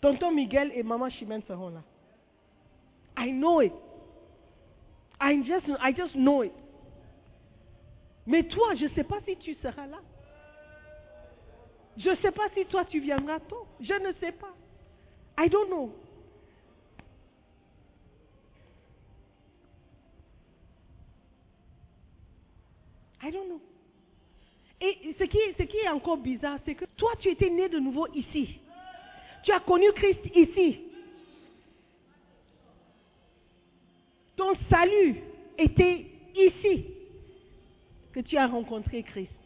Tonton 0.00 0.32
Miguel 0.32 0.72
et 0.74 0.82
maman 0.82 1.10
Chimène 1.10 1.42
seront 1.42 1.68
là. 1.68 1.82
I 3.18 3.30
know 3.30 3.60
it. 3.60 3.74
I 5.20 5.42
just, 5.44 5.68
I 5.82 5.92
just 5.94 6.14
know 6.14 6.44
it. 6.44 6.52
Mais 8.26 8.44
toi, 8.44 8.74
je 8.74 8.84
ne 8.84 8.90
sais 8.90 9.04
pas 9.04 9.18
si 9.26 9.36
tu 9.36 9.52
seras 9.56 9.86
là. 9.86 9.98
Je 11.98 12.10
ne 12.10 12.16
sais 12.16 12.30
pas 12.30 12.48
si 12.56 12.64
toi 12.66 12.84
tu 12.84 13.00
viendras 13.00 13.40
tôt. 13.40 13.66
Je 13.80 13.92
ne 13.92 14.12
sais 14.20 14.32
pas. 14.32 14.54
I 15.36 15.48
don't 15.48 15.68
know. 15.68 15.92
I 23.20 23.32
don't 23.32 23.48
know. 23.48 23.60
Et 24.80 25.14
ce 25.18 25.24
qui, 25.24 25.38
ce 25.58 25.64
qui 25.64 25.76
est 25.78 25.88
encore 25.88 26.18
bizarre, 26.18 26.58
c'est 26.64 26.76
que 26.76 26.84
toi, 26.96 27.10
tu 27.18 27.28
étais 27.30 27.50
né 27.50 27.68
de 27.68 27.80
nouveau 27.80 28.06
ici. 28.14 28.60
Tu 29.42 29.50
as 29.50 29.58
connu 29.58 29.90
Christ 29.92 30.20
ici. 30.36 30.80
Ton 34.36 34.54
salut 34.70 35.16
était 35.58 36.06
ici 36.36 36.84
que 38.12 38.20
tu 38.20 38.36
as 38.36 38.46
rencontré 38.46 39.02
Christ. 39.02 39.37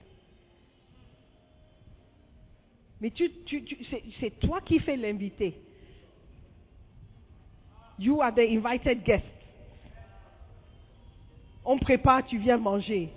Mais 3.02 3.10
tu, 3.10 3.28
tu, 3.44 3.64
tu, 3.64 3.76
c'est 4.20 4.38
toi 4.38 4.60
qui 4.60 4.78
fais 4.78 4.96
l'invité. 4.96 5.60
You 7.98 8.22
are 8.22 8.32
the 8.32 8.46
invited 8.48 9.02
guest. 9.02 9.24
On 11.64 11.78
prépare, 11.78 12.24
tu 12.24 12.38
viens 12.38 12.58
manger. 12.58 13.08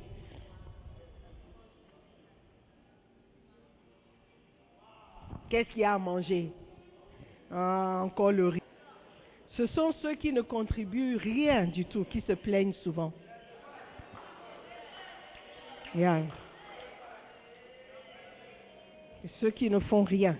Qu'est-ce 5.49 5.69
qu'il 5.69 5.81
y 5.81 5.83
a 5.83 5.93
à 5.93 5.99
manger? 5.99 6.51
Ah, 7.51 8.01
Encore 8.05 8.31
le 8.31 8.47
riz. 8.47 8.61
Ce 9.51 9.67
sont 9.67 9.91
ceux 10.01 10.15
qui 10.15 10.33
ne 10.33 10.41
contribuent 10.41 11.17
rien 11.17 11.65
du 11.65 11.85
tout, 11.85 12.05
qui 12.05 12.21
se 12.21 12.33
plaignent 12.33 12.73
souvent. 12.83 13.13
Yeah. 15.93 16.23
Ceux 19.39 19.51
qui 19.51 19.69
ne 19.69 19.79
font 19.79 20.03
rien. 20.03 20.37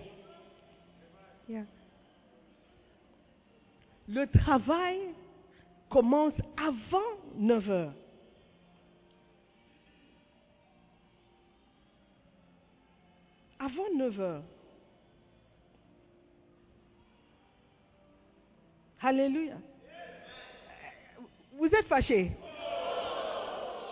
Le 4.08 4.26
travail 4.28 5.00
commence 5.90 6.34
avant 6.58 7.00
9 7.36 7.70
heures. 7.72 7.94
Avant 13.60 13.96
9 13.96 14.20
heures. 14.20 14.44
Alléluia. 19.02 19.56
Vous 21.58 21.68
êtes 21.68 21.88
fâché 21.88 22.32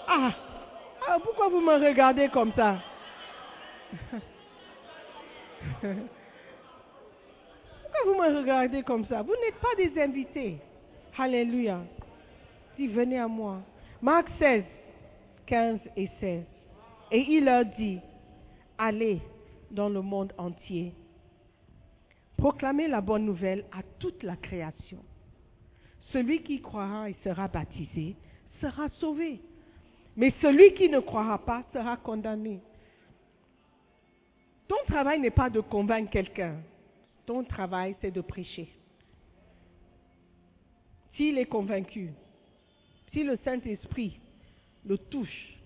ah. 0.07 0.31
ah, 1.07 1.17
pourquoi 1.23 1.49
vous 1.49 1.61
me 1.61 1.73
regardez 1.87 2.29
comme 2.29 2.51
ça? 2.53 2.77
Pourquoi 5.81 5.93
vous 8.05 8.15
me 8.15 8.37
regardez 8.39 8.83
comme 8.83 9.05
ça 9.05 9.21
Vous 9.21 9.33
n'êtes 9.43 9.59
pas 9.61 9.75
des 9.77 10.01
invités. 10.01 10.57
Alléluia. 11.17 11.81
Dis, 12.77 12.87
venez 12.87 13.19
à 13.19 13.27
moi. 13.27 13.61
Marc 14.01 14.27
16, 14.39 14.63
15 15.45 15.79
et 15.95 16.09
16. 16.19 16.43
Et 17.11 17.25
il 17.29 17.45
leur 17.45 17.65
dit, 17.65 17.99
allez 18.77 19.21
dans 19.71 19.89
le 19.89 20.01
monde 20.01 20.33
entier 20.37 20.93
Proclamez 22.37 22.89
la 22.89 22.99
bonne 22.99 23.25
nouvelle 23.25 23.63
à 23.71 23.83
toute 23.99 24.21
la 24.23 24.35
création. 24.35 24.99
Celui 26.11 26.43
qui 26.43 26.61
croira 26.61 27.09
et 27.09 27.15
sera 27.23 27.47
baptisé 27.47 28.17
sera 28.59 28.89
sauvé. 28.99 29.39
Mais 30.17 30.33
celui 30.41 30.73
qui 30.73 30.89
ne 30.89 30.99
croira 30.99 31.37
pas 31.37 31.63
sera 31.71 31.95
condamné. 31.95 32.59
Ton 34.67 34.77
travail 34.87 35.19
n'est 35.19 35.29
pas 35.29 35.49
de 35.49 35.59
convaincre 35.59 36.11
quelqu'un. 36.11 36.55
Ton 37.25 37.43
travail, 37.43 37.95
c'est 38.01 38.11
de 38.11 38.21
prêcher. 38.21 38.69
S'il 41.15 41.37
est 41.37 41.45
convaincu, 41.45 42.09
si 43.11 43.23
le 43.23 43.37
Saint-Esprit 43.43 44.19
le 44.85 44.97
touche 44.97 45.57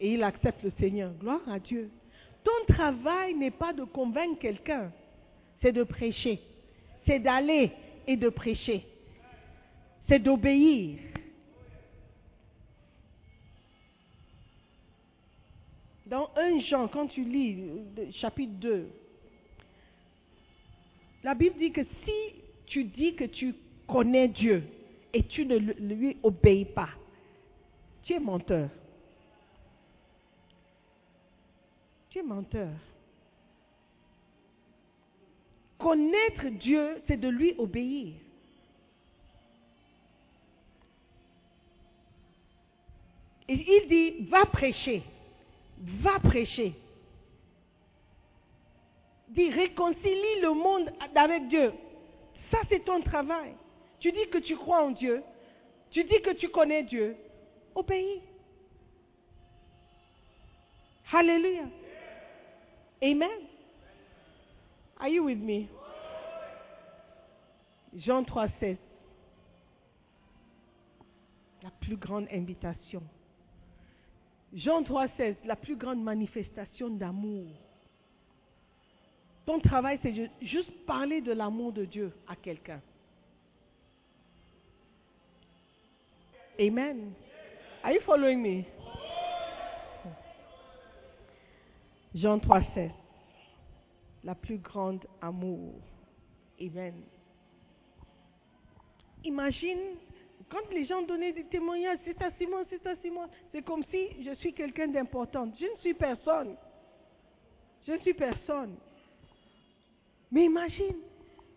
et 0.00 0.14
il 0.14 0.22
accepte 0.22 0.62
le 0.62 0.72
Seigneur, 0.78 1.12
gloire 1.14 1.40
à 1.48 1.58
Dieu. 1.58 1.90
Ton 2.44 2.74
travail 2.74 3.34
n'est 3.34 3.50
pas 3.50 3.72
de 3.72 3.84
convaincre 3.84 4.38
quelqu'un 4.38 4.92
c'est 5.62 5.72
de 5.72 5.82
prêcher. 5.82 6.40
C'est 7.06 7.18
d'aller 7.18 7.72
et 8.06 8.16
de 8.16 8.28
prêcher. 8.28 8.84
C'est 10.08 10.18
d'obéir. 10.18 10.98
Dans 16.06 16.30
1 16.36 16.60
Jean, 16.60 16.88
quand 16.88 17.08
tu 17.08 17.24
lis 17.24 17.58
chapitre 18.20 18.52
2, 18.54 18.88
la 21.24 21.34
Bible 21.34 21.58
dit 21.58 21.72
que 21.72 21.82
si 21.82 22.42
tu 22.66 22.84
dis 22.84 23.16
que 23.16 23.24
tu 23.24 23.54
connais 23.88 24.28
Dieu 24.28 24.62
et 25.12 25.24
tu 25.24 25.44
ne 25.44 25.56
lui 25.56 26.16
obéis 26.22 26.64
pas, 26.66 26.90
tu 28.04 28.12
es 28.12 28.20
menteur. 28.20 28.70
Tu 32.10 32.20
es 32.20 32.22
menteur. 32.22 32.70
Connaître 35.78 36.48
Dieu, 36.60 37.02
c'est 37.08 37.16
de 37.16 37.28
lui 37.28 37.54
obéir. 37.58 38.14
Il 43.48 43.86
dit, 43.88 44.28
va 44.28 44.46
prêcher, 44.46 45.02
va 45.78 46.18
prêcher. 46.20 46.74
Dis, 49.28 49.50
réconcilie 49.50 50.40
le 50.40 50.52
monde 50.52 50.90
avec 51.14 51.48
Dieu. 51.48 51.72
Ça, 52.50 52.58
c'est 52.68 52.84
ton 52.84 53.02
travail. 53.02 53.54
Tu 53.98 54.12
dis 54.12 54.28
que 54.28 54.38
tu 54.38 54.56
crois 54.56 54.84
en 54.84 54.90
Dieu. 54.90 55.22
Tu 55.90 56.04
dis 56.04 56.20
que 56.22 56.30
tu 56.30 56.48
connais 56.48 56.84
Dieu. 56.84 57.16
Obéis. 57.74 58.20
Hallelujah. 61.12 61.68
Amen. 63.02 63.46
Are 64.98 65.08
you 65.08 65.24
with 65.24 65.38
me? 65.38 65.68
Jean 67.96 68.22
3,16. 68.22 68.76
La 71.62 71.70
plus 71.80 71.96
grande 71.96 72.28
invitation. 72.32 73.02
Jean 74.54 74.82
3,16. 74.82 75.36
La 75.44 75.56
plus 75.56 75.76
grande 75.76 76.02
manifestation 76.02 76.88
d'amour. 76.90 77.46
Ton 79.44 79.60
travail, 79.60 79.98
c'est 80.02 80.30
juste 80.42 80.70
parler 80.86 81.20
de 81.20 81.32
l'amour 81.32 81.72
de 81.72 81.84
Dieu 81.84 82.12
à 82.26 82.34
quelqu'un. 82.34 82.80
Amen. 86.58 87.12
Are 87.84 87.92
you 87.92 88.00
following 88.00 88.42
me? 88.42 88.64
Jean 92.14 92.38
3,16 92.38 92.90
la 94.26 94.34
plus 94.34 94.58
grande 94.58 95.06
amour. 95.22 95.74
Amen. 96.60 96.94
Imagine, 99.24 99.96
quand 100.48 100.70
les 100.70 100.84
gens 100.84 101.02
donnaient 101.02 101.32
des 101.32 101.44
témoignages, 101.44 101.98
c'est 102.04 102.20
à 102.22 102.30
Simon, 102.38 102.64
c'est 102.70 102.86
à 102.86 102.94
Simon, 102.96 103.28
c'est 103.52 103.64
comme 103.64 103.82
si 103.90 104.22
je 104.24 104.34
suis 104.36 104.52
quelqu'un 104.52 104.88
d'important. 104.88 105.50
Je 105.58 105.66
ne 105.66 105.76
suis 105.78 105.94
personne. 105.94 106.56
Je 107.86 107.92
ne 107.92 107.98
suis 107.98 108.14
personne. 108.14 108.76
Mais 110.30 110.44
imagine 110.44 110.96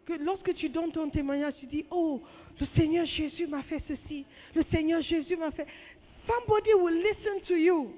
que 0.05 0.13
lorsque 0.13 0.53
tu 0.55 0.69
donnes 0.69 0.91
ton 0.91 1.09
témoignage, 1.09 1.53
tu 1.59 1.67
dis, 1.67 1.85
oh, 1.91 2.21
le 2.59 2.65
Seigneur 2.75 3.05
Jésus 3.05 3.47
m'a 3.47 3.61
fait 3.63 3.81
ceci, 3.87 4.25
le 4.55 4.63
Seigneur 4.71 5.01
Jésus 5.01 5.35
m'a 5.37 5.51
fait. 5.51 5.67
Somebody 6.27 6.73
will 6.73 7.01
listen 7.01 7.41
to 7.47 7.55
you. 7.55 7.93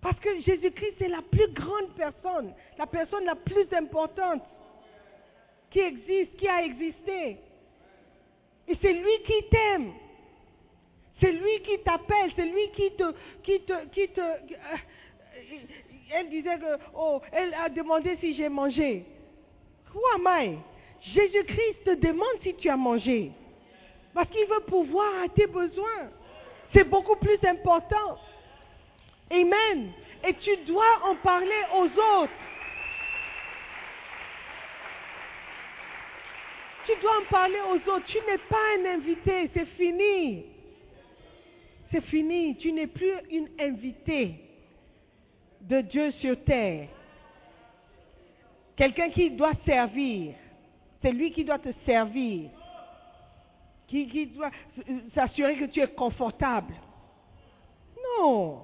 Parce 0.00 0.18
que 0.20 0.40
Jésus-Christ 0.40 1.02
est 1.02 1.08
la 1.08 1.22
plus 1.22 1.48
grande 1.52 1.94
personne, 1.96 2.54
la 2.78 2.86
personne 2.86 3.24
la 3.24 3.34
plus 3.34 3.70
importante 3.74 4.42
qui 5.70 5.80
existe, 5.80 6.36
qui 6.36 6.48
a 6.48 6.64
existé. 6.64 7.36
Et 8.68 8.76
c'est 8.80 8.92
lui 8.92 9.22
qui 9.24 9.48
t'aime. 9.50 9.92
C'est 11.20 11.32
lui 11.32 11.60
qui 11.62 11.78
t'appelle, 11.80 12.32
c'est 12.34 12.46
lui 12.46 12.70
qui 12.74 12.92
te, 12.92 13.12
qui 13.42 13.60
te, 13.60 13.86
qui 13.88 14.08
te. 14.08 14.20
Euh, 14.20 15.56
elle 16.12 16.28
disait 16.30 16.58
que, 16.58 16.78
oh, 16.94 17.20
elle 17.30 17.54
a 17.54 17.68
demandé 17.68 18.16
si 18.20 18.34
j'ai 18.34 18.48
mangé. 18.48 19.04
Who 19.94 20.00
am 20.14 20.26
I? 20.26 20.58
Jésus-Christ 21.02 21.84
te 21.84 21.94
demande 22.06 22.40
si 22.42 22.54
tu 22.54 22.68
as 22.68 22.76
mangé. 22.76 23.32
Parce 24.14 24.28
qu'il 24.30 24.46
veut 24.46 24.60
pouvoir 24.60 25.24
à 25.24 25.28
tes 25.28 25.46
besoins. 25.46 26.10
C'est 26.72 26.84
beaucoup 26.84 27.16
plus 27.16 27.38
important. 27.44 28.18
Amen. 29.30 29.92
Et 30.26 30.34
tu 30.34 30.56
dois 30.66 31.00
en 31.04 31.16
parler 31.16 31.62
aux 31.74 31.84
autres. 31.84 32.32
Tu 36.86 36.92
dois 37.00 37.18
en 37.20 37.30
parler 37.30 37.58
aux 37.70 37.90
autres. 37.90 38.06
Tu 38.06 38.18
n'es 38.18 38.38
pas 38.38 38.56
un 38.78 38.94
invité. 38.96 39.50
C'est 39.54 39.66
fini. 39.76 40.44
C'est 41.90 42.00
fini. 42.02 42.56
Tu 42.56 42.72
n'es 42.72 42.86
plus 42.86 43.12
une 43.30 43.48
invitée 43.58 44.34
de 45.60 45.80
Dieu 45.82 46.10
sur 46.12 46.42
terre. 46.44 46.88
Quelqu'un 48.76 49.10
qui 49.10 49.30
doit 49.30 49.52
servir. 49.66 50.34
C'est 51.02 51.12
lui 51.12 51.32
qui 51.32 51.44
doit 51.44 51.58
te 51.58 51.70
servir. 51.84 52.50
Qui, 53.86 54.08
qui 54.08 54.26
doit 54.26 54.50
s'assurer 55.14 55.56
que 55.56 55.64
tu 55.66 55.80
es 55.80 55.88
confortable. 55.88 56.74
Non. 58.18 58.62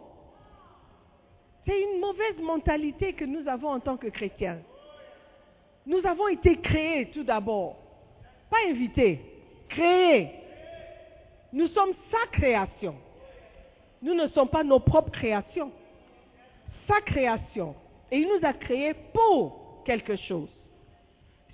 C'est 1.67 1.83
une 1.83 2.01
mauvaise 2.01 2.39
mentalité 2.41 3.13
que 3.13 3.25
nous 3.25 3.47
avons 3.49 3.71
en 3.71 3.81
tant 3.81 3.97
que 3.97 4.07
chrétiens. 4.07 4.59
Nous 5.85 6.05
avons 6.07 6.29
été 6.29 6.57
créés 6.61 7.11
tout 7.11 7.25
d'abord. 7.25 7.86
Pas 8.51 8.69
invités, 8.69 9.21
créés. 9.69 10.31
Nous 11.53 11.69
sommes 11.69 11.93
sa 12.11 12.27
création. 12.39 12.95
Nous 14.03 14.15
ne 14.15 14.29
sommes 14.29 14.49
pas 14.49 14.63
nos 14.63 14.81
propres 14.81 15.11
créations. 15.11 15.73
Sa 16.87 17.01
création. 17.01 17.75
Et 18.11 18.19
il 18.19 18.29
nous 18.29 18.47
a 18.47 18.53
créés 18.53 18.95
pour 19.13 19.83
quelque 19.85 20.17
chose. 20.17 20.49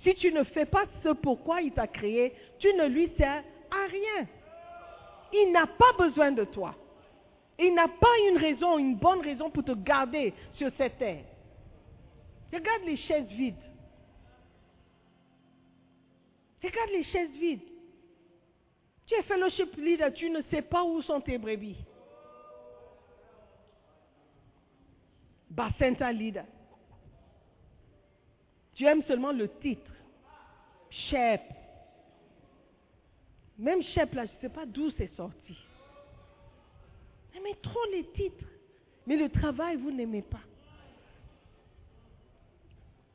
Si 0.03 0.13
tu 0.15 0.31
ne 0.31 0.43
fais 0.43 0.65
pas 0.65 0.83
ce 1.01 1.09
pourquoi 1.09 1.61
il 1.61 1.71
t'a 1.71 1.87
créé, 1.87 2.33
tu 2.59 2.73
ne 2.73 2.87
lui 2.87 3.11
sers 3.17 3.43
à 3.71 3.87
rien. 3.89 4.27
Il 5.31 5.51
n'a 5.51 5.65
pas 5.65 5.93
besoin 5.97 6.31
de 6.31 6.43
toi. 6.43 6.75
Il 7.57 7.73
n'a 7.73 7.87
pas 7.87 8.15
une 8.29 8.37
raison, 8.37 8.77
une 8.77 8.95
bonne 8.95 9.21
raison 9.21 9.49
pour 9.49 9.63
te 9.63 9.71
garder 9.71 10.33
sur 10.53 10.69
cette 10.77 10.97
terre. 10.97 11.23
Regarde 12.51 12.83
les 12.85 12.97
chaises 12.97 13.27
vides. 13.29 13.55
Regarde 16.63 16.89
les 16.91 17.03
chaises 17.03 17.31
vides. 17.31 17.61
Tu 19.05 19.15
es 19.15 19.23
fellowship 19.23 19.75
leader, 19.75 20.13
tu 20.13 20.29
ne 20.29 20.41
sais 20.43 20.61
pas 20.61 20.83
où 20.83 21.01
sont 21.01 21.19
tes 21.19 21.37
brebis. 21.37 21.77
Bacenta 25.49 26.11
leader. 26.11 26.45
Tu 28.75 28.85
aimes 28.85 29.03
seulement 29.03 29.33
le 29.33 29.49
titre. 29.59 29.91
Shep. 30.89 31.41
Même 33.57 33.83
Shep, 33.83 34.13
là, 34.13 34.25
je 34.25 34.33
ne 34.33 34.39
sais 34.41 34.49
pas 34.49 34.65
d'où 34.65 34.89
c'est 34.91 35.13
sorti. 35.15 35.57
Aimez 37.35 37.55
trop 37.61 37.85
les 37.91 38.05
titres. 38.11 38.45
Mais 39.05 39.17
le 39.17 39.29
travail, 39.29 39.75
vous 39.75 39.91
n'aimez 39.91 40.21
pas. 40.21 40.41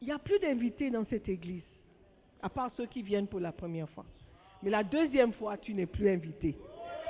Il 0.00 0.06
n'y 0.06 0.12
a 0.12 0.18
plus 0.18 0.38
d'invités 0.38 0.90
dans 0.90 1.04
cette 1.06 1.28
église, 1.28 1.64
à 2.42 2.48
part 2.48 2.70
ceux 2.76 2.86
qui 2.86 3.02
viennent 3.02 3.26
pour 3.26 3.40
la 3.40 3.52
première 3.52 3.88
fois. 3.90 4.04
Mais 4.62 4.70
la 4.70 4.82
deuxième 4.82 5.32
fois, 5.32 5.56
tu 5.56 5.74
n'es 5.74 5.86
plus 5.86 6.08
invité. 6.08 6.56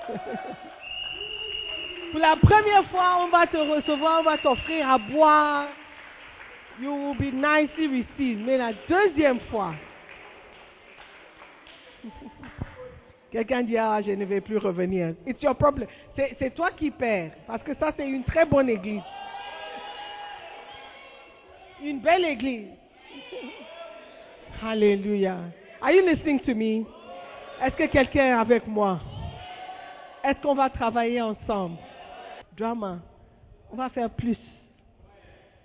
pour 2.12 2.20
la 2.20 2.36
première 2.36 2.84
fois, 2.90 3.18
on 3.20 3.28
va 3.28 3.46
te 3.46 3.56
recevoir, 3.56 4.20
on 4.20 4.24
va 4.24 4.38
t'offrir 4.38 4.88
à 4.88 4.98
boire. 4.98 5.68
You 6.80 6.92
will 6.92 7.16
be 7.18 7.32
nicely 7.34 7.86
received. 7.86 8.44
Mais 8.44 8.56
la 8.56 8.72
deuxième 8.88 9.40
fois, 9.40 9.74
Quelqu'un 13.30 13.62
dit, 13.62 13.76
ah, 13.76 14.00
je 14.00 14.12
ne 14.12 14.24
vais 14.24 14.40
plus 14.40 14.56
revenir. 14.56 15.14
It's 15.26 15.42
your 15.42 15.54
problem. 15.54 15.86
C'est 16.16 16.54
toi 16.54 16.70
qui 16.70 16.90
perds. 16.90 17.32
Parce 17.46 17.62
que 17.62 17.74
ça, 17.74 17.92
c'est 17.96 18.08
une 18.08 18.24
très 18.24 18.46
bonne 18.46 18.70
église. 18.70 19.02
Une 21.82 22.00
belle 22.00 22.24
église. 22.24 22.68
Alléluia. 24.62 25.38
Are 25.80 25.92
you 25.92 26.04
listening 26.04 26.40
to 26.40 26.54
me? 26.54 26.84
Est-ce 27.62 27.76
que 27.76 27.86
quelqu'un 27.86 28.26
est 28.26 28.32
avec 28.32 28.66
moi? 28.66 29.00
Est-ce 30.24 30.40
qu'on 30.42 30.54
va 30.54 30.68
travailler 30.68 31.22
ensemble? 31.22 31.76
Drama. 32.56 32.98
On 33.70 33.76
va 33.76 33.88
faire 33.88 34.10
plus. 34.10 34.38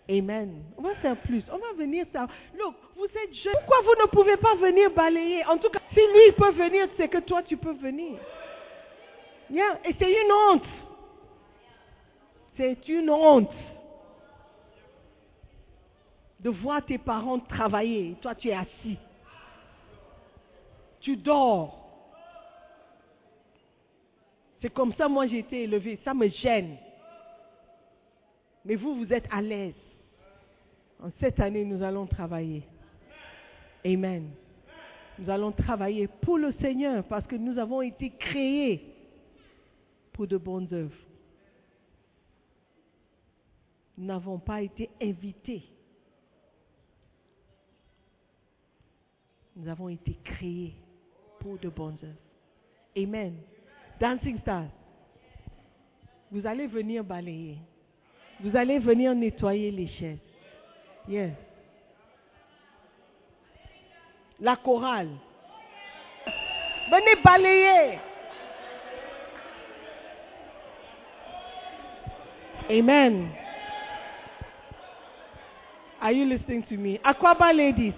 Amen. 0.09 0.63
On 0.77 0.81
va 0.81 0.95
faire 0.95 1.15
plus. 1.17 1.43
On 1.51 1.57
va 1.57 1.73
venir 1.77 2.05
ça. 2.13 2.27
Look, 2.57 2.75
vous 2.95 3.05
êtes 3.05 3.33
jeunes. 3.33 3.53
Pourquoi 3.53 3.81
vous 3.83 4.01
ne 4.01 4.07
pouvez 4.07 4.37
pas 4.37 4.55
venir 4.55 4.91
balayer? 4.91 5.45
En 5.45 5.57
tout 5.57 5.69
cas, 5.69 5.79
si 5.93 5.99
lui 5.99 6.31
peut 6.37 6.51
venir, 6.51 6.87
c'est 6.97 7.07
que 7.07 7.19
toi 7.19 7.41
tu 7.41 7.57
peux 7.57 7.73
venir. 7.73 8.19
Yeah. 9.49 9.79
Et 9.85 9.95
c'est 9.97 10.11
une 10.11 10.31
honte. 10.31 10.65
C'est 12.57 12.87
une 12.87 13.09
honte 13.09 13.51
de 16.43 16.49
voir 16.49 16.85
tes 16.85 16.97
parents 16.97 17.39
travailler. 17.39 18.15
Toi, 18.21 18.35
tu 18.35 18.49
es 18.49 18.53
assis. 18.53 18.97
Tu 20.99 21.15
dors. 21.15 21.79
C'est 24.61 24.73
comme 24.73 24.93
ça, 24.93 25.07
moi, 25.07 25.25
j'ai 25.27 25.39
été 25.39 25.63
élevé. 25.63 25.99
Ça 26.03 26.13
me 26.13 26.27
gêne. 26.27 26.77
Mais 28.65 28.75
vous, 28.75 28.95
vous 28.95 29.13
êtes 29.13 29.27
à 29.31 29.41
l'aise. 29.41 29.73
En 31.01 31.09
cette 31.19 31.39
année, 31.39 31.65
nous 31.65 31.81
allons 31.81 32.05
travailler. 32.05 32.63
Amen. 33.85 34.29
Nous 35.19 35.29
allons 35.29 35.51
travailler 35.51 36.07
pour 36.07 36.37
le 36.37 36.51
Seigneur 36.53 37.03
parce 37.05 37.27
que 37.27 37.35
nous 37.35 37.57
avons 37.57 37.81
été 37.81 38.09
créés 38.09 38.83
pour 40.11 40.27
de 40.27 40.37
bonnes 40.37 40.67
œuvres. 40.71 40.95
Nous 43.97 44.05
n'avons 44.05 44.39
pas 44.39 44.61
été 44.61 44.89
invités. 45.01 45.72
Nous 49.55 49.69
avons 49.69 49.89
été 49.89 50.17
créés 50.23 50.73
pour 51.39 51.57
de 51.59 51.69
bonnes 51.69 51.97
œuvres. 52.03 52.13
Amen. 52.97 53.35
Dancing 53.99 54.39
Stars, 54.39 54.69
vous 56.31 56.45
allez 56.47 56.67
venir 56.67 57.03
balayer. 57.03 57.57
Vous 58.39 58.55
allez 58.55 58.79
venir 58.79 59.13
nettoyer 59.13 59.71
les 59.71 59.87
chaises. 59.87 60.17
Yes. 61.07 61.33
La 64.39 64.55
chorale. 64.55 65.09
Venez 66.89 67.21
balayer. 67.23 67.99
Amen. 72.69 73.31
Are 76.01 76.11
you 76.11 76.25
listening 76.25 76.63
to 76.63 76.75
me? 76.75 76.99
Aquaba 77.03 77.53
ladies. 77.55 77.93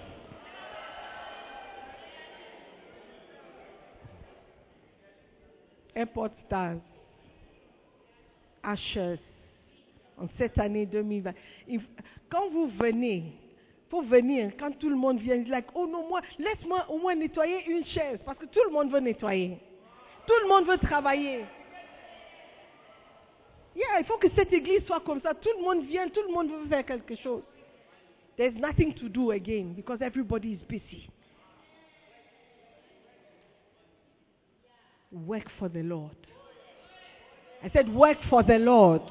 Airport 6.06 6.30
stars. 6.46 6.80
Ashes. 8.62 9.18
En 10.18 10.28
cette 10.38 10.58
année 10.58 10.86
2020. 10.86 11.32
Quand 12.30 12.48
vous 12.50 12.68
venez, 12.68 13.32
faut 13.90 14.02
venir, 14.02 14.52
quand 14.58 14.76
tout 14.78 14.88
le 14.88 14.96
monde 14.96 15.18
vient, 15.18 15.36
like, 15.44 15.66
oh 15.74 15.86
non, 15.86 16.08
moi, 16.08 16.20
laisse-moi 16.38 16.86
au 16.88 16.98
moins 16.98 17.14
nettoyer 17.14 17.66
une 17.68 17.84
chaise, 17.84 18.18
parce 18.24 18.38
que 18.38 18.46
tout 18.46 18.60
le 18.66 18.72
monde 18.72 18.90
veut 18.90 19.00
nettoyer. 19.00 19.58
Tout 20.26 20.34
le 20.42 20.48
monde 20.48 20.66
veut 20.66 20.78
travailler. 20.78 21.44
Yeah, 23.76 24.00
il 24.00 24.06
faut 24.06 24.16
que 24.16 24.28
cette 24.34 24.52
église 24.52 24.84
soit 24.86 25.00
comme 25.00 25.20
ça. 25.20 25.34
Tout 25.34 25.50
le 25.58 25.62
monde 25.62 25.84
vient, 25.84 26.08
tout 26.08 26.22
le 26.26 26.32
monde 26.32 26.48
veut 26.48 26.66
faire 26.66 26.86
quelque 26.86 27.14
chose. 27.16 27.42
There's 28.36 28.54
nothing 28.54 28.94
to 28.94 29.08
do 29.08 29.32
again 29.32 29.74
because 29.74 30.00
everybody 30.00 30.54
is 30.54 30.64
busy. 30.66 31.08
Work 35.12 35.48
for 35.58 35.68
the 35.68 35.82
Lord. 35.82 36.16
I 37.62 37.70
said, 37.70 37.88
work 37.88 38.18
for 38.28 38.42
the 38.42 38.58
Lord. 38.58 39.02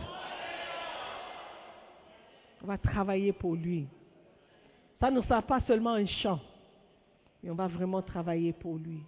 On 2.63 2.67
va 2.67 2.77
travailler 2.77 3.31
pour 3.33 3.55
lui. 3.55 3.87
Ça 4.99 5.11
ne 5.11 5.21
sera 5.21 5.41
pas 5.41 5.61
seulement 5.67 5.93
un 5.93 6.05
chant, 6.05 6.39
mais 7.43 7.49
on 7.49 7.55
va 7.55 7.67
vraiment 7.67 8.01
travailler 8.01 8.53
pour 8.53 8.77
lui. 8.77 8.99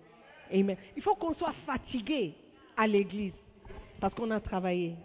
Amen. 0.51 0.77
Il 0.95 1.01
faut 1.01 1.15
qu'on 1.15 1.33
soit 1.33 1.53
fatigué 1.65 2.35
à 2.75 2.85
l'église 2.87 3.33
parce 3.99 4.13
qu'on 4.13 4.29
a 4.31 4.39
travaillé. 4.39 4.95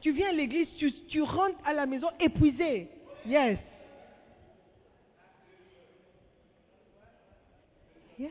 Tu 0.00 0.12
viens 0.12 0.28
à 0.30 0.32
l'église, 0.32 0.68
tu 1.08 1.22
rentres 1.22 1.58
à 1.64 1.72
la 1.72 1.86
maison 1.86 2.08
épuisé. 2.20 2.88
Yes. 3.26 3.58
Yeah. 8.18 8.30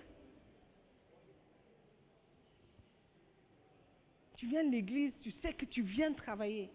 Tu 4.38 4.48
viens 4.48 4.62
à 4.62 4.64
l'église, 4.64 5.14
tu 5.22 5.32
sais 5.42 5.54
que 5.54 5.66
tu 5.66 5.82
viens 5.82 6.12
travailler. 6.14 6.70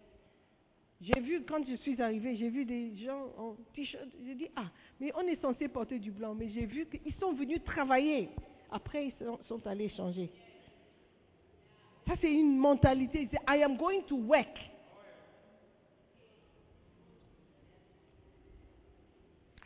J'ai 1.01 1.19
vu, 1.19 1.43
quand 1.43 1.65
je 1.67 1.75
suis 1.77 1.99
arrivée, 2.01 2.35
j'ai 2.35 2.49
vu 2.49 2.63
des 2.63 2.95
gens 2.97 3.25
en 3.37 3.55
t-shirt. 3.73 4.07
J'ai 4.23 4.35
dit, 4.35 4.47
ah, 4.55 4.69
mais 4.99 5.11
on 5.15 5.21
est 5.21 5.41
censé 5.41 5.67
porter 5.67 5.97
du 5.97 6.11
blanc. 6.11 6.35
Mais 6.35 6.49
j'ai 6.49 6.65
vu 6.65 6.85
qu'ils 6.85 7.15
sont 7.15 7.33
venus 7.33 7.63
travailler. 7.63 8.29
Après, 8.69 9.07
ils 9.07 9.13
sont, 9.13 9.39
sont 9.47 9.65
allés 9.65 9.89
changer. 9.89 10.29
Ça, 12.07 12.13
c'est 12.21 12.31
une 12.31 12.55
mentalité. 12.55 13.27
C'est, 13.31 13.39
I 13.47 13.63
am 13.63 13.77
going 13.77 14.03
to 14.03 14.15
work. 14.15 14.57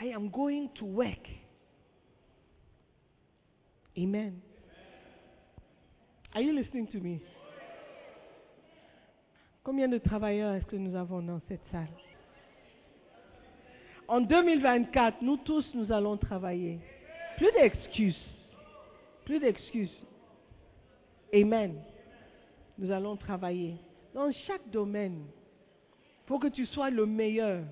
I 0.01 0.13
am 0.13 0.29
going 0.29 0.69
to 0.75 0.85
work. 0.85 1.27
Amen. 3.97 4.41
Are 6.33 6.41
you 6.41 6.53
listening 6.53 6.87
to 6.87 6.99
me? 6.99 7.21
Combien 9.66 9.88
de 9.88 9.97
travailleurs 9.97 10.53
est-ce 10.53 10.66
que 10.68 10.76
nous 10.76 10.95
avons 10.95 11.24
dans 11.24 11.41
cette 11.47 11.66
salle? 11.72 11.89
En 14.07 14.22
2024, 14.22 15.24
nous 15.24 15.38
tous, 15.38 15.66
nous 15.74 15.91
allons 15.91 16.18
travailler. 16.18 16.78
Plus 17.38 17.51
d'excuses. 17.51 18.22
Plus 19.26 19.39
d'excuses. 19.39 20.05
Amen. 21.34 21.82
Nous 22.78 22.91
allons 22.91 23.18
travailler. 23.18 23.78
Dans 24.13 24.32
chaque 24.45 24.70
domaine, 24.70 25.26
il 25.26 26.28
faut 26.28 26.38
que 26.38 26.49
tu 26.49 26.68
sois 26.68 26.91
le 26.91 27.07
meilleur. 27.07 27.63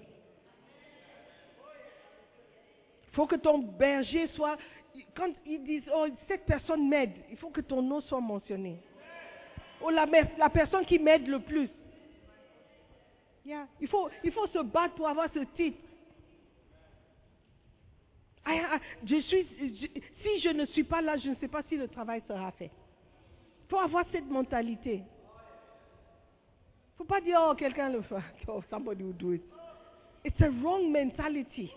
Il 3.04 3.16
faut 3.16 3.28
que 3.28 3.36
ton 3.36 3.60
berger 3.60 4.30
soit... 4.30 4.58
Quand 5.16 5.30
ils 5.46 5.64
disent, 5.64 5.90
oh, 5.96 6.08
cette 6.28 6.46
personne 6.46 6.90
m'aide, 6.90 7.14
il 7.30 7.38
faut 7.38 7.52
que 7.52 7.62
ton 7.62 7.84
nom 7.84 8.02
soit 8.02 8.20
mentionné. 8.20 8.80
Oh, 9.80 9.92
la, 9.92 10.08
la 10.40 10.50
personne 10.50 10.86
qui 10.86 10.98
m'aide 10.98 11.28
le 11.28 11.40
plus. 11.40 11.70
Il, 13.46 13.88
faut, 13.88 14.10
il 14.24 14.32
faut 14.32 14.48
se 14.48 14.60
battre 14.60 14.96
pour 14.96 15.08
avoir 15.08 15.30
ce 15.34 15.40
titre. 15.56 15.78
Je 19.06 19.22
suis, 19.22 19.48
si 20.22 20.40
je 20.42 20.50
ne 20.50 20.66
suis 20.68 20.84
pas 20.84 21.02
là, 21.02 21.18
je 21.18 21.30
ne 21.30 21.36
sais 21.36 21.48
pas 21.48 21.62
si 21.64 21.76
le 21.78 21.88
travail 21.88 22.22
sera 22.28 22.52
fait. 22.52 22.72
Il 23.66 23.70
faut 23.70 23.80
avoir 23.80 24.06
cette 24.12 24.30
mentalité. 24.30 24.96
Il 24.96 25.02
ne 26.94 26.98
faut 26.98 27.06
pas 27.06 27.22
dire, 27.22 27.40
oh, 27.42 27.56
quelqu'un 27.56 27.90
le 27.90 28.02
fait. 28.02 28.16
Oh, 28.48 28.62
somebody 28.70 29.04
will 29.04 29.14
do 29.14 29.34
it. 29.34 29.42
It's 30.24 30.40
a 30.42 30.50
wrong 30.62 30.92
mentality. 30.92 31.72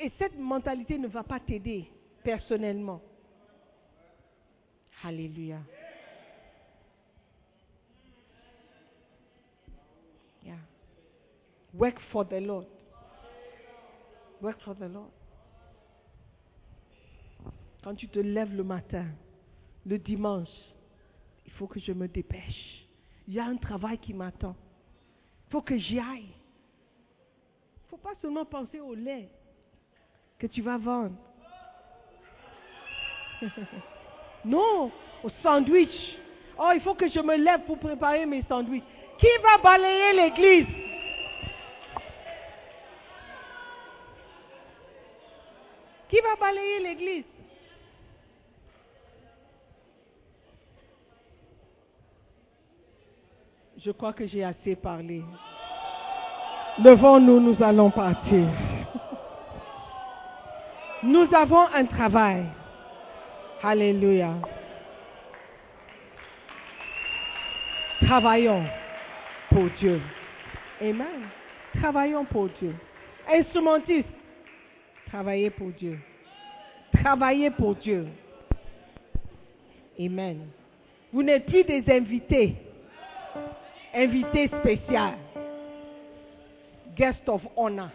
Et 0.00 0.12
cette 0.18 0.36
mentalité 0.38 0.98
ne 0.98 1.08
va 1.08 1.22
pas 1.22 1.40
t'aider 1.40 1.88
personnellement. 2.22 3.00
Alléluia. 5.02 5.58
Yeah. 10.42 10.56
Work 11.76 11.98
for 12.12 12.24
the 12.24 12.40
Lord. 12.40 12.66
Work 14.40 14.60
for 14.64 14.74
the 14.74 14.88
Lord. 14.88 15.10
Quand 17.82 17.94
tu 17.96 18.08
te 18.08 18.18
lèves 18.20 18.54
le 18.54 18.62
matin, 18.62 19.06
le 19.84 19.98
dimanche, 19.98 20.48
il 21.44 21.52
faut 21.52 21.66
que 21.66 21.80
je 21.80 21.92
me 21.92 22.06
dépêche. 22.08 22.86
Il 23.26 23.34
y 23.34 23.40
a 23.40 23.44
un 23.44 23.56
travail 23.56 23.98
qui 23.98 24.14
m'attend. 24.14 24.54
Il 25.48 25.52
faut 25.52 25.62
que 25.62 25.76
j'y 25.76 25.98
aille. 25.98 26.28
Il 26.28 27.84
ne 27.84 27.88
faut 27.90 27.96
pas 27.96 28.14
seulement 28.22 28.44
penser 28.44 28.80
au 28.80 28.94
lait 28.94 29.28
que 30.38 30.46
tu 30.46 30.62
vas 30.62 30.78
vendre. 30.78 31.16
non, 34.44 34.90
au 35.22 35.28
sandwich. 35.42 36.16
Oh, 36.58 36.70
il 36.72 36.80
faut 36.80 36.94
que 36.94 37.08
je 37.08 37.20
me 37.20 37.36
lève 37.36 37.64
pour 37.66 37.78
préparer 37.78 38.24
mes 38.26 38.42
sandwichs. 38.44 38.84
Qui 39.18 39.28
va 39.42 39.58
balayer 39.58 40.12
l'église? 40.12 40.83
Qui 46.14 46.20
va 46.20 46.36
balayer 46.36 46.78
l'église? 46.78 47.24
Je 53.84 53.90
crois 53.90 54.12
que 54.12 54.24
j'ai 54.24 54.44
assez 54.44 54.76
parlé. 54.76 55.24
Levons-nous, 56.84 57.40
nous 57.40 57.60
allons 57.60 57.90
partir. 57.90 58.46
Nous 61.02 61.26
avons 61.34 61.66
un 61.74 61.84
travail. 61.84 62.44
Alléluia. 63.60 64.34
Travaillons 68.02 68.64
pour 69.50 69.64
Dieu. 69.80 70.00
Amen. 70.80 71.28
Travaillons 71.80 72.24
pour 72.24 72.48
Dieu. 72.50 72.76
Instrumentiste, 73.28 74.08
travaillez 75.06 75.50
pour 75.50 75.70
Dieu. 75.70 75.98
Travaillez 76.92 77.50
pour 77.50 77.74
Dieu. 77.74 78.06
Amen. 79.98 80.46
Vous 81.12 81.22
n'êtes 81.22 81.46
plus 81.46 81.64
des 81.64 81.84
invités. 81.88 82.56
Invités 83.94 84.48
spéciaux. 84.48 85.14
Guest 86.96 87.28
of 87.28 87.42
honor. 87.56 87.90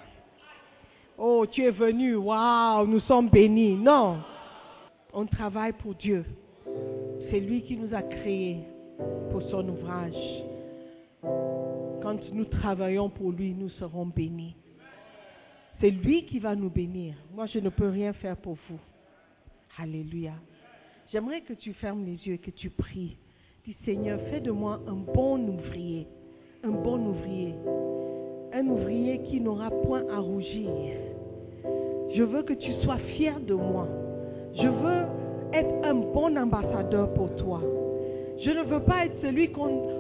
Oh, 1.18 1.46
tu 1.46 1.64
es 1.64 1.72
venu, 1.72 2.16
waouh, 2.16 2.88
nous 2.88 3.02
sommes 3.02 3.30
bénis. 3.30 3.76
Non, 3.76 4.20
on 5.12 5.26
travaille 5.26 5.74
pour 5.74 5.94
Dieu. 5.96 6.24
C'est 7.30 7.42
lui 7.42 7.62
qui 7.64 7.76
nous 7.76 7.94
a 7.94 8.02
créés 8.02 8.60
pour 9.30 9.42
son 9.50 9.68
ouvrage. 9.68 10.14
Quand 12.02 12.18
nous 12.32 12.46
travaillons 12.46 13.10
pour 13.10 13.32
lui, 13.32 13.54
nous 13.54 13.70
serons 13.70 14.06
bénis. 14.06 14.56
C'est 15.80 15.92
lui 15.92 16.26
qui 16.26 16.40
va 16.40 16.56
nous 16.56 16.70
bénir. 16.70 17.16
Moi, 17.34 17.46
je 17.46 17.60
ne 17.60 17.70
peux 17.70 17.88
rien 17.88 18.12
faire 18.14 18.36
pour 18.36 18.58
vous. 18.70 18.80
Alléluia. 19.78 20.34
J'aimerais 21.12 21.42
que 21.42 21.54
tu 21.54 21.74
fermes 21.74 22.04
les 22.06 22.28
yeux 22.28 22.34
et 22.34 22.38
que 22.38 22.52
tu 22.52 22.70
pries. 22.70 23.18
Dis 23.66 23.76
Seigneur, 23.86 24.20
fais 24.30 24.42
de 24.42 24.52
moi 24.52 24.82
un 24.88 24.96
bon 25.14 25.40
ouvrier. 25.48 26.08
Un 26.64 26.72
bon 26.72 27.08
ouvrier. 27.08 27.56
Un 28.54 28.68
ouvrier 28.68 29.22
qui 29.24 29.40
n'aura 29.40 29.70
point 29.70 30.04
à 30.10 30.20
rougir. 30.20 30.70
Je 32.14 32.24
veux 32.24 32.44
que 32.44 32.54
tu 32.54 32.74
sois 32.84 32.98
fier 33.16 33.40
de 33.40 33.54
moi. 33.54 33.88
Je 34.56 34.68
veux 34.68 35.06
être 35.54 35.84
un 35.84 35.96
bon 35.96 36.38
ambassadeur 36.38 37.14
pour 37.14 37.36
toi. 37.38 37.62
Je 38.40 38.52
ne 38.52 38.64
veux 38.64 38.84
pas 38.84 39.06
être 39.06 39.22
celui 39.22 39.52
qu'on 39.52 40.00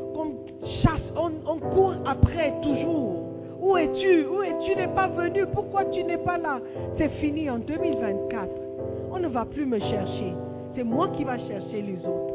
chasse, 0.81 1.01
on, 1.15 1.31
on, 1.45 1.59
court 1.59 1.95
après 2.05 2.53
toujours. 2.61 3.28
Où 3.61 3.77
es-tu? 3.77 4.25
Où 4.25 4.41
es-tu? 4.43 4.75
N'es 4.75 4.87
pas 4.87 5.07
venu 5.07 5.45
Pourquoi 5.53 5.85
tu 5.85 6.03
n'es 6.03 6.17
pas 6.17 6.37
là? 6.37 6.59
C'est 6.97 7.09
fini 7.19 7.49
en 7.49 7.59
2024. 7.59 8.47
On 9.11 9.19
ne 9.19 9.27
va 9.27 9.45
plus 9.45 9.65
me 9.65 9.79
chercher. 9.79 10.33
C'est 10.75 10.83
moi 10.83 11.09
qui 11.09 11.23
va 11.23 11.37
chercher 11.37 11.81
les 11.81 11.97
autres. 12.05 12.33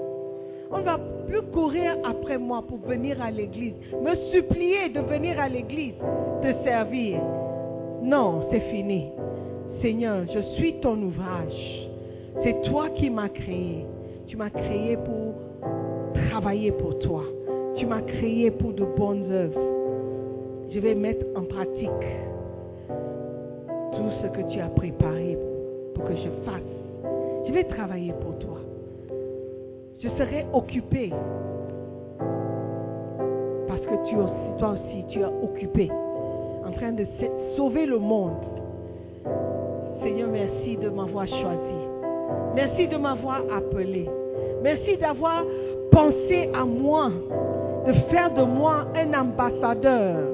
On 0.70 0.78
ne 0.78 0.84
va 0.84 0.98
plus 1.26 1.42
courir 1.52 1.96
après 2.04 2.36
moi 2.38 2.62
pour 2.66 2.78
venir 2.78 3.22
à 3.22 3.30
l'église, 3.30 3.74
me 4.02 4.14
supplier 4.32 4.88
de 4.88 5.00
venir 5.00 5.38
à 5.38 5.48
l'église, 5.48 5.94
te 6.42 6.52
servir. 6.64 7.20
Non, 8.02 8.46
c'est 8.50 8.60
fini. 8.70 9.06
Seigneur, 9.80 10.24
je 10.32 10.40
suis 10.56 10.74
ton 10.80 11.00
ouvrage. 11.00 11.88
C'est 12.42 12.60
toi 12.64 12.88
qui 12.90 13.08
m'as 13.08 13.28
créé. 13.28 13.86
Tu 14.26 14.36
m'as 14.36 14.50
créé 14.50 14.96
pour 14.96 15.34
travailler 16.30 16.72
pour 16.72 16.98
toi. 16.98 17.22
Tu 17.76 17.86
m'as 17.86 18.02
créé 18.02 18.50
pour 18.50 18.72
de 18.72 18.84
bonnes 18.84 19.30
œuvres. 19.30 19.73
Je 20.74 20.80
vais 20.80 20.96
mettre 20.96 21.24
en 21.36 21.42
pratique 21.42 21.88
tout 23.92 24.10
ce 24.20 24.26
que 24.26 24.52
tu 24.52 24.58
as 24.58 24.66
préparé 24.70 25.38
pour 25.94 26.04
que 26.04 26.16
je 26.16 26.28
fasse. 26.44 27.46
Je 27.46 27.52
vais 27.52 27.62
travailler 27.62 28.12
pour 28.20 28.36
toi. 28.40 28.58
Je 30.00 30.08
serai 30.08 30.44
occupé. 30.52 31.12
Parce 33.68 33.82
que 33.82 34.08
tu 34.08 34.16
aussi, 34.16 34.58
toi 34.58 34.70
aussi, 34.70 35.04
tu 35.10 35.20
es 35.20 35.24
occupé 35.44 35.92
en 36.66 36.72
train 36.72 36.90
de 36.90 37.06
sauver 37.56 37.86
le 37.86 37.98
monde. 37.98 38.32
Seigneur, 40.02 40.28
merci 40.28 40.76
de 40.76 40.88
m'avoir 40.88 41.28
choisi. 41.28 41.86
Merci 42.56 42.88
de 42.88 42.96
m'avoir 42.96 43.42
appelé. 43.56 44.10
Merci 44.60 44.96
d'avoir 44.96 45.44
pensé 45.92 46.50
à 46.52 46.64
moi, 46.64 47.10
de 47.86 47.92
faire 48.10 48.34
de 48.34 48.42
moi 48.42 48.86
un 48.96 49.14
ambassadeur. 49.14 50.33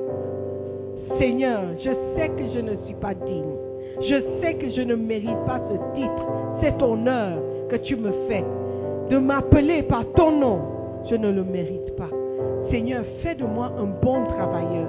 Seigneur, 1.18 1.62
je 1.78 1.90
sais 2.16 2.28
que 2.28 2.48
je 2.54 2.61
ne 2.61 2.76
suis 2.86 2.94
pas 2.94 3.14
digne. 3.14 3.56
Je 4.00 4.16
sais 4.40 4.54
que 4.54 4.70
je 4.70 4.80
ne 4.82 4.94
mérite 4.94 5.44
pas 5.46 5.61
ce 5.68 6.00
titre, 6.00 6.26
cet 6.62 6.82
honneur 6.82 7.38
que 7.68 7.76
tu 7.76 7.96
me 7.96 8.12
fais. 8.28 8.44
De 9.11 9.18
m'appeler 9.18 9.82
par 9.82 10.04
ton 10.14 10.30
nom, 10.30 10.61
je 11.11 11.16
ne 11.16 11.30
le 11.30 11.44
mérite 11.44 11.96
pas. 11.96 12.08
Seigneur, 12.70 13.04
fais 13.22 13.34
de 13.34 13.44
moi 13.44 13.72
un 13.78 13.86
bon 14.02 14.24
travailleur. 14.26 14.88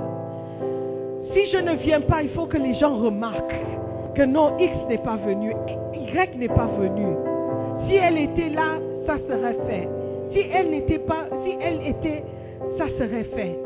Si 1.33 1.49
je 1.51 1.57
ne 1.57 1.75
viens 1.75 2.01
pas, 2.01 2.21
il 2.21 2.29
faut 2.29 2.45
que 2.45 2.57
les 2.57 2.75
gens 2.75 2.97
remarquent 2.97 3.59
que 4.15 4.23
non, 4.23 4.57
X 4.59 4.73
n'est 4.89 4.97
pas 4.97 5.17
venu, 5.17 5.53
Y 5.93 6.37
n'est 6.37 6.47
pas 6.47 6.67
venu. 6.79 7.15
Si 7.87 7.95
elle 7.95 8.17
était 8.17 8.49
là, 8.49 8.77
ça 9.05 9.17
serait 9.27 9.57
fait. 9.67 9.89
Si 10.31 10.45
elle 10.53 10.69
n'était 10.69 10.99
pas, 10.99 11.25
si 11.43 11.55
elle 11.59 11.87
était, 11.87 12.23
ça 12.77 12.85
serait 12.97 13.23
fait. 13.35 13.57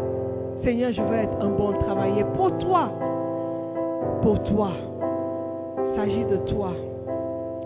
Seigneur, 0.63 0.91
je 0.91 1.01
veux 1.01 1.15
être 1.15 1.41
un 1.41 1.49
bon 1.49 1.73
travailleur 1.79 2.27
pour 2.33 2.57
toi. 2.57 2.91
Pour 4.21 4.41
toi. 4.43 4.71
Il 5.77 5.95
s'agit 5.95 6.25
de 6.25 6.37
toi. 6.37 6.71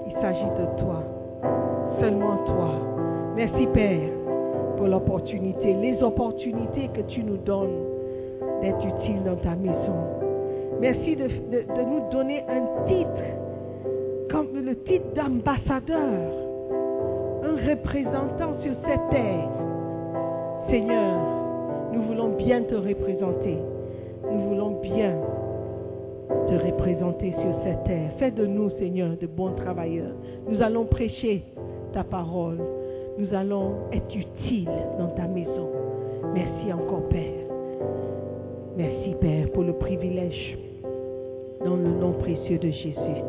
Il 0.07 0.13
s'agit 0.21 0.43
de 0.43 0.81
toi. 0.81 1.03
Seulement 1.99 2.37
toi. 2.45 2.71
Merci 3.35 3.67
Père 3.67 4.09
pour 4.77 4.87
l'opportunité, 4.87 5.73
les 5.73 6.01
opportunités 6.01 6.89
que 6.93 7.01
tu 7.01 7.21
nous 7.21 7.37
donnes 7.37 7.83
d'être 8.61 8.85
utiles 8.85 9.23
dans 9.25 9.35
ta 9.35 9.55
maison. 9.55 10.19
Merci 10.79 11.15
de, 11.15 11.27
nous 11.83 12.09
donner 12.11 12.43
un 12.47 12.87
titre 12.87 13.23
comme 14.31 14.47
le 14.55 14.75
titre 14.83 15.05
d'ambassadeur, 15.15 16.31
un 17.43 17.69
représentant 17.69 18.53
sur 18.61 18.73
cette 18.85 19.09
terre. 19.09 19.49
Seigneur, 20.69 21.38
nous 21.93 22.01
voulons 22.03 22.35
bien 22.35 22.63
te 22.63 22.75
représenter. 22.75 23.57
Nous 24.31 24.39
voulons 24.49 24.79
bien 24.81 25.15
te 26.29 26.65
représenter 26.65 27.31
sur 27.31 27.63
cette 27.63 27.83
terre. 27.85 28.11
Fais 28.19 28.31
de 28.31 28.45
nous, 28.45 28.69
Seigneur, 28.71 29.17
de 29.17 29.27
bons 29.27 29.53
travailleurs. 29.53 30.13
Nous 30.47 30.61
allons 30.61 30.85
prêcher 30.85 31.43
ta 31.93 32.03
parole. 32.03 32.59
Nous 33.17 33.33
allons 33.33 33.73
être 33.91 34.15
utiles 34.15 34.69
dans 34.97 35.09
ta 35.09 35.27
maison. 35.27 35.69
Merci 36.33 36.71
encore, 36.71 37.07
Père. 37.09 37.47
Merci, 38.77 39.15
Père, 39.19 39.51
pour 39.51 39.63
le 39.63 39.73
privilège. 39.73 40.57
Dans 41.65 41.75
le 41.75 41.89
nom 41.89 42.13
précieux 42.13 42.57
de 42.57 42.69
Jésus, 42.69 43.21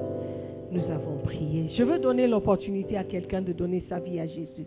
nous 0.70 0.84
avons 0.84 1.18
prié. 1.24 1.68
Je 1.76 1.82
veux 1.82 1.98
donner 1.98 2.28
l'opportunité 2.28 2.96
à 2.96 3.02
quelqu'un 3.02 3.42
de 3.42 3.52
donner 3.52 3.82
sa 3.88 3.98
vie 3.98 4.20
à 4.20 4.26
Jésus. 4.26 4.66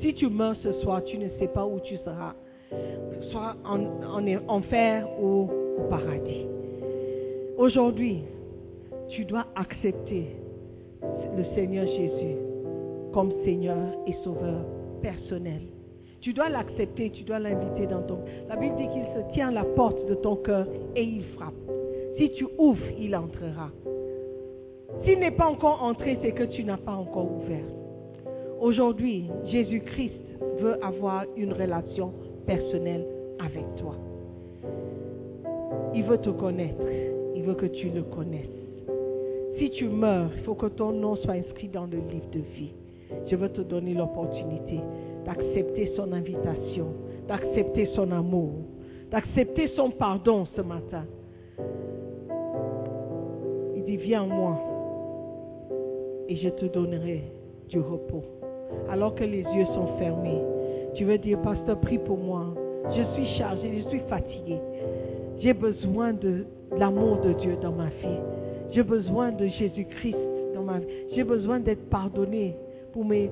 Si 0.00 0.14
tu 0.14 0.28
meurs 0.28 0.56
ce 0.56 0.72
soir, 0.80 1.04
tu 1.04 1.18
ne 1.18 1.28
sais 1.38 1.46
pas 1.46 1.64
où 1.64 1.78
tu 1.80 1.96
seras, 1.98 2.34
soit 3.30 3.56
en, 3.64 3.80
en 4.04 4.48
enfer 4.48 5.06
ou 5.20 5.48
au 5.78 5.88
paradis. 5.88 6.46
Aujourd'hui, 7.56 8.22
tu 9.08 9.24
dois 9.24 9.46
accepter 9.56 10.36
le 11.36 11.44
Seigneur 11.54 11.86
Jésus 11.86 12.36
comme 13.12 13.32
Seigneur 13.44 13.78
et 14.06 14.12
Sauveur 14.24 14.64
personnel. 15.02 15.62
Tu 16.20 16.32
dois 16.32 16.48
l'accepter, 16.48 17.10
tu 17.10 17.22
dois 17.22 17.38
l'inviter 17.38 17.86
dans 17.86 18.02
ton... 18.02 18.18
La 18.48 18.56
Bible 18.56 18.76
dit 18.76 18.88
qu'il 18.88 19.04
se 19.14 19.32
tient 19.32 19.48
à 19.48 19.52
la 19.52 19.64
porte 19.64 20.04
de 20.06 20.14
ton 20.14 20.36
cœur 20.36 20.66
et 20.96 21.02
il 21.02 21.24
frappe. 21.36 21.54
Si 22.16 22.30
tu 22.32 22.46
ouvres, 22.58 22.90
il 22.98 23.14
entrera. 23.14 23.70
S'il 25.04 25.20
n'est 25.20 25.30
pas 25.30 25.46
encore 25.46 25.82
entré, 25.82 26.18
c'est 26.22 26.32
que 26.32 26.42
tu 26.42 26.64
n'as 26.64 26.76
pas 26.76 26.94
encore 26.94 27.30
ouvert. 27.30 27.64
Aujourd'hui, 28.60 29.30
Jésus-Christ 29.44 30.20
veut 30.60 30.84
avoir 30.84 31.24
une 31.36 31.52
relation 31.52 32.12
personnelle 32.48 33.06
avec 33.38 33.64
toi. 33.76 33.94
Il 35.94 36.02
veut 36.02 36.18
te 36.18 36.30
connaître. 36.30 36.82
Il 37.36 37.42
veut 37.44 37.54
que 37.54 37.66
tu 37.66 37.90
le 37.90 38.02
connaisses. 38.02 38.48
Si 39.58 39.70
tu 39.70 39.88
meurs, 39.88 40.30
il 40.36 40.42
faut 40.42 40.54
que 40.54 40.66
ton 40.66 40.90
nom 40.90 41.14
soit 41.14 41.34
inscrit 41.34 41.68
dans 41.68 41.86
le 41.86 41.98
livre 41.98 42.28
de 42.32 42.40
vie. 42.40 42.72
Je 43.28 43.36
veux 43.36 43.50
te 43.50 43.60
donner 43.60 43.94
l'opportunité 43.94 44.80
d'accepter 45.28 45.92
son 45.94 46.12
invitation, 46.12 46.86
d'accepter 47.28 47.86
son 47.94 48.10
amour, 48.12 48.50
d'accepter 49.10 49.68
son 49.76 49.90
pardon 49.90 50.46
ce 50.56 50.62
matin. 50.62 51.04
Il 53.76 53.84
dit, 53.84 53.98
viens 53.98 54.24
moi 54.24 54.58
et 56.28 56.36
je 56.36 56.48
te 56.48 56.64
donnerai 56.66 57.24
du 57.68 57.78
repos. 57.78 58.24
Alors 58.90 59.14
que 59.14 59.24
les 59.24 59.42
yeux 59.42 59.66
sont 59.66 59.98
fermés, 59.98 60.42
tu 60.98 61.04
veux 61.04 61.16
dire, 61.16 61.40
pasteur, 61.42 61.78
prie 61.78 61.98
pour 61.98 62.18
moi. 62.18 62.46
Je 62.90 63.02
suis 63.14 63.38
chargé, 63.38 63.82
je 63.84 63.88
suis 63.88 64.00
fatigué. 64.08 64.58
J'ai 65.38 65.52
besoin 65.52 66.12
de 66.12 66.44
l'amour 66.76 67.20
de 67.20 67.34
Dieu 67.34 67.56
dans 67.62 67.70
ma 67.70 67.86
vie. 67.86 68.18
J'ai 68.72 68.82
besoin 68.82 69.30
de 69.30 69.46
Jésus-Christ 69.46 70.16
dans 70.56 70.62
ma 70.62 70.80
vie. 70.80 70.86
J'ai 71.14 71.22
besoin 71.22 71.60
d'être 71.60 71.88
pardonné 71.88 72.56
pour 72.92 73.04
mes 73.04 73.30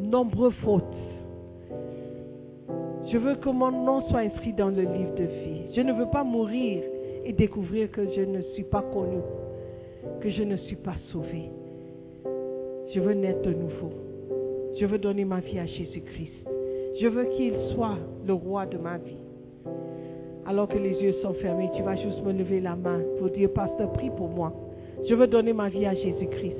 nombreuses 0.00 0.54
fautes. 0.64 0.82
Je 3.06 3.16
veux 3.16 3.36
que 3.36 3.48
mon 3.48 3.70
nom 3.70 4.08
soit 4.08 4.20
inscrit 4.20 4.52
dans 4.52 4.70
le 4.70 4.82
livre 4.82 5.14
de 5.14 5.24
vie. 5.24 5.62
Je 5.76 5.82
ne 5.82 5.92
veux 5.92 6.10
pas 6.10 6.24
mourir 6.24 6.82
et 7.24 7.32
découvrir 7.32 7.92
que 7.92 8.10
je 8.10 8.22
ne 8.22 8.40
suis 8.54 8.64
pas 8.64 8.82
connu, 8.92 9.20
que 10.20 10.28
je 10.28 10.42
ne 10.42 10.56
suis 10.56 10.76
pas 10.76 10.96
sauvé. 11.12 11.48
Je 12.92 12.98
veux 12.98 13.14
naître 13.14 13.42
de 13.42 13.52
nouveau. 13.52 14.09
Je 14.78 14.86
veux 14.86 14.98
donner 14.98 15.24
ma 15.24 15.40
vie 15.40 15.58
à 15.58 15.66
Jésus-Christ. 15.66 16.46
Je 17.00 17.08
veux 17.08 17.24
qu'il 17.36 17.54
soit 17.74 17.98
le 18.26 18.32
roi 18.32 18.66
de 18.66 18.78
ma 18.78 18.98
vie. 18.98 19.16
Alors 20.46 20.68
que 20.68 20.78
les 20.78 21.00
yeux 21.02 21.14
sont 21.22 21.34
fermés, 21.34 21.70
tu 21.76 21.82
vas 21.82 21.96
juste 21.96 22.22
me 22.24 22.32
lever 22.32 22.60
la 22.60 22.76
main 22.76 23.00
pour 23.18 23.30
dire, 23.30 23.52
pasteur, 23.52 23.92
prie 23.92 24.10
pour 24.10 24.28
moi. 24.28 24.52
Je 25.08 25.14
veux 25.14 25.26
donner 25.26 25.52
ma 25.52 25.68
vie 25.68 25.86
à 25.86 25.94
Jésus-Christ. 25.94 26.56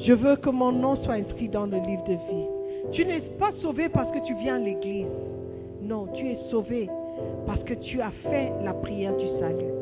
Je 0.00 0.12
veux 0.12 0.36
que 0.36 0.50
mon 0.50 0.72
nom 0.72 0.96
soit 0.96 1.14
inscrit 1.14 1.48
dans 1.48 1.66
le 1.66 1.78
livre 1.78 2.04
de 2.04 2.12
vie. 2.12 2.92
Tu 2.92 3.04
n'es 3.04 3.20
pas 3.38 3.52
sauvé 3.62 3.88
parce 3.88 4.10
que 4.12 4.24
tu 4.24 4.34
viens 4.36 4.56
à 4.56 4.58
l'église. 4.58 5.06
Non, 5.82 6.06
tu 6.14 6.26
es 6.26 6.38
sauvé 6.50 6.88
parce 7.46 7.62
que 7.64 7.74
tu 7.74 8.00
as 8.00 8.10
fait 8.22 8.50
la 8.62 8.74
prière 8.74 9.16
du 9.16 9.26
salut. 9.40 9.72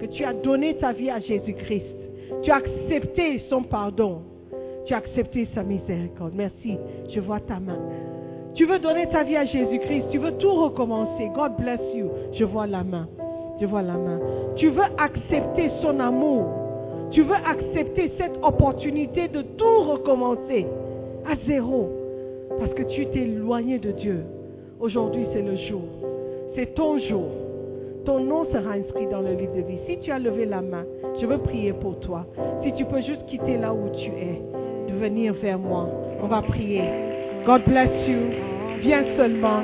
Que 0.00 0.06
tu 0.06 0.24
as 0.24 0.34
donné 0.34 0.76
ta 0.76 0.92
vie 0.92 1.10
à 1.10 1.20
Jésus-Christ. 1.20 1.96
Tu 2.42 2.50
as 2.50 2.56
accepté 2.56 3.40
son 3.48 3.62
pardon. 3.62 4.22
Tu 4.86 4.94
as 4.94 4.98
accepté 4.98 5.48
sa 5.54 5.62
miséricorde. 5.62 6.32
Merci. 6.34 6.76
Je 7.08 7.20
vois 7.20 7.40
ta 7.40 7.60
main. 7.60 7.78
Tu 8.54 8.66
veux 8.66 8.78
donner 8.78 9.08
ta 9.08 9.22
vie 9.22 9.36
à 9.36 9.44
Jésus-Christ. 9.44 10.06
Tu 10.10 10.18
veux 10.18 10.32
tout 10.32 10.52
recommencer. 10.52 11.30
God 11.34 11.52
bless 11.58 11.80
you. 11.94 12.08
Je 12.32 12.44
vois 12.44 12.66
la 12.66 12.84
main. 12.84 13.08
Je 13.60 13.66
vois 13.66 13.82
la 13.82 13.94
main. 13.94 14.20
Tu 14.56 14.68
veux 14.68 14.84
accepter 14.98 15.70
son 15.80 15.98
amour. 16.00 16.46
Tu 17.10 17.22
veux 17.22 17.36
accepter 17.36 18.12
cette 18.18 18.38
opportunité 18.42 19.28
de 19.28 19.42
tout 19.42 19.82
recommencer 19.90 20.66
à 21.26 21.36
zéro. 21.46 21.88
Parce 22.58 22.74
que 22.74 22.82
tu 22.82 23.06
t'es 23.06 23.20
éloigné 23.20 23.78
de 23.78 23.92
Dieu. 23.92 24.24
Aujourd'hui, 24.80 25.26
c'est 25.32 25.42
le 25.42 25.56
jour. 25.56 25.82
C'est 26.54 26.74
ton 26.74 26.98
jour. 26.98 27.28
Ton 28.04 28.18
nom 28.18 28.44
sera 28.46 28.72
inscrit 28.72 29.06
dans 29.06 29.20
le 29.20 29.32
livre 29.32 29.54
de 29.54 29.62
vie. 29.62 29.78
Si 29.86 29.98
tu 30.00 30.10
as 30.10 30.18
levé 30.18 30.44
la 30.44 30.60
main, 30.60 30.84
je 31.20 31.26
veux 31.26 31.38
prier 31.38 31.72
pour 31.72 32.00
toi. 32.00 32.26
Si 32.62 32.72
tu 32.72 32.84
peux 32.84 33.00
juste 33.00 33.24
quitter 33.26 33.56
là 33.58 33.72
où 33.72 33.88
tu 33.94 34.10
es, 34.10 34.42
venir 34.92 35.34
vers 35.34 35.58
moi. 35.58 35.88
On 36.22 36.26
va 36.26 36.42
prier. 36.42 36.82
God 37.46 37.62
bless 37.66 37.90
you. 38.08 38.18
Viens 38.80 39.04
seulement. 39.16 39.62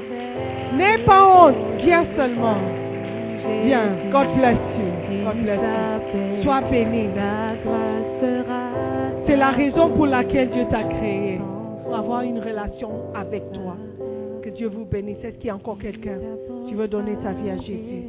N'aie 0.76 0.98
pas 1.04 1.24
honte. 1.24 1.56
Viens 1.84 2.04
seulement. 2.16 2.56
Viens. 3.64 3.92
God 4.10 4.26
bless 4.36 4.58
you. 4.78 5.24
God 5.24 5.42
bless 5.42 5.60
you. 6.14 6.42
Sois 6.42 6.60
béni. 6.70 7.08
C'est 9.26 9.36
la 9.36 9.50
raison 9.50 9.90
pour 9.90 10.06
laquelle 10.06 10.50
Dieu 10.50 10.64
t'a 10.70 10.82
créé. 10.84 11.40
Pour 11.84 11.96
avoir 11.96 12.22
une 12.22 12.38
relation 12.38 12.90
avec 13.14 13.50
toi. 13.52 13.76
Que 14.42 14.50
Dieu 14.50 14.68
vous 14.68 14.84
bénisse. 14.84 15.18
Est-ce 15.22 15.36
qu'il 15.36 15.46
y 15.46 15.50
a 15.50 15.54
encore 15.54 15.78
quelqu'un? 15.78 16.18
Tu 16.68 16.74
veux 16.74 16.88
donner 16.88 17.16
ta 17.22 17.32
vie 17.32 17.50
à 17.50 17.56
Jésus? 17.56 18.04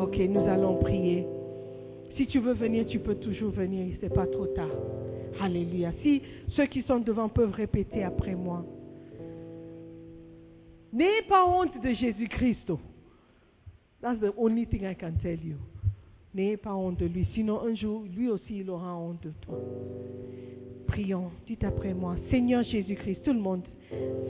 Ok, 0.00 0.18
nous 0.28 0.46
allons 0.48 0.76
prier. 0.76 1.26
Si 2.16 2.26
tu 2.26 2.40
veux 2.40 2.54
venir, 2.54 2.86
tu 2.86 2.98
peux 2.98 3.14
toujours 3.14 3.50
venir. 3.50 3.86
Ce 4.00 4.06
n'est 4.06 4.14
pas 4.14 4.26
trop 4.26 4.46
tard. 4.46 4.66
Alléluia. 5.40 5.92
Si 6.02 6.22
ceux 6.56 6.66
qui 6.66 6.82
sont 6.82 7.00
devant 7.00 7.28
peuvent 7.28 7.52
répéter 7.52 8.02
après 8.02 8.34
moi. 8.34 8.64
N'ayez 10.92 11.22
pas 11.28 11.46
honte 11.46 11.80
de 11.82 11.92
Jésus-Christ. 11.92 12.72
That's 14.00 14.18
the 14.18 14.32
only 14.36 14.66
thing 14.66 14.84
I 14.84 14.94
can 14.94 15.12
tell 15.22 15.38
you. 15.44 15.56
N'ayez 16.34 16.56
pas 16.56 16.74
honte 16.74 16.98
de 16.98 17.06
lui. 17.06 17.26
Sinon, 17.34 17.60
un 17.62 17.74
jour, 17.74 18.04
lui 18.16 18.28
aussi, 18.28 18.60
il 18.60 18.70
aura 18.70 18.96
honte 18.96 19.22
de 19.22 19.32
toi. 19.42 19.58
Prions. 20.86 21.30
Dites 21.46 21.64
après 21.64 21.94
moi. 21.94 22.16
Seigneur 22.30 22.62
Jésus-Christ, 22.62 23.22
tout 23.24 23.32
le 23.32 23.40
monde. 23.40 23.62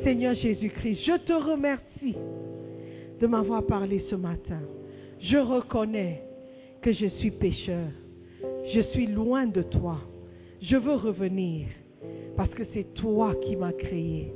Seigneur 0.02 0.34
Jésus-Christ, 0.34 1.02
je 1.04 1.16
te 1.18 1.32
remercie 1.32 2.16
de 3.20 3.26
m'avoir 3.26 3.64
parlé 3.64 4.04
ce 4.10 4.14
matin. 4.14 4.60
Je 5.20 5.36
reconnais 5.36 6.22
que 6.80 6.92
je 6.92 7.06
suis 7.06 7.30
pécheur. 7.30 7.88
Je 8.72 8.80
suis 8.92 9.06
loin 9.06 9.46
de 9.46 9.62
toi. 9.62 9.98
Je 10.62 10.76
veux 10.76 10.94
revenir 10.94 11.66
parce 12.36 12.50
que 12.50 12.64
c'est 12.74 12.94
toi 12.94 13.34
qui 13.42 13.56
m'as 13.56 13.72
créé. 13.72 14.32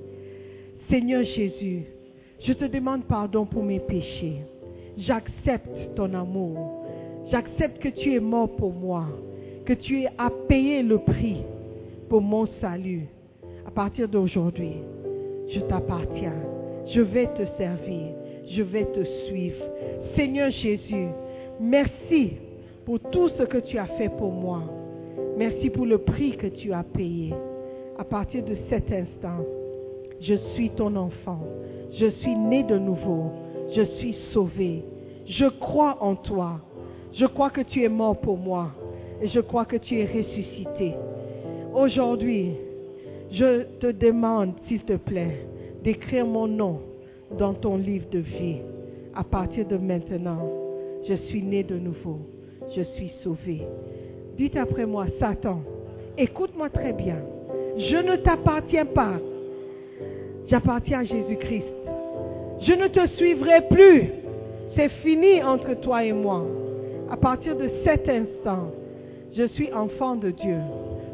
Seigneur 0.91 1.23
Jésus, 1.23 1.83
je 2.41 2.53
te 2.53 2.65
demande 2.65 3.05
pardon 3.05 3.45
pour 3.45 3.63
mes 3.63 3.81
péchés. 3.81 4.39
J'accepte 4.97 5.95
ton 5.97 6.13
amour. 6.15 6.87
J'accepte 7.31 7.79
que 7.79 7.89
tu 7.89 8.15
es 8.15 8.21
mort 8.21 8.55
pour 8.57 8.73
moi, 8.73 9.07
que 9.65 9.73
tu 9.73 10.07
as 10.07 10.31
payé 10.49 10.83
le 10.83 10.99
prix 10.99 11.43
pour 12.09 12.21
mon 12.21 12.47
salut. 12.61 13.07
À 13.67 13.71
partir 13.71 14.09
d'aujourd'hui, 14.09 14.77
je 15.49 15.61
t'appartiens. 15.61 16.37
Je 16.87 17.01
vais 17.01 17.27
te 17.27 17.45
servir. 17.59 18.15
Je 18.51 18.63
vais 18.63 18.85
te 18.85 19.05
suivre. 19.27 19.65
Seigneur 20.17 20.51
Jésus, 20.51 21.09
merci 21.61 22.33
pour 22.85 23.01
tout 23.11 23.29
ce 23.31 23.43
que 23.45 23.59
tu 23.59 23.79
as 23.79 23.87
fait 23.87 24.11
pour 24.11 24.33
moi. 24.33 24.63
Merci 25.37 25.71
pour 25.71 25.87
le 25.87 25.99
prix 25.99 26.37
que 26.37 26.47
tu 26.47 26.73
as 26.73 26.85
payé. 26.85 27.35
À 27.99 28.05
partir 28.05 28.45
de 28.45 28.57
cet 28.69 28.91
instant, 28.93 29.45
je 30.21 30.35
suis 30.55 30.71
ton 30.71 30.95
enfant. 30.97 31.41
Je 31.93 32.07
suis 32.07 32.37
né 32.37 32.63
de 32.63 32.79
nouveau. 32.79 33.31
Je 33.75 33.83
suis 33.83 34.17
sauvé. 34.33 34.85
Je 35.27 35.47
crois 35.47 35.99
en 36.01 36.17
toi. 36.17 36.61
Je 37.13 37.27
crois 37.27 37.51
que 37.51 37.61
tu 37.61 37.83
es 37.83 37.89
mort 37.89 38.19
pour 38.21 38.37
moi. 38.37 38.73
Et 39.23 39.29
je 39.29 39.41
crois 39.41 39.65
que 39.65 39.77
tu 39.77 39.99
es 39.99 40.07
ressuscité. 40.07 40.95
Aujourd'hui, 41.75 42.53
je 43.31 43.65
te 43.81 43.91
demande, 43.91 44.53
s'il 44.67 44.83
te 44.83 44.97
plaît, 44.97 45.47
d'écrire 45.83 46.27
mon 46.27 46.47
nom 46.47 46.81
dans 47.39 47.55
ton 47.55 47.77
livre 47.77 48.09
de 48.11 48.19
vie. 48.19 48.59
À 49.15 49.25
partir 49.25 49.67
de 49.67 49.77
maintenant, 49.77 50.49
je 51.09 51.15
suis 51.15 51.43
né 51.43 51.63
de 51.63 51.79
nouveau. 51.79 52.19
Je 52.75 52.83
suis 52.83 53.13
sauvé. 53.23 53.63
Dites 54.37 54.57
après 54.57 54.87
moi, 54.87 55.07
Satan, 55.19 55.61
Écoute-moi 56.17 56.71
très 56.71 56.93
bien. 56.93 57.17
Je 57.77 57.97
ne 57.97 58.17
t'appartiens 58.17 58.87
pas. 58.87 59.15
J'appartiens 60.47 61.01
à 61.01 61.05
Jésus-Christ. 61.05 61.67
Je 62.61 62.73
ne 62.73 62.87
te 62.87 63.07
suivrai 63.17 63.63
plus. 63.69 64.11
C'est 64.77 64.91
fini 65.03 65.43
entre 65.43 65.75
toi 65.81 66.05
et 66.05 66.13
moi. 66.13 66.45
À 67.11 67.17
partir 67.17 67.57
de 67.57 67.69
cet 67.85 68.09
instant, 68.09 68.71
je 69.37 69.45
suis 69.49 69.73
enfant 69.73 70.15
de 70.15 70.31
Dieu. 70.31 70.59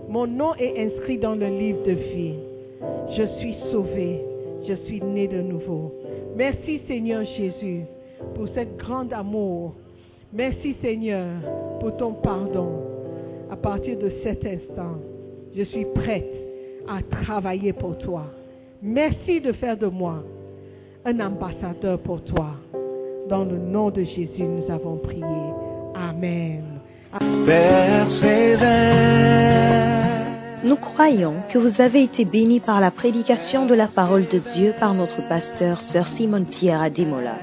Mon 0.09 0.27
nom 0.27 0.55
est 0.57 0.85
inscrit 0.85 1.17
dans 1.17 1.35
le 1.35 1.47
livre 1.47 1.83
de 1.85 1.93
vie. 1.93 2.35
Je 3.17 3.23
suis 3.39 3.55
sauvé. 3.73 4.21
Je 4.69 4.75
suis 4.87 5.01
né 5.01 5.29
de 5.29 5.41
nouveau. 5.41 5.95
Merci 6.37 6.83
Seigneur 6.87 7.25
Jésus 7.25 7.85
pour 8.35 8.49
ce 8.49 8.61
grand 8.77 9.11
amour. 9.15 9.75
Merci 10.33 10.77
Seigneur 10.83 11.27
pour 11.81 11.97
ton 11.97 12.13
pardon. 12.13 12.90
À 13.51 13.57
partir 13.57 13.99
de 13.99 14.11
cet 14.23 14.45
instant, 14.45 14.99
je 15.57 15.63
suis 15.65 15.85
prête 15.95 16.33
à 16.89 17.03
travailler 17.03 17.73
pour 17.73 17.99
toi. 17.99 18.27
Merci 18.83 19.41
de 19.41 19.53
faire 19.53 19.77
de 19.77 19.87
moi 19.87 20.23
un 21.05 21.19
ambassadeur 21.21 21.99
pour 21.99 22.23
toi. 22.23 22.55
Dans 23.29 23.45
le 23.45 23.59
nom 23.59 23.91
de 23.91 24.03
Jésus, 24.03 24.45
nous 24.45 24.71
avons 24.71 24.97
prié. 24.99 25.25
Amen. 25.95 26.63
Nous 30.63 30.77
croyons 30.77 31.35
que 31.49 31.59
vous 31.59 31.81
avez 31.81 32.05
été 32.05 32.25
bénis 32.25 32.61
par 32.61 32.81
la 32.81 32.91
prédication 32.91 33.67
de 33.67 33.75
la 33.75 33.89
parole 33.89 34.27
de 34.27 34.39
Dieu 34.39 34.75
par 34.79 34.95
notre 34.95 35.27
pasteur 35.29 35.81
Sœur 35.81 36.07
Simone 36.07 36.47
Pierre 36.47 36.83
Ademola. 36.83 37.37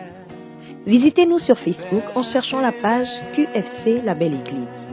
Visitez-nous 0.86 1.40
sur 1.40 1.58
Facebook 1.58 2.04
en 2.16 2.24
cherchant 2.24 2.62
la 2.62 2.72
page 2.72 3.10
QFC 3.34 4.02
La 4.06 4.14
Belle 4.14 4.36
Église. 4.36 4.87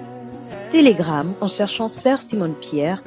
Telegram 0.71 1.35
en 1.41 1.49
cherchant 1.49 1.89
Sœur 1.89 2.21
Simone 2.21 2.55
Pierre 2.55 3.03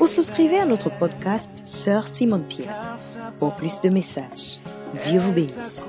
ou 0.00 0.06
souscrivez 0.06 0.58
à 0.58 0.66
notre 0.66 0.90
podcast 0.98 1.50
Sœur 1.64 2.08
Simone 2.08 2.44
Pierre 2.48 2.98
pour 3.38 3.54
plus 3.54 3.80
de 3.80 3.88
messages. 3.88 4.58
Dieu 5.06 5.20
vous 5.20 5.32
bénisse. 5.32 5.80